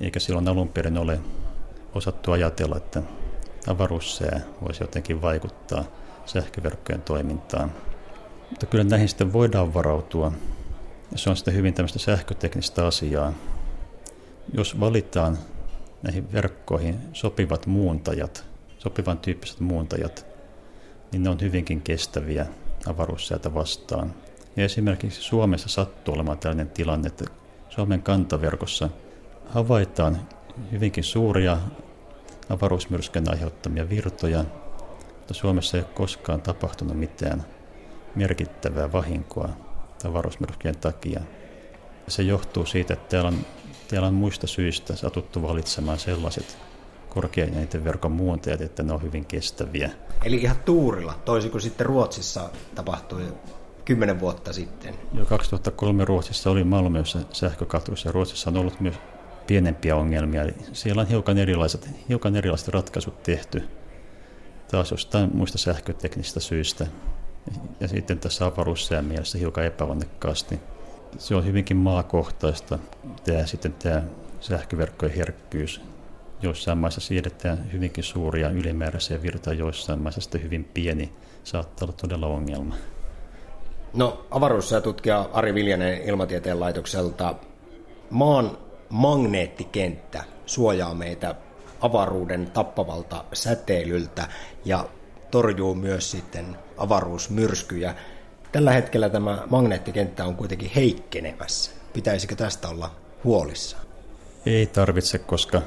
eikä 0.00 0.20
silloin 0.20 0.48
alun 0.48 0.68
perin 0.68 0.98
ole 0.98 1.20
osattu 1.94 2.32
ajatella, 2.32 2.76
että 2.76 3.02
avaruussää 3.66 4.40
voisi 4.62 4.82
jotenkin 4.82 5.22
vaikuttaa 5.22 5.84
sähköverkkojen 6.26 7.02
toimintaan. 7.02 7.72
Mutta 8.50 8.66
kyllä 8.66 8.84
näihin 8.84 9.08
sitten 9.08 9.32
voidaan 9.32 9.74
varautua. 9.74 10.32
Ja 11.12 11.18
se 11.18 11.30
on 11.30 11.36
sitten 11.36 11.54
hyvin 11.54 11.74
tämmöistä 11.74 11.98
sähköteknistä 11.98 12.86
asiaa. 12.86 13.32
Jos 14.54 14.80
valitaan 14.80 15.38
näihin 16.02 16.32
verkkoihin 16.32 16.98
sopivat 17.12 17.66
muuntajat, 17.66 18.44
sopivan 18.78 19.18
tyyppiset 19.18 19.60
muuntajat, 19.60 20.26
niin 21.12 21.22
ne 21.22 21.30
on 21.30 21.40
hyvinkin 21.40 21.82
kestäviä 21.82 22.46
avaruussäätä 22.86 23.54
vastaan. 23.54 24.14
Ja 24.56 24.64
esimerkiksi 24.64 25.22
Suomessa 25.22 25.68
sattuu 25.68 26.14
olemaan 26.14 26.38
tällainen 26.38 26.70
tilanne, 26.70 27.08
että 27.08 27.24
Suomen 27.68 28.02
kantaverkossa– 28.02 28.88
havaitaan 29.52 30.28
hyvinkin 30.72 31.04
suuria 31.04 31.58
avaruusmyrskyn 32.48 33.30
aiheuttamia 33.30 33.88
virtoja, 33.88 34.44
mutta 35.22 35.34
Suomessa 35.34 35.76
ei 35.76 35.82
ole 35.82 35.92
koskaan 35.94 36.42
tapahtunut 36.42 36.96
mitään 36.96 37.44
merkittävää 38.14 38.92
vahinkoa 38.92 39.48
avaruusmyrskyjen 40.08 40.76
takia. 40.76 41.20
Se 42.08 42.22
johtuu 42.22 42.66
siitä, 42.66 42.94
että 42.94 43.08
täällä 43.08 43.28
on, 43.28 43.36
täällä 43.88 44.08
on 44.08 44.14
muista 44.14 44.46
syistä 44.46 44.96
satuttu 44.96 45.42
valitsemaan 45.42 45.98
sellaiset 45.98 46.58
korkean 47.08 47.50
verkon 47.84 48.12
muuntajat, 48.12 48.60
että 48.60 48.82
ne 48.82 48.92
on 48.92 49.02
hyvin 49.02 49.24
kestäviä. 49.24 49.90
Eli 50.24 50.36
ihan 50.36 50.56
tuurilla, 50.64 51.14
toisin 51.24 51.50
kuin 51.50 51.62
sitten 51.62 51.86
Ruotsissa 51.86 52.50
tapahtui 52.74 53.22
kymmenen 53.84 54.20
vuotta 54.20 54.52
sitten. 54.52 54.94
Jo 55.12 55.26
2003 55.26 56.04
Ruotsissa 56.04 56.50
oli 56.50 56.64
Malmössä 56.64 57.18
sähkökatkos 57.32 58.04
ja 58.04 58.12
Ruotsissa 58.12 58.50
on 58.50 58.56
ollut 58.56 58.80
myös 58.80 58.96
pienempiä 59.46 59.96
ongelmia. 59.96 60.42
Eli 60.42 60.54
siellä 60.72 61.02
on 61.02 61.08
hiukan 61.08 61.38
erilaiset, 61.38 61.90
hiukan 62.08 62.36
erilaiset 62.36 62.68
ratkaisut 62.68 63.22
tehty 63.22 63.68
taas 64.72 64.90
jostain 64.90 65.30
muista 65.34 65.58
sähköteknisistä 65.58 66.40
syistä. 66.40 66.86
Ja 67.80 67.88
sitten 67.88 68.18
tässä 68.18 68.46
avaruussään 68.46 69.04
mielessä 69.04 69.38
hiukan 69.38 69.64
epäonnekkaasti. 69.64 70.60
Se 71.18 71.34
on 71.34 71.46
hyvinkin 71.46 71.76
maakohtaista, 71.76 72.78
tämä, 73.24 73.46
sitten 73.46 73.72
tämä 73.72 74.02
sähköverkkojen 74.40 75.14
herkkyys. 75.14 75.80
Joissain 76.42 76.78
maissa 76.78 77.00
siedetään 77.00 77.72
hyvinkin 77.72 78.04
suuria 78.04 78.50
ylimääräisiä 78.50 79.22
virtoja, 79.22 79.58
joissain 79.58 80.02
maissa 80.02 80.20
sitten 80.20 80.42
hyvin 80.42 80.64
pieni 80.74 81.12
saattaa 81.44 81.86
olla 81.86 81.96
todella 82.00 82.26
ongelma. 82.26 82.74
No 83.94 84.26
avaruussäätutkija 84.30 85.28
Ari 85.32 85.54
Viljanen 85.54 86.02
Ilmatieteen 86.02 86.60
laitokselta. 86.60 87.34
Maan 88.10 88.58
magneettikenttä 88.88 90.24
suojaa 90.46 90.94
meitä 90.94 91.34
avaruuden 91.82 92.50
tappavalta 92.50 93.24
säteilyltä 93.32 94.28
ja 94.64 94.88
torjuu 95.30 95.74
myös 95.74 96.10
sitten 96.10 96.56
avaruusmyrskyjä. 96.76 97.94
Tällä 98.52 98.72
hetkellä 98.72 99.08
tämä 99.08 99.42
magneettikenttä 99.50 100.24
on 100.24 100.36
kuitenkin 100.36 100.70
heikkenemässä. 100.76 101.70
Pitäisikö 101.92 102.34
tästä 102.34 102.68
olla 102.68 102.90
huolissa? 103.24 103.76
Ei 104.46 104.66
tarvitse, 104.66 105.18
koska 105.18 105.62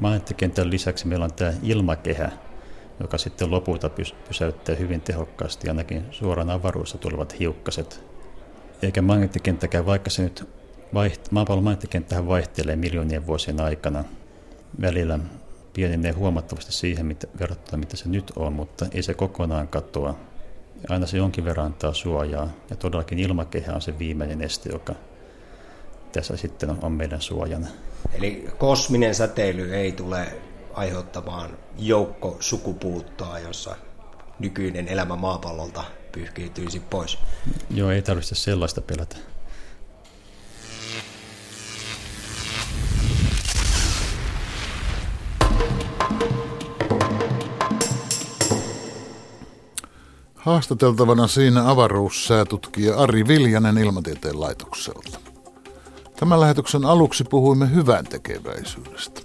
magneettikentän 0.00 0.70
lisäksi 0.70 1.06
meillä 1.06 1.24
on 1.24 1.32
tämä 1.32 1.52
ilmakehä, 1.62 2.30
joka 3.00 3.18
sitten 3.18 3.50
lopulta 3.50 3.90
pysäyttää 4.28 4.74
hyvin 4.74 5.00
tehokkaasti 5.00 5.68
ainakin 5.68 6.04
suoraan 6.10 6.50
avaruudessa 6.50 6.98
tulevat 6.98 7.38
hiukkaset. 7.38 8.04
Eikä 8.82 9.02
magneettikenttäkään, 9.02 9.86
vaikka 9.86 10.10
se 10.10 10.22
nyt 10.22 10.48
vaiht- 10.94 11.28
maapallon 11.30 11.64
magneettikenttähän 11.64 12.28
vaihtelee 12.28 12.76
miljoonien 12.76 13.26
vuosien 13.26 13.60
aikana. 13.60 14.04
Välillä 14.80 15.18
pienenee 15.72 16.12
huomattavasti 16.12 16.72
siihen 16.72 17.06
mitä, 17.06 17.26
verrattuna 17.40 17.78
mitä 17.78 17.96
se 17.96 18.08
nyt 18.08 18.32
on, 18.36 18.52
mutta 18.52 18.86
ei 18.92 19.02
se 19.02 19.14
kokonaan 19.14 19.68
katoa. 19.68 20.14
Aina 20.88 21.06
se 21.06 21.16
jonkin 21.16 21.44
verran 21.44 21.66
antaa 21.66 21.94
suojaa 21.94 22.48
ja 22.70 22.76
todellakin 22.76 23.18
ilmakehä 23.18 23.74
on 23.74 23.82
se 23.82 23.98
viimeinen 23.98 24.42
este, 24.42 24.70
joka 24.72 24.94
tässä 26.12 26.36
sitten 26.36 26.70
on 26.82 26.92
meidän 26.92 27.20
suojana. 27.20 27.66
Eli 28.12 28.48
kosminen 28.58 29.14
säteily 29.14 29.74
ei 29.74 29.92
tule 29.92 30.26
aiheuttamaan 30.74 31.58
joukko 31.78 32.36
sukupuuttoa, 32.40 33.38
jossa 33.38 33.76
nykyinen 34.38 34.88
elämä 34.88 35.16
maapallolta 35.16 35.84
pyyhkiytyisi 36.12 36.80
pois. 36.80 37.18
Joo, 37.70 37.90
ei 37.90 38.02
tarvitse 38.02 38.34
sellaista 38.34 38.80
pelätä. 38.80 39.16
Haastateltavana 50.40 51.26
siinä 51.26 51.70
avaruussäätutkija 51.70 52.96
Ari 52.98 53.28
Viljanen 53.28 53.78
Ilmatieteen 53.78 54.40
laitokselta. 54.40 55.20
Tämän 56.16 56.40
lähetyksen 56.40 56.84
aluksi 56.84 57.24
puhuimme 57.24 57.70
hyvän 57.74 58.04
tekeväisyydestä. 58.04 59.20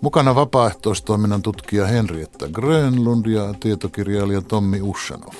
Mukana 0.00 0.34
vapaaehtoistoiminnan 0.34 1.42
tutkija 1.42 1.86
Henrietta 1.86 2.48
Grönlund 2.48 3.26
ja 3.26 3.54
tietokirjailija 3.60 4.40
Tommi 4.40 4.80
Ushanov. 4.80 5.34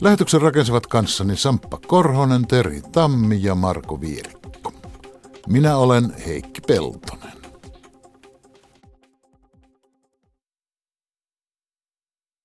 Lähetyksen 0.00 0.42
rakensivat 0.42 0.86
kanssani 0.86 1.36
Samppa 1.36 1.78
Korhonen, 1.86 2.46
Teri 2.46 2.82
Tammi 2.92 3.42
ja 3.42 3.54
Marko 3.54 4.00
Vierikko. 4.00 4.72
Minä 5.48 5.76
olen 5.76 6.14
Heikki 6.26 6.60
Pelto. 6.60 7.16